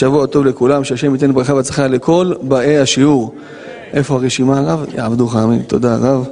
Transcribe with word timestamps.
שבוע 0.00 0.26
טוב 0.26 0.46
לכולם, 0.46 0.84
שהשם 0.84 1.14
ייתן 1.14 1.32
ברכה 1.32 1.54
והצלחה 1.54 1.86
לכל 1.86 2.32
באי 2.42 2.78
השיעור. 2.78 3.34
איפה 3.92 4.14
הרשימה 4.14 4.58
הרב? 4.58 4.86
יעבדוך 4.94 5.36
אמן, 5.36 5.62
תודה 5.62 5.94
הרב. 5.94 6.28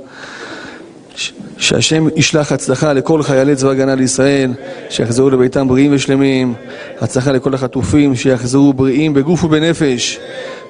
שהשם 1.58 2.08
ישלח 2.16 2.52
הצלחה 2.52 2.92
לכל 2.92 3.22
חיילי 3.22 3.56
צבא 3.56 3.70
הגנה 3.70 3.94
לישראל, 3.94 4.52
שיחזרו 4.90 5.30
לביתם 5.30 5.68
בריאים 5.68 5.90
ושלמים, 5.94 6.54
הצלחה 7.00 7.32
לכל 7.32 7.54
החטופים, 7.54 8.16
שיחזרו 8.16 8.72
בריאים 8.72 9.14
בגוף 9.14 9.44
ובנפש, 9.44 10.18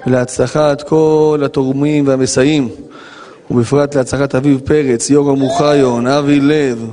ולהצלחת 0.06 0.82
כל 0.82 1.42
התורמים 1.44 2.08
והמסייעים, 2.08 2.68
ובפרט 3.50 3.94
להצלחת 3.94 4.34
אביב 4.34 4.60
פרץ, 4.64 5.10
יורם 5.10 5.42
אוחיון, 5.42 6.06
אבי 6.06 6.40
לב, 6.40 6.86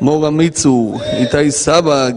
מורה 0.00 0.30
מיצור, 0.30 1.00
איתי 1.12 1.50
סבג, 1.50 2.12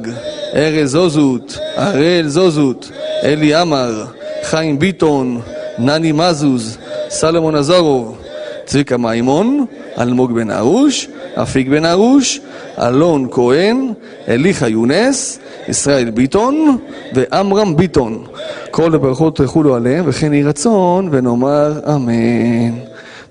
ארז 0.55 0.91
זוזות, 0.91 1.57
הראל 1.75 2.27
זוזות, 2.27 2.91
אלי 3.27 3.55
עמר, 3.55 4.05
חיים 4.43 4.79
ביטון, 4.79 5.41
נני 5.79 6.11
מזוז, 6.11 6.77
סלומון 7.09 7.55
עזרוב, 7.55 8.17
צביקה 8.65 8.97
מימון, 8.97 9.65
אלמוג 9.99 10.31
בן 10.31 10.51
ארוש, 10.51 11.07
אפיק 11.35 11.67
בן 11.67 11.85
ארוש, 11.85 12.41
אלון 12.79 13.27
כהן, 13.31 13.93
אליחא 14.27 14.65
יונס, 14.65 15.39
ישראל 15.67 16.09
ביטון 16.09 16.77
ועמרם 17.13 17.75
ביטון. 17.75 18.23
כל 18.71 18.95
הברכות 18.95 19.39
יחולו 19.39 19.75
עליהם, 19.75 20.05
וכן 20.07 20.33
יהי 20.33 20.43
רצון, 20.43 21.09
ונאמר 21.11 21.79
אמן. 21.95 22.79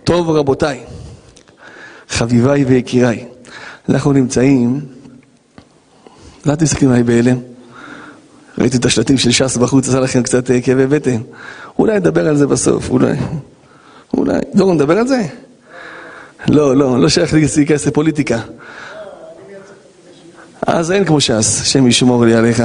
טוב 0.05 0.31
רבותיי, 0.31 0.81
חביביי 2.09 2.65
ויקיריי, 2.65 3.25
אנחנו 3.89 4.13
נמצאים, 4.13 4.81
אל 6.49 6.55
תסתכלים 6.55 6.91
עליי 6.91 7.03
בהלם. 7.03 7.56
ראיתי 8.59 8.77
את 8.77 8.85
השלטים 8.85 9.19
של 9.19 9.31
ש"ס 9.31 9.57
בחוץ, 9.57 9.89
עשה 9.89 10.01
לכם 10.01 10.23
קצת 10.23 10.51
אה, 10.51 10.61
כאבי 10.61 10.87
בטן. 10.87 11.17
אולי 11.79 11.97
נדבר 11.97 12.29
על 12.29 12.37
זה 12.37 12.47
בסוף, 12.47 12.91
אולי. 12.91 13.13
אולי. 14.15 14.39
דורון, 14.55 14.75
נדבר 14.77 14.99
על 14.99 15.07
זה? 15.07 15.23
לא, 16.49 16.77
לא, 16.77 17.01
לא 17.01 17.09
שייך 17.09 17.35
להיכנס 17.35 17.87
לפוליטיקה. 17.87 18.39
אז 20.67 20.93
אין 20.93 21.05
כמו 21.05 21.21
ש"ס, 21.21 21.61
השם 21.61 21.87
ישמור 21.87 22.25
לי 22.25 22.35
עליך. 22.35 22.63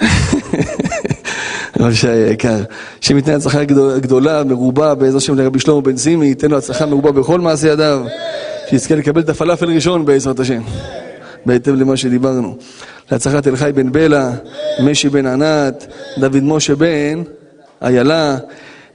רב 1.80 1.94
שי 1.94 2.08
היקר, 2.08 2.62
השם 3.02 3.16
ייתן 3.16 3.34
הצלחה 3.34 3.64
גדולה, 4.00 4.44
מרובה, 4.44 4.94
בעזרת 4.94 5.22
השם 5.22 5.34
לרבי 5.34 5.58
שלמה 5.58 5.80
בן 5.80 5.96
זימי, 5.96 6.26
ייתן 6.26 6.50
לו 6.50 6.58
הצלחה 6.58 6.86
מרובה 6.86 7.12
בכל 7.12 7.40
מעשי 7.40 7.68
ידיו, 7.68 8.04
שיזכה 8.70 8.94
לקבל 8.94 9.20
את 9.20 9.28
הפלאפל 9.28 9.66
ראשון 9.66 10.04
בעזרת 10.04 10.40
השם, 10.40 10.60
בהתאם 11.46 11.74
למה 11.74 11.96
שדיברנו. 11.96 12.56
להצלחת 13.12 13.48
אלחי 13.48 13.70
בן 13.74 13.92
בלה, 13.92 14.30
משי 14.82 15.08
בן 15.08 15.26
ענת, 15.26 15.86
דוד 16.18 16.42
משה 16.42 16.74
בן 16.74 17.22
איילה, 17.82 18.36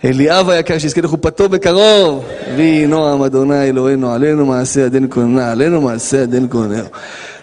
אליאב 0.05 0.49
היקר, 0.49 0.77
שיזכה 0.77 1.01
לחופתו 1.01 1.49
בקרוב. 1.49 2.25
ויהי 2.55 2.87
נועם 2.87 3.23
אדוני 3.23 3.69
אלוהינו 3.69 4.11
עלינו 4.11 4.45
מעשה 4.45 4.81
ידינו 4.81 5.09
כוננה, 5.09 5.51
עלינו 5.51 5.81
מעשה 5.81 6.17
ידינו 6.17 6.49
כוננה. 6.49 6.83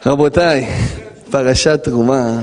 רבותיי, 0.06 0.66
פרשת 1.30 1.80
תרומה, 1.82 2.40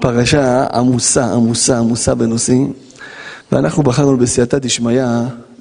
פרשה 0.00 0.66
עמוסה, 0.74 1.24
עמוסה, 1.24 1.78
עמוסה 1.78 2.14
בנושאים, 2.14 2.72
ואנחנו 3.52 3.82
בחרנו 3.82 4.16
בסייעתא 4.16 4.58
דשמיא, 4.58 5.04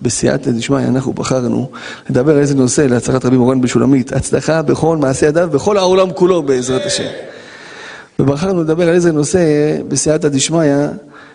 בסייעתא 0.02 0.52
דשמיא 0.52 0.80
אנחנו 0.80 1.14
בחרנו 1.14 1.70
לדבר 2.10 2.32
על 2.32 2.40
איזה 2.40 2.56
נושא 2.56 2.82
להצלחת 2.82 3.26
רבי 3.26 3.38
מורן 3.38 3.62
בשולמית, 3.62 4.14
הצלחה 4.14 4.62
בכל 4.62 4.98
מעשה 4.98 5.26
ידיו, 5.26 5.50
בכל 5.52 5.78
העולם 5.78 6.12
כולו 6.14 6.44
בעזרת 6.44 6.86
השם. 6.86 7.29
ובחרנו 8.20 8.64
לדבר 8.64 8.90
על 8.90 8.96
איזה 8.96 9.12
נושא 9.12 9.40
בסייעתא 9.88 10.28
דשמיא, 10.28 10.88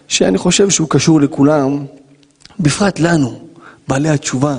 שאני 0.09 0.39
חושב 0.39 0.71
שהוא 0.71 0.89
קשור 0.91 1.21
לכולם, 1.21 1.85
בפרט 2.61 3.01
לנו, 3.01 3.41
בעלי 3.89 4.09
התשובה, 4.09 4.57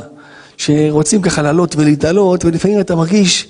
שרוצים 0.57 1.21
ככה 1.21 1.41
לעלות 1.41 1.75
ולהתעלות, 1.75 2.45
ולפעמים 2.45 2.79
אתה 2.79 2.95
מרגיש 2.95 3.47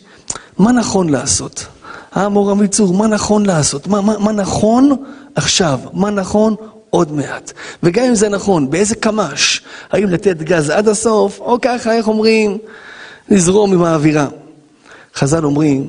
מה 0.58 0.72
נכון 0.72 1.10
לעשות. 1.10 1.66
האמור 2.12 2.52
המיצור, 2.52 2.94
מה 2.94 3.08
נכון 3.08 3.46
לעשות? 3.46 3.88
מה, 3.88 4.02
מה, 4.02 4.18
מה 4.20 4.32
נכון 4.32 4.92
עכשיו? 5.36 5.80
מה 5.94 6.10
נכון 6.10 6.56
עוד 6.90 7.12
מעט? 7.12 7.52
וגם 7.84 8.06
אם 8.06 8.16
זה 8.16 8.30
נכון, 8.30 8.70
באיזה 8.70 8.96
קמ"ש? 8.96 9.62
האם 9.92 10.10
לתת 10.10 10.38
גז 10.38 10.70
עד 10.70 10.88
הסוף, 10.88 11.40
או 11.40 11.58
ככה, 11.62 11.94
איך 11.94 12.08
אומרים, 12.08 12.58
לזרום 13.30 13.74
עם 13.74 13.84
האווירה. 13.84 14.28
חז"ל 15.16 15.46
אומרים 15.46 15.88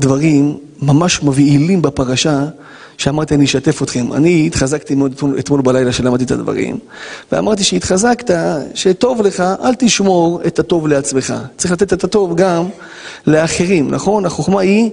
דברים 0.00 0.56
ממש 0.82 1.22
מבהילים 1.22 1.82
בפרשה, 1.82 2.44
שאמרתי 2.98 3.34
אני 3.34 3.44
אשתף 3.44 3.82
אתכם. 3.82 4.12
אני 4.12 4.46
התחזקתי 4.46 4.94
מאוד 4.94 5.12
אתמול, 5.12 5.38
אתמול 5.38 5.62
בלילה 5.62 5.92
שלמדתי 5.92 6.24
את 6.24 6.30
הדברים, 6.30 6.78
ואמרתי 7.32 7.64
שהתחזקת, 7.64 8.30
שטוב 8.74 9.22
לך, 9.22 9.44
אל 9.64 9.74
תשמור 9.74 10.40
את 10.46 10.58
הטוב 10.58 10.88
לעצמך. 10.88 11.34
צריך 11.56 11.72
לתת 11.72 11.92
את 11.92 12.04
הטוב 12.04 12.36
גם 12.36 12.64
לאחרים, 13.26 13.90
נכון? 13.90 14.26
החוכמה 14.26 14.60
היא 14.60 14.90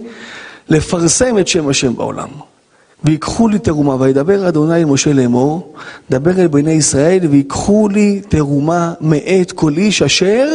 לפרסם 0.70 1.38
את 1.38 1.48
שם 1.48 1.70
השם 1.70 1.96
בעולם. 1.96 2.30
ויקחו 3.04 3.48
לי 3.48 3.60
תרומה, 3.60 3.96
וידבר 4.00 4.48
אדוני 4.48 4.76
אל 4.76 4.86
משה 4.86 5.14
לאמור, 5.14 5.74
דבר 6.10 6.42
אל 6.42 6.48
בני 6.48 6.72
ישראל, 6.72 7.20
ויקחו 7.30 7.88
לי 7.90 8.22
תרומה 8.30 8.94
מאת 9.02 9.52
כל 9.52 9.74
איש 9.78 10.02
אשר 10.02 10.48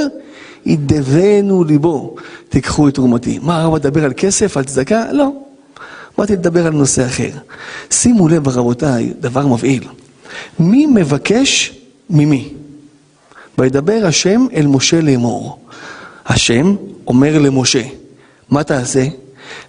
ידבנו 0.66 1.64
ליבו, 1.64 2.16
תיקחו 2.48 2.88
את 2.88 2.94
תרומתי. 2.94 3.38
מה 3.42 3.60
הרב 3.60 3.74
מדבר 3.74 4.04
על 4.04 4.12
כסף, 4.16 4.56
על 4.56 4.64
צדקה? 4.64 5.12
לא. 5.12 5.32
באתי 6.18 6.32
לדבר 6.32 6.66
על 6.66 6.72
נושא 6.72 7.06
אחר. 7.06 7.30
שימו 7.90 8.28
לב, 8.28 8.48
רבותיי, 8.48 9.12
דבר 9.20 9.46
מבהיל. 9.46 9.84
מי 10.58 10.86
מבקש 10.86 11.78
ממי? 12.10 12.48
וידבר 13.58 14.00
השם 14.04 14.46
אל 14.54 14.66
משה 14.66 15.00
לאמור. 15.00 15.58
השם 16.26 16.74
אומר 17.06 17.38
למשה, 17.38 17.82
מה 18.50 18.64
תעשה? 18.64 19.06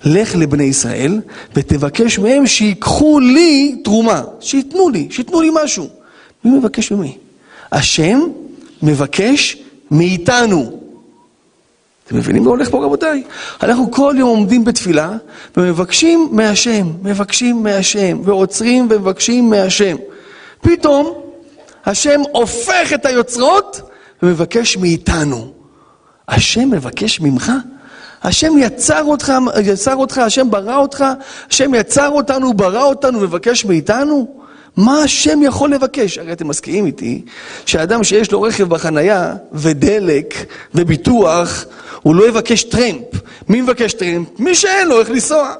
לך 0.05 0.35
לבני 0.35 0.63
ישראל 0.63 1.21
ותבקש 1.55 2.19
מהם 2.19 2.47
שיקחו 2.47 3.19
לי 3.19 3.81
תרומה, 3.83 4.21
שייתנו 4.39 4.89
לי, 4.89 5.07
שייתנו 5.11 5.41
לי 5.41 5.49
משהו. 5.63 5.87
מי 6.45 6.51
מבקש 6.51 6.91
ממי? 6.91 7.17
השם 7.71 8.19
מבקש 8.83 9.57
מאיתנו. 9.91 10.79
אתם 12.07 12.17
מבינים 12.17 12.43
מה 12.43 12.49
הולך 12.49 12.69
פה 12.69 12.85
רבותיי? 12.85 13.23
אנחנו 13.63 13.91
כל 13.91 14.15
יום 14.17 14.29
עומדים 14.29 14.65
בתפילה 14.65 15.11
ומבקשים 15.57 16.29
מהשם, 16.31 16.87
מבקשים 17.03 17.63
מהשם, 17.63 18.21
ועוצרים 18.23 18.87
ומבקשים 18.91 19.49
מהשם. 19.49 19.95
פתאום 20.61 21.13
השם 21.85 22.21
הופך 22.31 22.93
את 22.93 23.05
היוצרות 23.05 23.81
ומבקש 24.23 24.77
מאיתנו. 24.77 25.51
השם 26.27 26.69
מבקש 26.71 27.21
ממך? 27.21 27.51
השם 28.23 28.57
יצר 28.57 29.03
אותך, 29.03 29.33
יצר 29.63 29.95
אותך, 29.95 30.17
השם 30.17 30.51
ברא 30.51 30.77
אותך, 30.77 31.05
השם 31.49 31.73
יצר 31.73 32.09
אותנו, 32.09 32.53
ברא 32.53 32.83
אותנו, 32.83 33.19
מבקש 33.19 33.65
מאיתנו? 33.65 34.38
מה 34.77 35.03
השם 35.03 35.39
יכול 35.43 35.73
לבקש? 35.73 36.17
הרי 36.17 36.33
אתם 36.33 36.47
מסכימים 36.47 36.85
איתי 36.85 37.21
שאדם 37.65 38.03
שיש 38.03 38.31
לו 38.31 38.41
רכב 38.41 38.63
בחנייה 38.63 39.33
ודלק 39.53 40.33
וביטוח, 40.75 41.65
הוא 42.01 42.15
לא 42.15 42.27
יבקש 42.27 42.63
טרמפ. 42.63 43.05
מי 43.49 43.61
מבקש 43.61 43.93
טרמפ? 43.93 44.27
מי 44.39 44.55
שאין 44.55 44.87
לו 44.87 44.99
איך 44.99 45.09
לנסוע. 45.09 45.53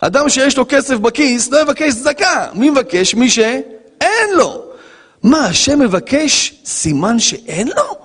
אדם 0.00 0.28
שיש 0.28 0.58
לו 0.58 0.64
כסף 0.68 0.94
בכיס 0.94 1.50
לא 1.50 1.60
יבקש 1.60 1.94
צדקה. 1.94 2.46
מי 2.54 2.70
מבקש? 2.70 3.14
מי 3.14 3.30
שאין 3.30 4.30
לו. 4.36 4.62
מה, 5.22 5.46
השם 5.46 5.78
מבקש 5.78 6.54
סימן 6.64 7.18
שאין 7.18 7.68
לו? 7.68 7.96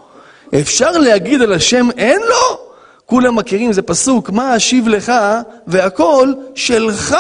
אפשר 0.62 0.92
להגיד 0.92 1.42
על 1.42 1.54
השם 1.54 1.88
אין 1.98 2.22
לו? 2.22 2.60
כולם 3.06 3.36
מכירים, 3.36 3.74
זה 3.74 3.82
פסוק, 3.82 4.30
מה 4.30 4.56
אשיב 4.56 4.88
לך 4.88 5.12
והכל 5.68 6.34
שלך. 6.56 7.18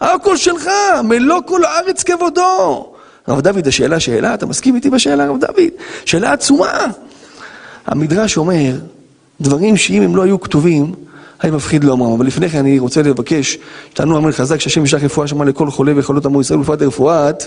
הכל 0.00 0.36
שלך, 0.36 0.68
מלוא 1.04 1.40
כל 1.46 1.64
הארץ 1.64 2.02
כבודו. 2.02 2.92
הרב 3.26 3.40
דוד, 3.40 3.66
השאלה 3.66 4.00
שאלה, 4.00 4.34
אתה 4.34 4.46
מסכים 4.46 4.76
איתי 4.76 4.90
בשאלה, 4.90 5.24
הרב 5.24 5.40
דוד? 5.40 5.70
שאלה 6.04 6.32
עצומה. 6.32 6.86
המדרש 7.86 8.36
אומר, 8.36 8.72
דברים 9.40 9.76
שאם 9.76 10.02
הם 10.02 10.16
לא 10.16 10.22
היו 10.22 10.40
כתובים, 10.40 10.94
היה 11.40 11.52
מפחיד 11.52 11.84
לאומרם. 11.84 12.12
אבל 12.12 12.26
לפני 12.26 12.48
כן 12.48 12.58
אני 12.58 12.78
רוצה 12.78 13.02
לבקש, 13.02 13.58
שתענו 13.90 14.18
אמן 14.18 14.32
חזק, 14.32 14.60
שהשם 14.60 14.84
ישלח 14.84 15.02
רפואה 15.02 15.26
שמה 15.26 15.44
לכל 15.44 15.70
חולה 15.70 15.92
וחולות 15.96 16.26
עמו 16.26 16.40
ישראל, 16.40 16.58
ולפרט 16.58 16.82
לרפואת, 16.82 17.44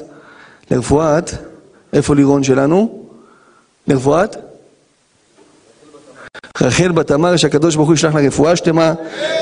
לרפואת, 0.71 1.31
איפה 1.93 2.15
לירון 2.15 2.43
שלנו? 2.43 3.05
לרפואת? 3.87 4.35
רחל 6.61 6.91
בת 6.91 7.11
אמר 7.11 7.37
שהקדוש 7.37 7.75
ברוך 7.75 7.87
הוא 7.87 7.95
ישלח 7.95 8.15
לה 8.15 8.21
רפואה 8.21 8.55
שלמה, 8.55 8.93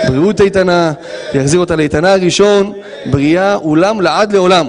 בריאות 0.07 0.41
איתנה, 0.41 0.93
ויחזיר 1.33 1.59
אותה 1.59 1.75
לאיתנה 1.75 2.13
הראשון, 2.13 2.73
בריאה 3.05 3.55
אולם 3.55 4.01
לעד 4.01 4.33
לעולם. 4.33 4.67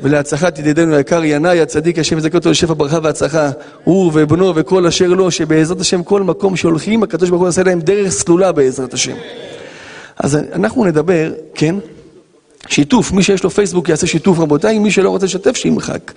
ולהצלחת 0.00 0.58
ידידנו 0.58 0.94
היקר 0.94 1.24
ינאי 1.24 1.60
הצדיק, 1.60 1.98
השם 1.98 2.18
יזכה 2.18 2.38
אותו 2.38 2.50
לשפע 2.50 2.74
ברכה 2.74 2.98
והצלחה, 3.02 3.50
הוא 3.84 4.10
ובנו 4.14 4.52
וכל 4.54 4.86
אשר 4.86 5.06
לו, 5.06 5.30
שבעזרת 5.30 5.80
השם 5.80 6.02
כל 6.02 6.22
מקום 6.22 6.56
שהולכים, 6.56 7.02
הקדוש 7.02 7.30
ברוך 7.30 7.40
הוא 7.40 7.48
יעשה 7.48 7.62
להם 7.62 7.80
דרך 7.80 8.08
סלולה 8.10 8.52
בעזרת 8.52 8.94
השם. 8.94 9.16
אז 10.18 10.38
אנחנו 10.52 10.84
נדבר, 10.84 11.32
כן? 11.54 11.74
שיתוף, 12.68 13.12
מי 13.12 13.22
שיש 13.22 13.44
לו 13.44 13.50
פייסבוק 13.50 13.88
יעשה 13.88 14.06
שיתוף 14.06 14.38
רבותיי, 14.38 14.78
מי 14.78 14.90
שלא 14.90 15.10
רוצה 15.10 15.26
לשתף 15.26 15.56
שימחק. 15.56 16.12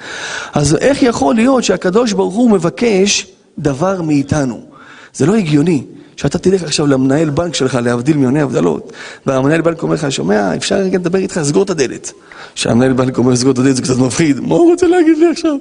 אז 0.53 0.75
איך 0.75 1.03
יכול 1.03 1.35
להיות 1.35 1.63
שהקדוש 1.63 2.13
ברוך 2.13 2.33
הוא 2.35 2.51
מבקש 2.51 3.27
דבר 3.59 4.01
מאיתנו? 4.01 4.74
זה 5.15 5.25
לא 5.25 5.35
הגיוני. 5.35 5.83
שאתה 6.17 6.37
תלך 6.37 6.63
עכשיו 6.63 6.87
למנהל 6.87 7.29
בנק 7.29 7.55
שלך, 7.55 7.75
להבדיל 7.83 8.17
מיוני 8.17 8.41
הבדלות, 8.41 8.93
והמנהל 9.25 9.61
בנק 9.61 9.83
אומר 9.83 9.93
לך, 9.93 10.11
שומע, 10.11 10.55
אפשר 10.55 10.75
רגע 10.75 10.97
לדבר 10.97 11.19
איתך, 11.19 11.39
סגור 11.43 11.63
את 11.63 11.69
הדלת. 11.69 12.11
כשהמנהל 12.55 12.93
בנק 12.93 13.17
אומר 13.17 13.35
סגור 13.35 13.51
את 13.51 13.57
הדלת 13.57 13.75
זה 13.75 13.81
קצת 13.81 13.97
מפחיד, 13.97 14.39
מה 14.39 14.55
הוא 14.55 14.71
רוצה 14.71 14.87
להגיד 14.87 15.17
לי 15.17 15.27
עכשיו? 15.31 15.55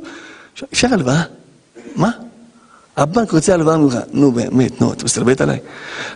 אפשר 0.72 0.88
הלוואה? 0.92 1.22
מה? 1.96 2.10
הבנק 2.96 3.30
רוצה 3.30 3.54
הלוואה 3.54 3.76
ממך. 3.76 3.98
נו 4.12 4.32
באמת, 4.32 4.80
נו, 4.80 4.92
אתה 4.92 5.04
מסתלבט 5.04 5.40
עליי? 5.40 5.58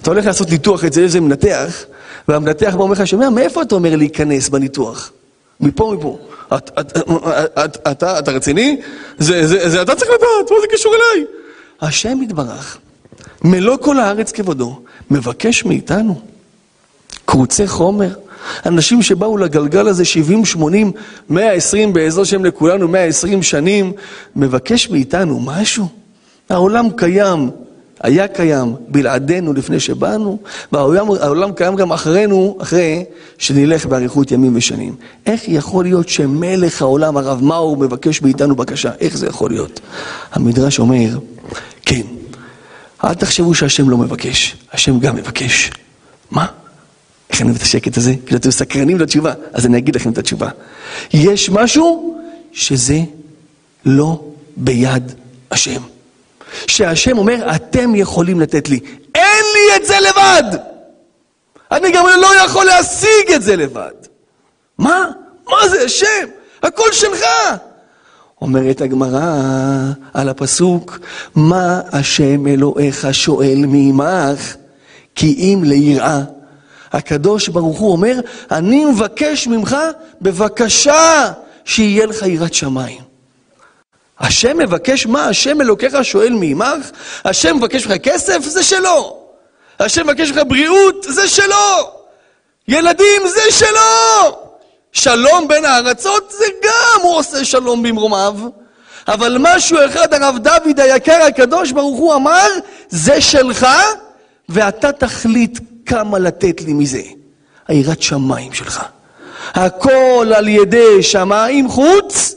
אתה 0.03 0.11
הולך 0.11 0.27
לעשות 0.27 0.51
ניתוח 0.51 0.85
אצל 0.85 1.01
איזה 1.01 1.21
מנתח, 1.21 1.85
והמנתח 2.29 2.75
בא 2.77 2.83
אומר 2.83 2.93
לך, 2.93 3.07
שומע, 3.07 3.31
מאיפה 3.31 3.63
אתה 3.63 3.75
אומר 3.75 3.97
להיכנס 3.97 4.49
בניתוח? 4.49 5.13
מפה, 5.61 5.95
מפה. 5.99 6.19
אתה 7.93 8.31
רציני? 8.33 8.81
זה 9.19 9.83
אתה 9.83 9.95
צריך 9.95 10.11
לדעת, 10.11 10.51
מה 10.51 10.57
זה 10.61 10.67
קשור 10.73 10.95
אליי? 10.95 11.27
השם 11.81 12.23
יתברך, 12.23 12.79
מלוא 13.45 13.77
כל 13.77 13.99
הארץ 13.99 14.33
כבודו, 14.33 14.81
מבקש 15.11 15.65
מאיתנו 15.65 16.21
קרוצי 17.25 17.67
חומר. 17.67 18.15
אנשים 18.67 19.03
שבאו 19.03 19.37
לגלגל 19.37 19.89
הזה 19.89 20.05
70, 20.05 20.45
80, 20.45 20.93
120, 21.31 21.93
באזור 21.93 22.25
שהם 22.25 22.45
לכולנו 22.45 22.89
120 22.89 23.43
שנים, 23.43 23.93
מבקש 24.37 24.91
מאיתנו 24.91 25.41
משהו. 25.41 25.89
העולם 26.51 26.91
קיים, 26.97 27.51
היה 28.03 28.29
קיים 28.29 28.75
בלעדינו 28.89 29.53
לפני 29.53 29.81
שבאנו, 29.81 30.39
והעולם 30.73 31.53
קיים 31.53 31.77
גם 31.77 31.93
אחרינו, 31.93 32.59
אחרי 32.61 33.05
שנלך 33.39 33.87
באריכות 33.87 34.33
ימים 34.33 34.57
ושנים. 34.57 34.95
איך 35.27 35.43
יכול 35.49 35.85
להיות 35.85 36.09
שמלך 36.09 36.83
העולם, 36.83 37.17
הרב 37.17 37.45
מאור, 37.45 37.77
מבקש 37.77 38.23
מאיתנו 38.23 38.57
בקשה? 38.57 38.91
איך 39.01 39.17
זה 39.17 39.27
יכול 39.27 39.51
להיות? 39.51 39.81
המדרש 40.33 40.79
אומר, 40.79 41.19
כן, 41.87 42.03
אל 43.05 43.15
תחשבו 43.15 43.55
שהשם 43.55 43.91
לא 43.91 43.97
מבקש, 43.97 44.57
השם 44.73 44.99
גם 44.99 45.17
מבקש. 45.17 45.71
מה? 46.31 46.47
איך 47.31 47.41
אני 47.41 47.49
אוהב 47.49 47.57
את 47.57 47.63
השקט 47.63 47.97
הזה? 47.97 48.15
כאילו 48.27 48.39
אתם 48.39 48.51
סקרנים 48.51 48.99
לתשובה, 48.99 49.33
אז 49.53 49.67
אני 49.67 49.79
אגיד 49.79 49.97
לכם 49.97 50.13
את 50.13 50.19
התשובה. 50.19 50.49
יש 51.13 51.51
משהו 51.51 52.19
שזה 52.53 52.99
לא 53.85 54.25
ביד 54.57 55.13
השם. 55.51 55.83
שהשם 56.67 57.19
אומר, 57.19 57.55
אתם 57.55 57.95
יכולים 57.95 58.41
לתת 58.41 58.69
לי. 58.69 58.81
אין 59.15 59.45
לי 59.55 59.77
את 59.77 59.87
זה 59.87 59.97
לבד! 60.01 60.59
אני 61.73 61.93
גם 61.93 62.07
לא 62.21 62.45
יכול 62.45 62.65
להשיג 62.65 63.33
את 63.35 63.43
זה 63.43 63.57
לבד. 63.57 63.93
מה? 64.79 65.07
מה 65.49 65.69
זה 65.69 65.83
השם? 65.85 66.27
הכל 66.63 66.93
שלך! 66.93 67.25
אומרת 68.43 68.81
הגמרא 68.81 69.35
על 70.15 70.29
הפסוק, 70.29 70.99
מה 71.35 71.81
השם 71.93 72.47
אלוהיך 72.47 73.09
שואל 73.13 73.65
מעמך? 73.67 74.57
כי 75.15 75.35
אם 75.39 75.63
ליראה. 75.65 76.23
הקדוש 76.93 77.49
ברוך 77.49 77.79
הוא 77.79 77.93
אומר, 77.93 78.21
אני 78.51 78.85
מבקש 78.85 79.47
ממך, 79.47 79.77
בבקשה, 80.23 81.33
שיהיה 81.65 82.07
לך 82.07 82.23
יראת 82.23 82.55
שמיים. 82.55 83.01
השם 84.21 84.59
מבקש 84.59 85.07
מה? 85.07 85.25
השם 85.25 85.61
אלוקיך 85.61 85.97
שואל 86.03 86.33
מעמך? 86.33 86.91
השם 87.25 87.57
מבקש 87.57 87.87
ממך 87.87 87.97
כסף? 88.03 88.39
זה 88.45 88.63
שלו. 88.63 89.19
השם 89.81 90.07
מבקש 90.07 90.31
ממך 90.31 90.41
בריאות? 90.49 91.07
זה 91.09 91.29
שלו. 91.29 91.91
ילדים? 92.69 93.23
זה 93.27 93.41
שלו. 93.51 94.48
שלום 94.93 95.49
בין 95.49 95.65
הארצות 95.65 96.35
זה 96.39 96.45
גם 96.63 97.01
הוא 97.03 97.15
עושה 97.17 97.45
שלום 97.45 97.83
במרומיו. 97.83 98.35
אבל 99.09 99.37
משהו 99.41 99.79
אחד 99.87 100.15
הרב 100.15 100.39
דוד 100.39 100.81
היקר 100.81 101.23
הקדוש 101.23 101.73
ברוך 101.73 101.99
הוא 101.99 102.15
אמר, 102.15 102.47
זה 102.89 103.21
שלך, 103.21 103.67
ואתה 104.49 104.93
תחליט 104.93 105.59
כמה 105.87 106.19
לתת 106.19 106.61
לי 106.61 106.73
מזה. 106.73 107.03
היראת 107.69 108.03
שמיים 108.03 108.53
שלך. 108.53 108.85
הכל 109.55 110.33
על 110.37 110.49
ידי 110.49 111.03
שמיים 111.03 111.69
חוץ 111.69 112.35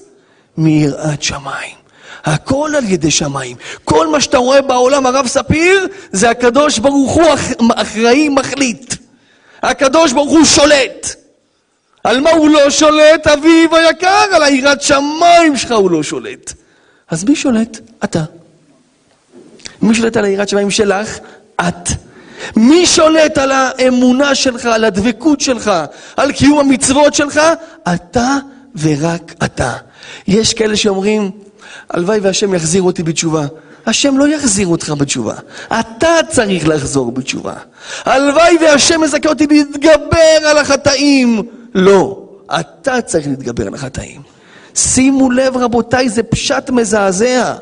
מיראת 0.58 1.24
שמיים. 1.24 1.76
הכל 2.24 2.72
על 2.78 2.84
ידי 2.86 3.12
שמיים. 3.12 3.58
כל 3.84 4.08
מה 4.08 4.22
שאתה 4.22 4.38
רואה 4.38 4.62
בעולם, 4.62 5.06
הרב 5.06 5.28
ספיר, 5.28 5.88
זה 6.12 6.30
הקדוש 6.30 6.80
ברוך 6.80 7.14
הוא 7.14 7.26
אחראי 7.76 8.30
מחליט. 8.30 8.96
הקדוש 9.64 10.12
ברוך 10.12 10.32
הוא 10.32 10.46
שולט. 10.46 11.21
על 12.04 12.20
מה 12.20 12.30
הוא 12.32 12.50
לא 12.50 12.70
שולט, 12.70 13.28
אביב 13.28 13.74
היקר? 13.74 14.26
על 14.36 14.44
היראת 14.44 14.82
שמיים 14.82 15.58
שלך 15.58 15.72
הוא 15.72 15.92
לא 15.92 16.04
שולט. 16.04 16.54
אז 17.10 17.24
מי 17.24 17.36
שולט? 17.36 17.80
אתה. 18.04 18.24
מי 19.82 19.96
שולט 19.96 20.18
על 20.18 20.26
היראת 20.26 20.50
שמיים 20.50 20.72
שלך? 20.72 21.20
את. 21.62 21.90
מי 22.56 22.86
שולט 22.86 23.38
על 23.38 23.52
האמונה 23.52 24.36
שלך, 24.36 24.66
על 24.66 24.84
הדבקות 24.84 25.42
שלך, 25.42 25.72
על 26.18 26.32
קיום 26.32 26.60
המצוות 26.60 27.14
שלך? 27.14 27.42
אתה 27.94 28.38
ורק 28.76 29.34
אתה. 29.44 29.74
יש 30.28 30.54
כאלה 30.54 30.76
שאומרים, 30.76 31.32
הלוואי 31.90 32.20
והשם 32.20 32.54
יחזיר 32.54 32.82
אותי 32.82 33.04
בתשובה. 33.04 33.46
השם 33.86 34.18
לא 34.18 34.28
יחזיר 34.28 34.68
אותך 34.68 34.94
בתשובה. 34.98 35.34
אתה 35.80 36.16
צריך 36.30 36.68
לחזור 36.68 37.12
בתשובה. 37.12 37.54
הלוואי 38.06 38.58
והשם 38.62 39.02
מזכה 39.02 39.30
אותי 39.30 39.48
להתגבר 39.48 40.48
על 40.50 40.58
החטאים. 40.58 41.44
לא, 41.76 42.20
אתה 42.60 43.02
צריך 43.02 43.28
להתגבר 43.28 43.68
על 43.68 43.74
החטאים. 43.74 44.22
שימו 44.76 45.32
לב 45.32 45.58
רבותיי, 45.58 46.10
זה 46.10 46.24
פשט 46.24 46.70
מזעזע. 46.70 47.56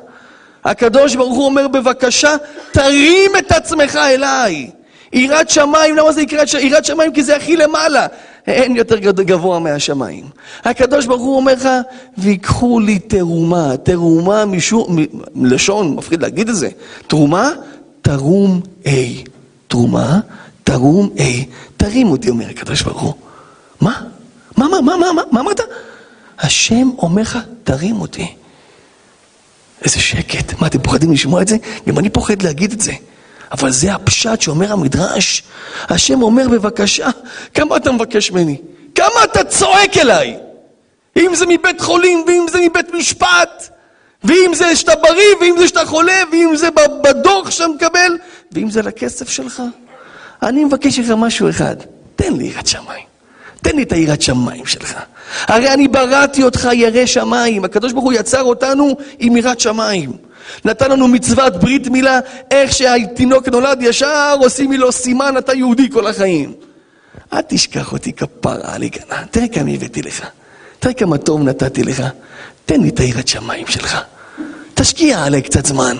הקדוש 0.66 1.16
ברוך 1.16 1.36
הוא 1.36 1.46
אומר 1.46 1.68
בבקשה, 1.68 2.36
תרים 2.72 3.32
את 3.40 3.52
עצמך 3.52 3.96
אליי. 3.96 4.70
יראת 5.14 5.50
שמיים, 5.50 5.96
למה 5.96 6.12
זה 6.12 6.22
יקרא 6.22 6.44
יראת 6.60 6.86
שמיים? 6.86 7.14
כי 7.14 7.24
זה 7.24 7.36
הכי 7.36 7.58
למעלה. 7.58 8.08
אין 8.48 8.76
יותר 8.76 9.00
גבוה 9.00 9.60
מהשמיים. 9.60 10.26
הקדוש 10.64 11.06
ברוך 11.06 11.22
הוא 11.22 11.36
אומר 11.36 11.54
לך, 11.54 11.70
ויקחו 12.18 12.80
לי 12.80 13.00
תרומה. 13.00 13.78
תרומה 13.78 14.46
משום, 14.46 14.98
לשון, 15.36 15.96
מפחיד 15.96 16.22
להגיד 16.22 16.50
את 16.50 16.56
זה. 16.56 16.70
תרומה, 17.08 17.52
תרום 18.02 18.62
A. 18.86 18.90
תרומה, 19.68 20.20
תרום 20.64 21.10
A. 21.18 21.22
תרים 21.78 22.08
אותי, 22.08 22.30
אומר 22.30 22.46
הקדוש 22.50 22.82
ברוך 22.82 23.02
הוא. 23.02 23.14
מה? 23.82 24.02
מה, 24.58 24.68
מה, 24.68 24.82
מה, 24.82 24.98
מה, 24.98 25.14
מה, 25.14 25.22
מה 25.32 25.40
אמרת? 25.40 25.60
השם 26.40 26.90
אומר 26.98 27.22
לך, 27.22 27.38
תרים 27.64 28.02
אותי. 28.02 28.36
איזה 29.86 30.00
שקט. 30.00 30.62
מה, 30.62 30.68
אתם 30.68 30.80
פוחדים 30.82 31.12
לשמוע 31.12 31.42
את 31.42 31.48
זה? 31.48 31.58
גם 31.88 32.00
אני 32.00 32.10
פוחד 32.10 32.42
להגיד 32.42 32.72
את 32.72 32.82
זה. 32.82 32.92
אבל 33.52 33.72
זה 33.72 33.94
הפשט 33.94 34.42
שאומר 34.42 34.74
המדרש. 34.74 35.44
השם 35.90 36.22
אומר, 36.22 36.48
בבקשה, 36.48 37.10
כמה 37.54 37.78
אתה 37.78 37.92
מבקש 37.92 38.32
ממני? 38.32 38.58
כמה 38.96 39.24
אתה 39.24 39.44
צועק 39.44 39.98
אליי? 39.98 40.38
אם 41.18 41.36
זה 41.36 41.46
מבית 41.46 41.82
חולים, 41.82 42.24
ואם 42.28 42.46
זה 42.52 42.60
מבית 42.62 42.94
משפט, 42.94 43.70
ואם 44.24 44.52
זה 44.54 44.76
שאתה 44.76 44.96
בריא, 44.96 45.36
ואם 45.42 45.56
זה 45.58 45.68
שאתה 45.68 45.86
חולה, 45.86 46.24
ואם 46.32 46.56
זה 46.56 46.68
בדוח 47.04 47.52
שאתה 47.52 47.68
מקבל, 47.68 48.18
ואם 48.52 48.70
זה 48.70 48.82
לכסף 48.82 49.30
שלך. 49.30 49.64
אני 50.44 50.66
מבקש 50.66 51.00
לך 51.00 51.10
משהו 51.10 51.50
אחד, 51.50 51.76
תן 52.16 52.34
לי 52.34 52.44
יראת 52.44 52.68
שמיים. 52.68 53.09
תן 53.62 53.76
לי 53.76 53.84
את 53.84 53.92
היראת 53.92 54.22
שמיים 54.22 54.66
שלך. 54.66 54.96
הרי 55.48 55.74
אני 55.74 55.88
בראתי 55.88 56.44
אותך 56.44 56.68
ירא 56.74 57.06
שמיים. 57.06 57.66
הקדוש 57.66 57.94
ברוך 57.94 58.06
הוא 58.06 58.14
יצר 58.14 58.44
אותנו 58.44 58.98
עם 59.20 59.38
יראת 59.38 59.60
שמיים. 59.60 60.12
נתן 60.66 60.92
לנו 60.92 61.08
מצוות 61.08 61.58
ברית 61.58 61.88
מילה, 61.88 62.20
איך 62.52 62.74
שהתינוק 62.74 63.48
נולד 63.48 63.82
ישר, 63.82 64.36
עושים 64.40 64.72
לו 64.74 64.92
סימן, 64.92 65.38
אתה 65.38 65.54
יהודי 65.54 65.90
כל 65.90 66.08
החיים. 66.08 66.54
אל 67.34 67.42
תשכח 67.48 67.94
אותי 67.94 68.14
כפרה 68.14 68.76
עלי 68.76 68.90
גנה, 68.90 69.24
תראה 69.32 69.48
כמה 69.48 69.72
הבאתי 69.72 70.02
לך. 70.02 70.26
תראה 70.80 70.94
כמה 70.94 71.18
טוב 71.18 71.44
נתתי 71.44 71.84
לך. 71.84 72.04
תן 72.66 72.82
לי 72.82 72.90
את 72.90 73.00
היראת 73.00 73.28
שמיים 73.28 73.68
שלך. 73.68 74.02
תשקיע 74.74 75.24
עליי 75.24 75.42
קצת 75.42 75.66
זמן. 75.66 75.98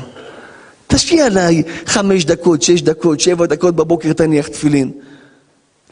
תשקיע 0.88 1.26
עליי 1.26 1.64
חמש 1.86 2.26
דקות, 2.26 2.62
שש 2.62 2.82
דקות, 2.82 3.20
שבע 3.20 3.46
דקות 3.46 3.76
בבוקר 3.76 4.14
תניח 4.14 4.48
תפילין. 4.48 4.92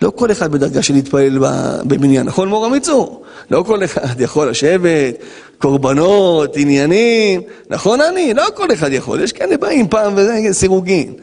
לא 0.02 0.12
כל 0.16 0.32
אחד 0.32 0.52
בדרגה 0.52 0.82
של 0.82 0.94
להתפלל 0.94 1.40
במניין, 1.84 2.26
נכון 2.26 2.50
מור 2.50 2.68
אמיצור? 2.68 3.24
לא 3.52 3.64
כל 3.68 3.84
אחד 3.84 4.22
יכול 4.22 4.50
לשבת, 4.50 5.16
קורבנות, 5.58 6.58
עניינים, 6.58 7.42
נכון 7.70 8.02
אני? 8.02 8.34
לא 8.34 8.46
כל 8.56 8.74
אחד 8.74 8.92
יכול, 8.92 9.24
יש 9.24 9.32
כאלה 9.32 9.58
באים 9.58 9.88
פעם 9.88 10.14
וזה 10.16 10.40
סירוגין. 10.52 11.14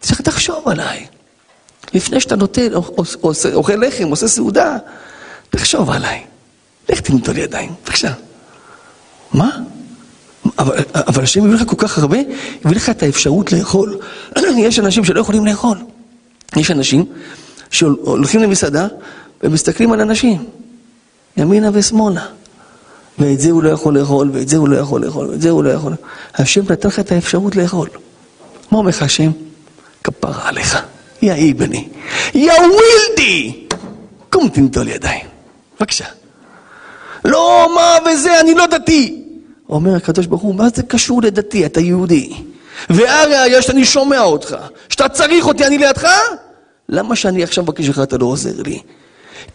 צריך 0.00 0.22
לחשוב 0.26 0.68
עליי. 0.68 1.06
לפני 1.94 2.20
שאתה 2.20 2.36
נותן, 2.36 2.68
אוכל 3.54 3.74
לחם, 3.74 4.08
עושה 4.08 4.28
סעודה, 4.28 4.76
תחשוב 5.50 5.90
עליי. 5.90 6.20
לך 6.88 7.00
תנטול 7.00 7.38
ידיים, 7.38 7.70
בבקשה. 7.84 8.12
מה? 9.32 9.58
אבל, 10.58 10.78
אבל 10.94 11.22
השם 11.22 11.46
יביא 11.46 11.54
לך 11.54 11.62
כל 11.66 11.76
כך 11.78 11.98
הרבה, 11.98 12.18
יביא 12.64 12.76
לך 12.76 12.90
את 12.90 13.02
האפשרות 13.02 13.52
לאכול. 13.52 13.98
יש 14.58 14.78
אנשים 14.78 15.04
שלא 15.04 15.20
יכולים 15.20 15.46
לאכול. 15.46 15.78
יש 16.56 16.70
אנשים 16.70 17.04
שהולכים 17.70 18.42
למסעדה 18.42 18.86
ומסתכלים 19.42 19.92
על 19.92 20.00
אנשים. 20.00 20.44
ימינה 21.36 21.70
ושמאלה. 21.72 22.26
ואת 23.18 23.40
זה 23.40 23.50
הוא 23.50 23.62
לא 23.62 23.70
יכול 23.70 23.98
לאכול, 23.98 24.30
ואת 24.32 24.48
זה 24.48 24.56
הוא 24.56 24.68
לא 24.68 24.76
יכול 24.76 25.04
לאכול, 25.04 25.26
ואת 25.30 25.40
זה 25.40 25.50
הוא 25.50 25.64
לא 25.64 25.70
יכול... 25.70 25.92
השם 26.34 26.62
נתן 26.70 26.88
לך 26.88 27.00
את 27.00 27.12
האפשרות 27.12 27.56
לאכול. 27.56 27.88
מה 28.70 28.78
אומר 28.78 28.88
לך 28.88 29.02
השם? 29.02 29.30
כפרה 30.04 30.48
עליך, 30.48 30.78
יא 31.22 31.32
איבני, 31.32 31.88
יא 32.34 32.52
ווילדי! 32.52 33.66
קום 34.30 34.48
תנטול 34.48 34.88
ידיים, 34.88 35.26
בבקשה. 35.76 36.04
לא, 37.24 37.72
מה 37.74 38.10
וזה, 38.10 38.40
אני 38.40 38.54
לא 38.54 38.66
דתי. 38.66 39.22
אומר 39.68 39.94
הקדוש 39.94 40.26
ברוך 40.26 40.42
הוא, 40.42 40.54
מה 40.54 40.68
זה 40.74 40.82
קשור 40.82 41.22
לדתי? 41.22 41.66
אתה 41.66 41.80
יהודי. 41.80 42.32
והראיה 42.90 43.62
שאני 43.62 43.84
שומע 43.84 44.20
אותך, 44.20 44.56
שאתה 44.88 45.08
צריך 45.08 45.46
אותי, 45.46 45.66
אני 45.66 45.78
לידך? 45.78 46.08
למה 46.88 47.16
שאני 47.16 47.42
עכשיו 47.42 47.64
מבקש 47.64 47.88
לך, 47.88 48.00
אתה 48.02 48.18
לא 48.18 48.26
עוזר 48.26 48.62
לי? 48.66 48.80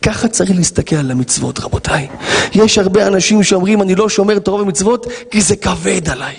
ככה 0.02 0.28
צריך 0.28 0.52
להסתכל 0.56 0.96
על 0.96 1.12
המצוות, 1.12 1.60
רבותיי. 1.60 2.08
יש 2.56 2.78
הרבה 2.78 3.08
אנשים 3.08 3.44
שאומרים, 3.44 3.82
אני 3.82 3.96
לא 3.96 4.10
שומר 4.10 4.40
תורה 4.40 4.62
ומצוות 4.62 5.08
כי 5.32 5.42
זה 5.42 5.56
כבד 5.56 6.10
עליי. 6.10 6.36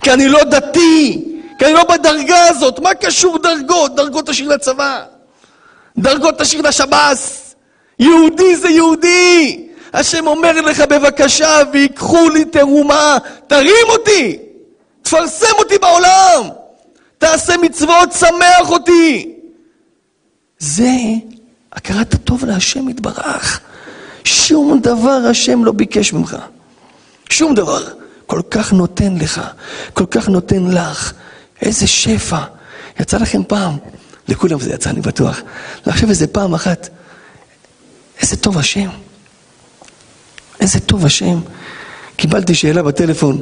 כי 0.00 0.12
אני 0.12 0.28
לא 0.28 0.44
דתי, 0.44 1.24
כי 1.58 1.64
אני 1.64 1.72
לא 1.72 1.84
בדרגה 1.84 2.44
הזאת. 2.48 2.78
מה 2.78 2.94
קשור 2.94 3.38
דרגות? 3.38 3.94
דרגות 3.94 4.26
תשאיר 4.26 4.48
לצבא. 4.48 5.04
דרגות 5.98 6.38
תשאיר 6.38 6.62
לשב"ס. 6.62 7.54
יהודי 7.98 8.56
זה 8.56 8.68
יהודי. 8.68 9.64
השם 9.92 10.26
אומר 10.26 10.60
לך, 10.60 10.80
בבקשה, 10.80 11.60
ויקחו 11.72 12.28
לי 12.28 12.44
תרומה, 12.44 13.18
תרים 13.46 13.86
אותי, 13.88 14.38
תפרסם 15.02 15.54
אותי 15.58 15.78
בעולם, 15.78 16.48
תעשה 17.18 17.56
מצוות, 17.56 18.12
שמח 18.12 18.70
אותי. 18.70 19.37
זה 20.58 20.90
הכרת 21.72 22.14
הטוב 22.14 22.44
להשם 22.44 22.88
יתברך. 22.88 23.60
שום 24.24 24.80
דבר 24.82 25.20
השם 25.30 25.64
לא 25.64 25.72
ביקש 25.72 26.12
ממך. 26.12 26.36
שום 27.30 27.54
דבר. 27.54 27.82
כל 28.26 28.40
כך 28.50 28.72
נותן 28.72 29.16
לך, 29.16 29.40
כל 29.92 30.06
כך 30.10 30.28
נותן 30.28 30.66
לך. 30.66 31.12
איזה 31.62 31.86
שפע. 31.86 32.38
יצא 33.00 33.18
לכם 33.18 33.42
פעם, 33.48 33.76
לכולם 34.28 34.60
זה 34.60 34.72
יצא, 34.72 34.90
אני 34.90 35.00
בטוח, 35.00 35.40
לחשוב 35.86 36.08
איזה 36.08 36.26
פעם 36.26 36.54
אחת, 36.54 36.88
איזה 38.22 38.36
טוב 38.36 38.58
השם. 38.58 38.88
איזה 40.60 40.80
טוב 40.80 41.06
השם. 41.06 41.40
קיבלתי 42.16 42.54
שאלה 42.54 42.82
בטלפון 42.82 43.40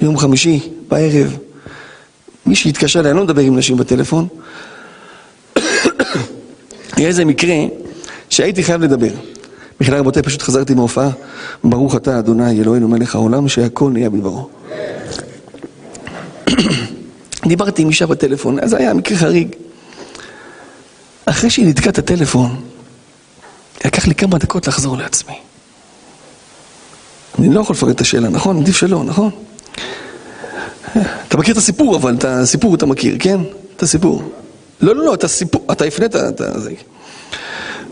יום 0.00 0.18
חמישי 0.18 0.68
בערב. 0.88 1.36
מישהי 2.46 2.70
התקשר 2.70 3.00
אליי, 3.00 3.10
אני 3.10 3.18
לא 3.18 3.24
מדבר 3.24 3.42
עם 3.42 3.58
נשים 3.58 3.76
בטלפון. 3.76 4.28
היה 6.96 7.08
איזה 7.08 7.24
מקרה 7.24 7.54
שהייתי 8.30 8.62
חייב 8.62 8.82
לדבר. 8.82 9.10
בכלל 9.80 9.98
רבותיי, 9.98 10.22
פשוט 10.22 10.42
חזרתי 10.42 10.74
מהופעה. 10.74 11.10
ברוך 11.64 11.96
אתה, 11.96 12.18
אדוני, 12.18 12.60
אלוהינו 12.60 12.88
מלך 12.88 13.14
העולם, 13.14 13.48
שהכל 13.48 13.90
נהיה 13.90 14.10
בדברו. 14.10 14.48
דיברתי 17.48 17.82
עם 17.82 17.88
אישה 17.88 18.06
בטלפון, 18.06 18.58
אז 18.58 18.72
היה 18.72 18.94
מקרה 18.94 19.18
חריג. 19.18 19.48
אחרי 21.26 21.50
שהיא 21.50 21.66
נתקעה 21.66 21.90
את 21.90 21.98
הטלפון, 21.98 22.60
לקח 23.84 24.06
לי 24.06 24.14
כמה 24.14 24.38
דקות 24.38 24.66
לחזור 24.66 24.96
לעצמי. 24.96 25.34
אני 27.38 27.54
לא 27.54 27.60
יכול 27.60 27.76
לפרט 27.76 27.96
את 27.96 28.00
השאלה, 28.00 28.28
נכון? 28.28 28.60
עדיף 28.60 28.76
שלא, 28.76 29.04
נכון? 29.04 29.30
אתה 31.28 31.36
מכיר 31.36 31.52
את 31.52 31.58
הסיפור, 31.58 31.96
אבל 31.96 32.14
את 32.14 32.24
הסיפור 32.24 32.74
אתה 32.74 32.86
מכיר, 32.86 33.16
כן? 33.18 33.40
את 33.76 33.82
הסיפור. 33.82 34.22
לא, 34.82 34.96
לא, 34.96 35.04
לא, 35.04 35.14
את 35.14 35.24
הסיפור, 35.24 35.66
אתה 35.72 35.84
הפנית 35.84 36.16
את 36.16 36.40
זה. 36.56 36.70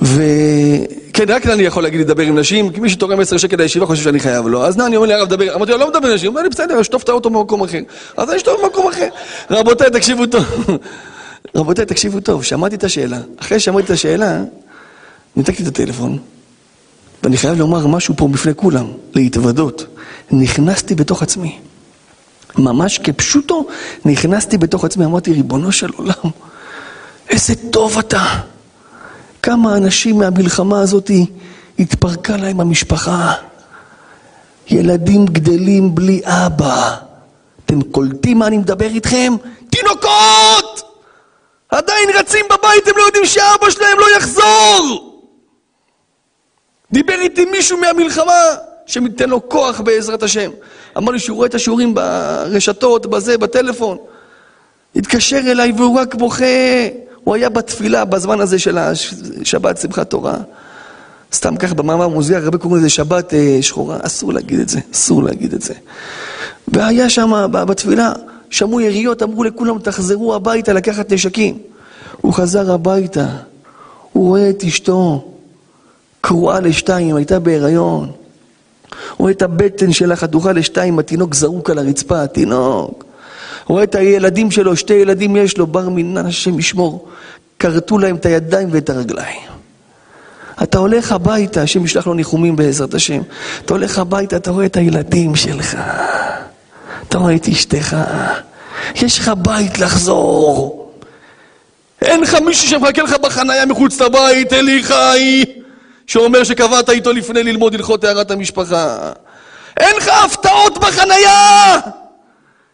וכן, 0.02 1.24
רק 1.28 1.46
אני 1.46 1.62
יכול 1.62 1.82
להגיד 1.82 2.00
לדבר 2.00 2.22
עם 2.22 2.38
נשים, 2.38 2.70
כי 2.70 2.80
מי 2.80 2.90
שתורם 2.90 3.20
עשר 3.20 3.36
שקל 3.36 3.56
לישיבה 3.56 3.86
חושב 3.86 4.02
שאני 4.02 4.20
חייב 4.20 4.46
לו. 4.46 4.64
אז 4.64 4.76
נעני 4.76 4.96
אומר 4.96 5.08
לי, 5.08 5.14
הרב, 5.14 5.28
דבר. 5.28 5.54
אמרתי 5.54 5.72
לו, 5.72 5.78
לא 5.78 5.88
מדבר 5.88 6.08
עם 6.08 6.14
נשים. 6.14 6.26
הוא 6.26 6.32
אומר 6.32 6.42
לי, 6.42 6.48
בסדר, 6.48 6.80
אשטוף 6.80 7.02
את 7.02 7.08
האוטו 7.08 7.30
במקום 7.30 7.62
אחר. 7.62 7.78
אז 8.16 8.28
אני 8.28 8.36
אשטוף 8.36 8.60
במקום 8.62 8.88
אחר. 8.88 9.08
רבותיי, 9.50 9.90
תקשיבו 9.90 10.26
טוב. 10.26 10.44
רבותיי, 11.56 11.86
תקשיבו 11.86 12.20
טוב, 12.20 12.44
שמעתי 12.44 12.76
את 12.76 12.84
השאלה. 12.84 13.18
אחרי 13.36 13.60
ששמעתי 13.60 13.84
את 13.84 13.90
השאלה, 13.90 14.42
ניתקתי 15.36 15.62
את 15.62 15.68
הטלפון, 15.68 16.18
ואני 17.22 17.36
חייב 17.36 17.58
לומר 17.58 17.86
משהו 17.86 18.14
פה 18.16 18.28
בפני 18.28 18.54
כולם, 18.54 18.86
להתוודות. 19.14 19.86
נכנסתי 20.30 20.94
בתוך 20.94 21.22
עצמי. 21.22 21.58
ממש 22.58 22.98
כפשוטו, 22.98 23.66
נכנסתי 24.04 24.58
בתוך 24.58 24.84
עצמי, 24.84 25.04
אמרתי, 25.04 25.32
ריבונו 25.32 25.72
של 25.72 25.90
עולם, 25.96 26.30
איזה 27.30 27.54
טוב 27.70 27.98
אתה. 27.98 28.24
כמה 29.42 29.76
אנשים 29.76 30.18
מהמלחמה 30.18 30.80
הזאת 30.80 31.10
התפרקה 31.78 32.36
להם 32.36 32.60
המשפחה. 32.60 33.32
ילדים 34.66 35.26
גדלים 35.26 35.94
בלי 35.94 36.20
אבא. 36.24 36.96
אתם 37.64 37.82
קולטים 37.82 38.38
מה 38.38 38.46
אני 38.46 38.58
מדבר 38.58 38.86
איתכם? 38.86 39.36
תינוקות! 39.70 40.82
עדיין 41.68 42.08
רצים 42.18 42.46
בבית, 42.46 42.88
הם 42.88 42.94
לא 42.96 43.02
יודעים 43.02 43.26
שאבא 43.26 43.70
שלהם 43.70 43.98
לא 43.98 44.16
יחזור! 44.16 45.06
דיבר 46.92 47.14
איתי 47.20 47.44
מישהו 47.44 47.78
מהמלחמה 47.78 48.42
שמתן 48.86 49.28
לו 49.28 49.48
כוח 49.48 49.80
בעזרת 49.80 50.22
השם. 50.22 50.50
אמר 50.96 51.12
לי 51.12 51.18
שהוא 51.18 51.36
רואה 51.36 51.46
את 51.46 51.54
השיעורים 51.54 51.94
ברשתות, 51.94 53.06
בזה, 53.06 53.38
בטלפון. 53.38 53.98
התקשר 54.96 55.38
אליי 55.38 55.72
והוא 55.76 56.00
רק 56.00 56.14
בוכה. 56.14 56.44
הוא 57.24 57.34
היה 57.34 57.48
בתפילה 57.48 58.04
בזמן 58.04 58.40
הזה 58.40 58.58
של 58.58 58.78
השבת 58.78 59.78
שמחת 59.78 60.10
תורה. 60.10 60.36
סתם 61.32 61.56
ככה 61.56 61.74
במאמר 61.74 62.08
מוזיאר, 62.08 62.44
הרבה 62.44 62.58
קוראים 62.58 62.80
לזה 62.80 62.88
שבת 62.90 63.34
אה, 63.34 63.58
שחורה, 63.60 63.98
אסור 64.02 64.32
להגיד 64.32 64.60
את 64.60 64.68
זה, 64.68 64.80
אסור 64.94 65.22
להגיד 65.22 65.54
את 65.54 65.62
זה. 65.62 65.74
והיה 66.68 67.10
שם 67.10 67.46
בתפילה, 67.50 68.12
שמעו 68.50 68.80
יריות, 68.80 69.22
אמרו 69.22 69.44
לכולם, 69.44 69.78
תחזרו 69.78 70.34
הביתה 70.34 70.72
לקחת 70.72 71.12
נשקים. 71.12 71.58
הוא 72.20 72.32
חזר 72.32 72.72
הביתה, 72.72 73.28
הוא 74.12 74.28
רואה 74.28 74.50
את 74.50 74.64
אשתו, 74.64 75.30
קרועה 76.20 76.60
לשתיים, 76.60 77.16
הייתה 77.16 77.38
בהיריון. 77.38 78.06
הוא 78.06 79.18
רואה 79.18 79.32
את 79.32 79.42
הבטן 79.42 79.92
שלה 79.92 80.16
חתוכה 80.16 80.52
לשתיים, 80.52 80.98
התינוק 80.98 81.34
זרוק 81.34 81.70
על 81.70 81.78
הרצפה, 81.78 82.22
התינוק. 82.22 83.04
רואה 83.70 83.82
את 83.82 83.94
הילדים 83.94 84.50
שלו, 84.50 84.76
שתי 84.76 84.94
ילדים 84.94 85.36
יש 85.36 85.58
לו, 85.58 85.66
בר 85.66 85.88
מינן 85.88 86.26
השם 86.26 86.58
ישמור. 86.58 87.08
כרתו 87.58 87.98
להם 87.98 88.16
את 88.16 88.26
הידיים 88.26 88.68
ואת 88.70 88.90
הרגליים. 88.90 89.50
אתה 90.62 90.78
הולך 90.78 91.12
הביתה, 91.12 91.62
השם 91.62 91.84
ישלח 91.84 92.06
לו 92.06 92.14
ניחומים 92.14 92.56
בעזרת 92.56 92.94
השם. 92.94 93.22
אתה 93.64 93.74
הולך 93.74 93.98
הביתה, 93.98 94.36
אתה 94.36 94.50
רואה 94.50 94.66
את 94.66 94.76
הילדים 94.76 95.36
שלך. 95.36 95.76
אתה 97.08 97.18
רואה 97.18 97.34
את 97.34 97.48
אשתך. 97.48 97.96
יש 98.94 99.18
לך 99.18 99.32
בית 99.38 99.78
לחזור. 99.78 100.76
אין 102.02 102.20
לך 102.20 102.34
מישהו 102.34 102.68
שמחכה 102.68 103.02
לך 103.02 103.14
בחנייה 103.22 103.66
מחוץ 103.66 104.00
לבית, 104.00 104.52
אלי 104.52 104.82
חי, 104.82 105.44
שאומר 106.06 106.44
שקבעת 106.44 106.90
איתו 106.90 107.12
לפני 107.12 107.42
ללמוד 107.42 107.74
הלכות 107.74 108.02
טהרת 108.02 108.30
המשפחה. 108.30 109.12
אין 109.76 109.96
לך 109.96 110.08
הפתעות 110.24 110.78
בחנייה! 110.78 111.80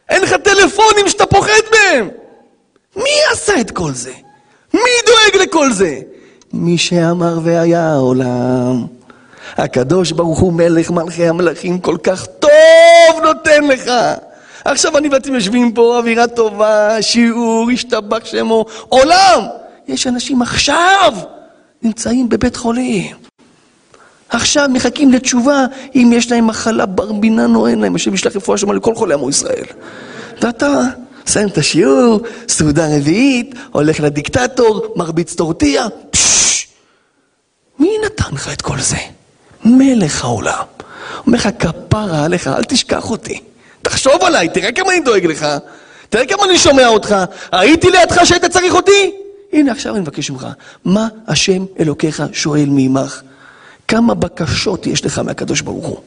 אין 0.08 0.22
לך 0.22 0.32
טלפונים 0.32 1.08
שאתה 1.08 1.26
פוחד 1.26 1.62
מהם! 1.70 2.08
מי 2.96 3.10
עשה 3.32 3.60
את 3.60 3.70
כל 3.70 3.92
זה? 3.92 4.12
מי 4.74 4.80
דואג 5.06 5.42
לכל 5.42 5.72
זה? 5.72 6.00
מי 6.52 6.78
שאמר 6.78 7.38
והיה 7.42 7.92
העולם. 7.92 8.86
הקדוש 9.56 10.12
ברוך 10.12 10.38
הוא 10.38 10.52
מלך 10.52 10.90
מלכי 10.90 11.28
המלכים 11.28 11.78
כל 11.78 11.96
כך 12.02 12.26
טוב 12.26 13.22
נותן 13.22 13.64
לך. 13.64 13.90
עכשיו 14.64 14.98
אני 14.98 15.08
ואתם 15.08 15.34
יושבים 15.34 15.72
פה, 15.72 15.98
אווירה 15.98 16.26
טובה, 16.26 17.02
שיעור, 17.02 17.70
השתבח 17.72 18.24
שמו, 18.24 18.64
עולם! 18.88 19.40
יש 19.88 20.06
אנשים 20.06 20.42
עכשיו 20.42 21.14
נמצאים 21.82 22.28
בבית 22.28 22.56
חולים. 22.56 23.25
עכשיו 24.28 24.68
מחכים 24.72 25.12
לתשובה 25.12 25.66
אם 25.94 26.10
יש 26.14 26.32
להם 26.32 26.46
מחלה 26.46 26.86
בר 26.86 27.12
בינן 27.12 27.54
או 27.54 27.66
אין 27.66 27.80
להם, 27.80 27.94
השם 27.94 28.14
ישלח 28.14 28.36
רפואה 28.36 28.58
שלמה 28.58 28.74
לכל 28.74 28.94
חולי 28.94 29.14
עמו 29.14 29.30
ישראל. 29.30 29.64
ואתה 30.42 30.82
מסיים 31.26 31.48
את 31.48 31.58
השיעור, 31.58 32.20
סעודה 32.48 32.96
רביעית, 32.96 33.54
הולך 33.72 34.00
לדיקטטור, 34.00 34.92
מרביץ 34.96 35.34
טורטיה. 35.34 35.86
מי 37.78 37.90
נתן 38.04 38.34
לך 38.34 38.52
את 38.52 38.62
כל 38.62 38.80
זה? 38.80 38.96
מלך 39.64 40.24
העולם. 40.24 40.64
אומר 41.26 41.38
לך, 41.38 41.48
כפרה 41.58 42.24
עליך, 42.24 42.48
אל 42.48 42.64
תשכח 42.64 43.10
אותי. 43.10 43.40
תחשוב 43.82 44.24
עליי, 44.24 44.48
תראה 44.48 44.72
כמה 44.72 44.92
אני 44.92 45.00
דואג 45.00 45.26
לך, 45.26 45.46
תראה 46.08 46.26
כמה 46.26 46.44
אני 46.44 46.58
שומע 46.58 46.86
אותך. 46.88 47.14
הייתי 47.52 47.90
לידך 47.90 48.26
שהיית 48.26 48.44
צריך 48.44 48.74
אותי? 48.74 49.12
הנה, 49.52 49.72
עכשיו 49.72 49.92
אני 49.92 50.00
מבקש 50.00 50.30
ממך, 50.30 50.46
מה 50.84 51.08
השם 51.26 51.64
אלוקיך 51.80 52.22
שואל 52.32 52.66
מעמך? 52.68 53.22
כמה 53.88 54.14
בקשות 54.14 54.86
יש 54.86 55.04
לך 55.04 55.18
מהקדוש 55.18 55.60
ברוך 55.60 55.86
הוא. 55.86 55.98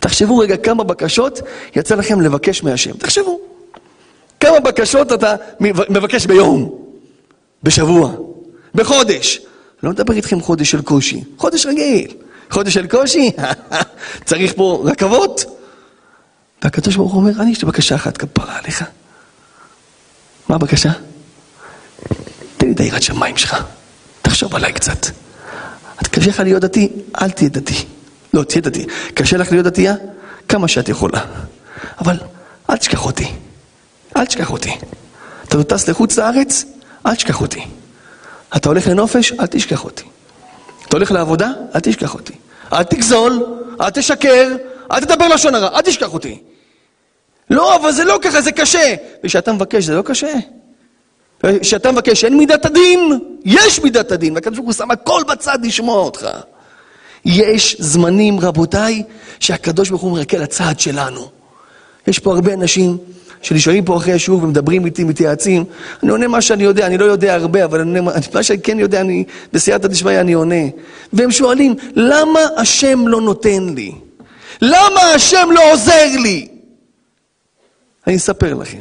תחשבו 0.00 0.38
רגע 0.38 0.56
כמה 0.56 0.84
בקשות 0.84 1.40
יצא 1.76 1.94
לכם 1.94 2.20
לבקש 2.20 2.62
מהשם. 2.62 2.92
תחשבו. 2.92 3.40
כמה 4.40 4.60
בקשות 4.60 5.12
אתה 5.12 5.34
מבקש 5.60 6.26
ביום, 6.26 6.78
בשבוע, 7.62 8.12
בחודש. 8.74 9.40
לא 9.82 9.90
מדבר 9.90 10.14
איתכם 10.14 10.40
חודש 10.40 10.70
של 10.70 10.82
קושי, 10.82 11.24
חודש 11.36 11.66
רגיל. 11.66 12.14
חודש 12.50 12.74
של 12.74 12.86
קושי? 12.86 13.30
צריך 14.24 14.52
פה 14.56 14.82
רכבות? 14.84 15.44
והקדוש 16.62 16.96
ברוך 16.96 17.12
הוא 17.12 17.20
אומר, 17.20 17.42
אני 17.42 17.50
יש 17.50 17.62
לי 17.62 17.68
בקשה 17.68 17.94
אחת 17.94 18.16
כפרה 18.16 18.58
עליך. 18.58 18.84
מה 20.48 20.54
הבקשה? 20.54 20.90
תן 22.56 22.66
לי 22.66 22.72
את 22.72 22.80
היראת 22.80 23.02
שמיים 23.02 23.36
שלך, 23.36 23.56
תחשוב 24.22 24.54
עליי 24.54 24.72
קצת. 24.72 25.06
קשה 26.06 26.30
לך 26.30 26.40
להיות 26.40 26.62
דתי? 26.62 26.88
אל 27.22 27.30
תהיה 27.30 27.50
דתי. 27.50 27.84
לא, 28.34 28.42
תהיה 28.42 28.62
דתי. 28.62 28.86
קשה 29.14 29.36
לך 29.36 29.52
להיות 29.52 29.66
דתייה? 29.66 29.94
כמה 30.48 30.68
שאת 30.68 30.88
יכולה. 30.88 31.20
אבל 32.00 32.16
אל 32.70 32.76
תשכח 32.76 33.06
אותי. 33.06 33.32
אל 34.16 34.26
תשכח 34.26 34.50
אותי. 34.50 34.76
אתה 35.44 35.64
טס 35.64 35.88
לחוץ 35.88 36.18
לארץ? 36.18 36.64
אל 37.06 37.14
תשכח 37.14 37.40
אותי. 37.40 37.64
אתה 38.56 38.68
הולך 38.68 38.86
לנופש? 38.86 39.32
אל 39.32 39.46
תשכח 39.46 39.84
אותי. 39.84 40.04
אתה 40.88 40.96
הולך 40.96 41.12
לעבודה? 41.12 41.50
אל 41.74 41.80
תשכח 41.80 42.14
אותי. 42.14 42.32
אל 42.72 42.82
תגזול, 42.82 43.46
אל 43.80 43.90
תשקר, 43.90 44.48
אל 44.92 45.00
תדבר 45.00 45.28
לשון 45.28 45.54
הרע, 45.54 45.76
אל 45.76 45.80
תשכח 45.80 46.14
אותי. 46.14 46.38
לא, 47.50 47.76
אבל 47.76 47.92
זה 47.92 48.04
לא 48.04 48.18
ככה, 48.22 48.40
זה 48.40 48.52
קשה. 48.52 48.94
וכשאתה 49.24 49.52
מבקש, 49.52 49.84
זה 49.84 49.94
לא 49.94 50.02
קשה? 50.02 50.32
כשאתה 51.60 51.92
מבקש, 51.92 52.24
אין 52.24 52.36
מידת 52.36 52.66
הדין? 52.66 53.18
יש 53.44 53.80
מידת 53.80 54.12
הדין, 54.12 54.34
והקדוש 54.34 54.58
ברוך 54.58 54.66
הוא 54.66 54.74
שם 54.74 54.90
הכל 54.90 55.22
בצד 55.28 55.58
לשמוע 55.62 55.98
אותך. 55.98 56.28
יש 57.24 57.76
זמנים, 57.78 58.40
רבותיי, 58.40 59.02
שהקדוש 59.40 59.90
ברוך 59.90 60.02
הוא 60.02 60.12
מרקה 60.12 60.38
לצד 60.38 60.74
שלנו. 60.78 61.28
יש 62.06 62.18
פה 62.18 62.34
הרבה 62.34 62.54
אנשים 62.54 62.96
שנשארים 63.42 63.84
פה 63.84 63.96
אחרי 63.96 64.12
השיעור 64.12 64.42
ומדברים 64.42 64.86
איתי, 64.86 65.04
מתייעצים. 65.04 65.64
אני 66.02 66.10
עונה 66.10 66.28
מה 66.28 66.40
שאני 66.40 66.64
יודע, 66.64 66.86
אני 66.86 66.98
לא 66.98 67.04
יודע 67.04 67.34
הרבה, 67.34 67.64
אבל 67.64 67.80
אני 67.80 67.98
עונה, 67.98 68.10
מה 68.34 68.42
שאני 68.42 68.60
כן 68.62 68.78
יודע, 68.78 69.00
אני, 69.00 69.24
בסייעתא 69.52 69.88
דשמיא 69.88 70.20
אני 70.20 70.32
עונה. 70.32 70.64
והם 71.12 71.30
שואלים, 71.30 71.74
למה 71.94 72.40
השם 72.56 73.08
לא 73.08 73.20
נותן 73.20 73.68
לי? 73.74 73.92
למה 74.62 75.00
השם 75.00 75.48
לא 75.52 75.72
עוזר 75.72 76.06
לי? 76.22 76.48
אני 78.06 78.16
אספר 78.16 78.54
לכם. 78.54 78.80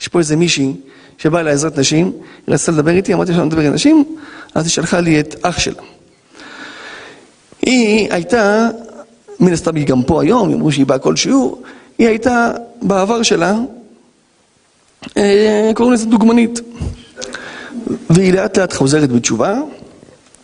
יש 0.00 0.08
פה 0.08 0.18
איזה 0.18 0.36
מישהי 0.36 0.72
שבאה 1.18 1.42
לעזרת 1.42 1.78
נשים, 1.78 2.12
היא 2.46 2.54
רצתה 2.54 2.72
לדבר 2.72 2.90
איתי, 2.90 3.14
אמרתי 3.14 3.32
שאני 3.32 3.46
מדבר 3.46 3.62
עם 3.62 3.74
נשים, 3.74 4.04
אז 4.54 4.64
היא 4.64 4.70
שלחה 4.70 5.00
לי 5.00 5.20
את 5.20 5.34
אח 5.42 5.58
שלה. 5.58 5.82
היא 7.62 8.08
הייתה, 8.12 8.68
מן 9.40 9.52
הסתם 9.52 9.76
היא 9.76 9.86
גם 9.86 10.02
פה 10.02 10.22
היום, 10.22 10.52
אמרו 10.52 10.72
שהיא 10.72 10.86
באה 10.86 10.98
כל 10.98 11.16
שיעור, 11.16 11.62
היא 11.98 12.08
הייתה 12.08 12.52
בעבר 12.82 13.22
שלה, 13.22 13.54
אה, 15.16 15.70
קוראים 15.74 15.94
לזה 15.94 16.06
דוגמנית. 16.06 16.60
והיא 18.10 18.32
לאט 18.32 18.58
לאט 18.58 18.72
חוזרת 18.72 19.12
בתשובה, 19.12 19.60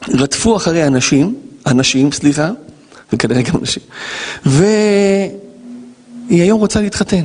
רדפו 0.09 0.57
אחרי 0.57 0.87
אנשים, 0.87 1.35
אנשים, 1.67 2.13
סליחה, 2.13 2.51
וכנראה 3.13 3.43
גם 3.43 3.55
אנשים, 3.61 3.83
והיא 4.47 5.33
היום 6.31 6.61
רוצה 6.61 6.81
להתחתן. 6.81 7.25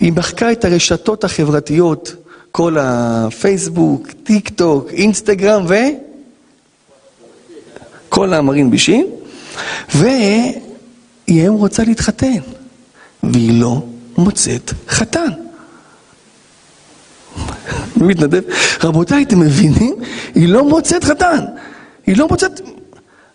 היא 0.00 0.12
מחקה 0.12 0.52
את 0.52 0.64
הרשתות 0.64 1.24
החברתיות, 1.24 2.14
כל 2.56 2.76
הפייסבוק, 2.80 4.08
טיק 4.22 4.48
טוק, 4.48 4.88
אינסטגרם 4.90 5.64
ו... 5.68 5.74
כל 8.08 8.32
המרין 8.32 8.70
בישים, 8.70 9.06
והיא 9.94 10.52
היום 11.26 11.56
רוצה 11.56 11.84
להתחתן, 11.84 12.38
והיא 13.22 13.60
לא 13.60 13.82
מוצאת 14.18 14.72
חתן. 14.88 15.28
מתנדב? 17.96 18.42
רבותיי, 18.84 19.22
אתם 19.22 19.40
מבינים? 19.40 19.94
היא 20.34 20.48
לא 20.48 20.64
מוצאת 20.64 21.04
חתן. 21.04 21.44
היא 22.06 22.16
לא 22.16 22.28
מוצאת... 22.28 22.60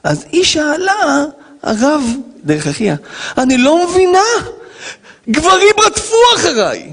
אז 0.04 0.26
היא 0.32 0.44
שאלה, 0.44 1.26
הרב, 1.64 2.04
דרך 2.44 2.68
אחיה, 2.68 2.96
אני 3.38 3.58
לא 3.58 3.88
מבינה, 3.88 4.20
גברים 5.30 5.76
רדפו 5.86 6.16
אחריי, 6.36 6.92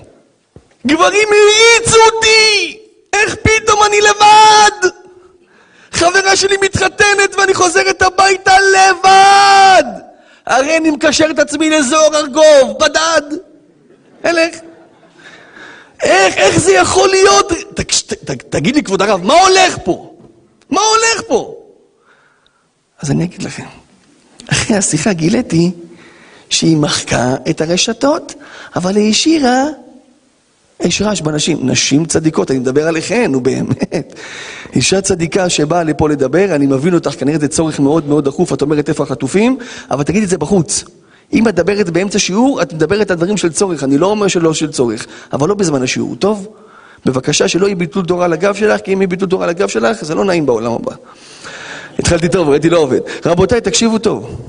גברים 0.89 1.29
הריצו 1.29 1.97
אותי, 2.13 2.79
איך 3.13 3.35
פתאום 3.35 3.83
אני 3.87 4.01
לבד? 4.01 4.89
חברה 5.93 6.37
שלי 6.37 6.57
מתחתנת 6.63 7.35
ואני 7.39 7.55
חוזרת 7.55 8.03
הביתה 8.03 8.53
לבד! 8.61 9.85
הרי 10.47 10.77
אני 10.77 10.91
מקשר 10.91 11.27
את 11.31 11.39
עצמי 11.39 11.71
לזוהר 11.71 12.17
ארגוב, 12.17 12.79
בדד! 12.81 13.23
אלך. 14.25 14.57
איך, 16.03 16.37
איך 16.37 16.59
זה 16.59 16.73
יכול 16.73 17.09
להיות? 17.09 17.53
ת, 17.75 17.81
ת, 17.81 18.31
תגיד 18.31 18.77
לי, 18.77 18.83
כבוד 18.83 19.03
הרב, 19.03 19.23
מה 19.23 19.35
הולך 19.35 19.79
פה? 19.85 20.15
מה 20.71 20.81
הולך 20.81 21.23
פה? 21.27 21.55
אז 23.01 23.11
אני 23.11 23.25
אגיד 23.25 23.43
לכם. 23.43 23.67
אחרי 24.53 24.77
השיחה 24.77 25.13
גיליתי 25.13 25.71
שהיא 26.51 26.77
מחקה 26.77 27.35
את 27.51 27.61
הרשתות, 27.61 28.35
אבל 28.77 28.97
היא 28.97 29.11
השאירה 29.11 29.65
יש 30.81 31.03
רעש 31.03 31.21
בנשים, 31.21 31.59
נשים 31.63 32.05
צדיקות, 32.05 32.51
אני 32.51 32.59
מדבר 32.59 32.89
עליכן, 32.89 33.33
נו 33.33 33.41
באמת. 33.41 34.15
אישה 34.75 35.01
צדיקה 35.01 35.49
שבאה 35.49 35.83
לפה 35.85 36.09
לדבר, 36.09 36.55
אני 36.55 36.67
מבין 36.67 36.95
אותך, 36.95 37.11
כנראה 37.19 37.39
זה 37.39 37.49
צורך 37.49 37.81
מאוד 37.81 38.09
מאוד 38.09 38.25
דחוף, 38.25 38.53
את 38.53 38.63
אומרת 38.63 38.89
איפה 38.89 39.03
החטופים, 39.03 39.59
אבל 39.91 40.03
תגידי 40.03 40.25
את 40.25 40.31
זה 40.31 40.39
בחוץ. 40.39 40.85
אם 41.33 41.49
את 41.49 41.55
מדברת 41.55 41.91
באמצע 41.91 42.19
שיעור, 42.19 42.63
את 42.63 42.73
מדברת 42.73 43.11
על 43.11 43.17
דברים 43.17 43.37
של 43.37 43.53
צורך, 43.53 43.85
אני 43.85 43.99
לא 43.99 44.07
אומר 44.07 44.29
שלא 44.29 44.55
של 44.55 44.73
צורך, 44.73 45.07
אבל 45.33 45.49
לא 45.49 45.55
בזמן 45.55 45.83
השיעור, 45.83 46.17
טוב? 46.17 46.49
בבקשה 47.07 47.49
שלא 47.49 47.67
יהיה 47.67 47.77
ביטול 47.77 48.05
תורה 48.05 48.25
על 48.25 48.33
הגב 48.33 48.55
שלך, 48.55 48.81
כי 48.81 48.93
אם 48.93 48.99
יהיה 49.01 49.09
ביטול 49.09 49.29
תורה 49.29 49.45
על 49.45 49.51
הגב 49.51 49.69
שלך, 49.69 50.05
זה 50.05 50.15
לא 50.15 50.25
נעים 50.25 50.47
בעולם 50.47 50.73
הבא. 50.73 50.93
התחלתי 51.99 52.29
טוב, 52.29 52.49
ראיתי 52.49 52.71
לא 52.71 52.79
עובד. 52.79 53.01
רבותיי, 53.27 53.61
תקשיבו 53.61 53.99
טוב. 53.99 54.41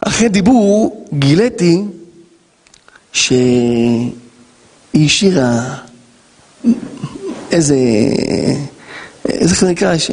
אחרי 0.00 0.28
דיבור 0.28 1.04
גיליתי 1.12 1.82
ש... 3.12 3.32
היא 4.92 5.06
השאירה 5.06 5.76
איזה, 7.52 7.76
איך 9.28 9.60
זה 9.60 9.70
נקרא? 9.70 9.98
ש... 9.98 10.10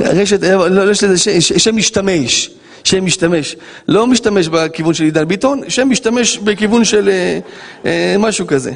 רשת, 0.00 0.42
לא, 0.42 0.68
לא, 0.68 0.90
יש 0.90 1.04
לזה 1.04 1.18
שם 1.40 1.76
משתמש, 1.76 2.50
שם 2.84 3.04
משתמש. 3.04 3.56
לא 3.88 4.06
משתמש 4.06 4.48
בכיוון 4.48 4.94
של 4.94 5.04
עידן 5.04 5.28
ביטון, 5.28 5.60
שם 5.68 5.90
משתמש 5.90 6.38
בכיוון 6.38 6.84
של 6.84 7.08
אה, 7.08 7.38
אה, 7.86 8.16
משהו 8.18 8.46
כזה. 8.46 8.72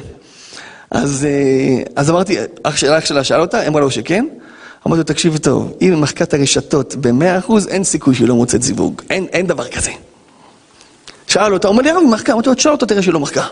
אז, 0.91 1.27
אה, 1.29 1.83
אז 1.95 2.09
אמרתי, 2.09 2.37
אח 2.63 2.77
שלה, 2.77 2.97
אח 2.97 3.05
שלה 3.05 3.23
שאל 3.23 3.41
אותה, 3.41 3.67
אמרה 3.67 3.81
לו 3.81 3.91
שכן. 3.91 4.25
אמרתי 4.87 4.97
לו, 4.97 5.03
תקשיב 5.03 5.37
טוב, 5.37 5.73
אם 5.81 5.91
היא 5.91 5.97
מחקה 5.97 6.23
את 6.23 6.33
הרשתות 6.33 6.95
ב-100%, 6.95 7.53
אין 7.67 7.83
סיכוי 7.83 8.15
שהיא 8.15 8.27
לא 8.27 8.35
מוצאת 8.35 8.63
זיווג. 8.63 9.01
אין, 9.09 9.25
אין 9.31 9.47
דבר 9.47 9.67
כזה. 9.67 9.91
שאל 11.27 11.53
אותה, 11.53 11.67
אומר 11.67 11.81
לי, 11.81 11.89
הרב, 11.89 12.01
היא 12.01 12.09
מחקה. 12.09 12.33
אמרתי 12.33 12.49
לו, 12.49 12.55
תשאל 12.55 12.71
אותה, 12.71 12.85
תראה 12.85 13.01
שהיא 13.01 13.13
לא 13.13 13.19
מחקה. 13.19 13.45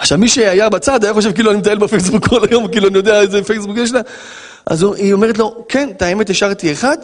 עכשיו, 0.00 0.18
מי 0.18 0.28
שהיה 0.28 0.68
בצד 0.68 1.04
היה 1.04 1.14
חושב 1.14 1.32
כאילו 1.32 1.50
אני 1.50 1.58
מטייל 1.58 1.78
בפייסבוק 1.78 2.28
כל 2.28 2.40
היום, 2.50 2.68
כאילו 2.68 2.88
אני 2.88 2.96
יודע 2.96 3.20
איזה 3.20 3.44
פייסבוק 3.44 3.76
יש 3.76 3.92
לה. 3.92 4.00
אז 4.66 4.86
היא 4.96 5.12
אומרת 5.12 5.38
לו, 5.38 5.64
כן, 5.68 5.88
את 5.96 6.02
האמת 6.02 6.30
השארתי 6.30 6.72
אחד, 6.72 6.96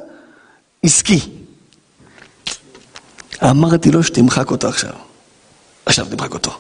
עסקי. 0.83 1.21
אמרתי 3.43 3.91
לו 3.91 4.03
שתמחק 4.03 4.51
אותו 4.51 4.69
עכשיו. 4.69 4.91
עכשיו 5.87 6.07
תמחק 6.11 6.35
אותו. 6.35 6.51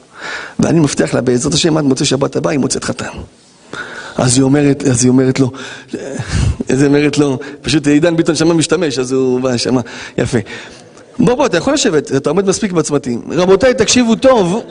ואני 0.58 0.80
מבטיח 0.80 1.14
לה, 1.14 1.20
בעזרת 1.20 1.54
השם, 1.54 1.76
עד 1.76 1.84
מוצאי 1.84 2.06
שבת 2.06 2.36
הבא, 2.36 2.50
היא 2.50 2.58
מוצאת 2.58 2.84
חתן. 2.84 3.10
אז 4.16 4.36
היא 4.36 4.42
אומרת, 4.42 4.82
אז 4.82 5.04
היא 5.04 5.08
אומרת 5.08 5.40
לו, 5.40 5.50
אז 6.68 6.80
היא 6.82 6.86
אומרת 6.86 7.18
לו, 7.18 7.38
פשוט 7.62 7.86
עידן 7.86 8.16
ביטון 8.16 8.34
שמה 8.34 8.54
משתמש, 8.54 8.98
אז 8.98 9.12
הוא 9.12 9.40
בא 9.40 9.56
שמה, 9.56 9.80
יפה. 10.18 10.38
בוא 11.18 11.34
בוא, 11.34 11.46
אתה 11.46 11.56
יכול 11.56 11.74
לשבת, 11.74 12.12
אתה 12.16 12.30
עומד 12.30 12.48
מספיק 12.48 12.72
בצמתים. 12.72 13.22
רבותיי, 13.30 13.74
תקשיבו 13.74 14.14
טוב. 14.14 14.62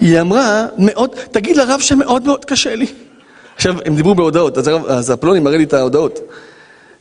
היא 0.00 0.20
אמרה, 0.20 0.66
מאוד, 0.78 1.10
תגיד 1.30 1.56
לרב 1.56 1.80
שמאוד 1.80 2.26
מאוד 2.26 2.44
קשה 2.44 2.74
לי. 2.74 2.86
עכשיו, 3.56 3.74
הם 3.84 3.96
דיברו 3.96 4.14
בהודעות, 4.14 4.58
אז, 4.58 4.68
הרב, 4.68 4.86
אז 4.86 5.10
הפלוני 5.10 5.40
מראה 5.40 5.56
לי 5.56 5.64
את 5.64 5.72
ההודעות. 5.72 6.20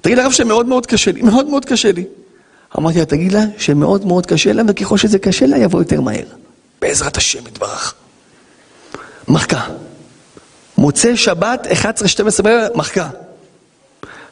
תגיד 0.02 0.18
לרב 0.18 0.32
שמאוד 0.32 0.66
מאוד 0.66 0.86
קשה 0.86 1.12
לי, 1.12 1.22
מאוד 1.22 1.50
מאוד 1.50 1.66
קשה 1.66 1.92
לי. 1.92 2.04
אמרתי 2.78 3.00
לה, 3.00 3.06
תגיד 3.06 3.32
לה 3.32 3.42
שמאוד 3.58 4.06
מאוד 4.06 4.26
קשה 4.26 4.54
לה, 4.54 4.64
וככל 4.68 4.98
שזה 4.98 5.20
קשה 5.20 5.46
לה, 5.46 5.58
יבוא 5.58 5.80
יותר 5.80 6.02
מהר. 6.02 6.24
בעזרת 6.82 7.18
השם 7.18 7.40
יתברך. 7.40 7.94
מחקה. 9.28 9.62
מוצא 10.78 11.16
שבת, 11.16 11.68
11-12 12.40 12.42
בערב, 12.44 12.72
מחקה. 12.76 13.10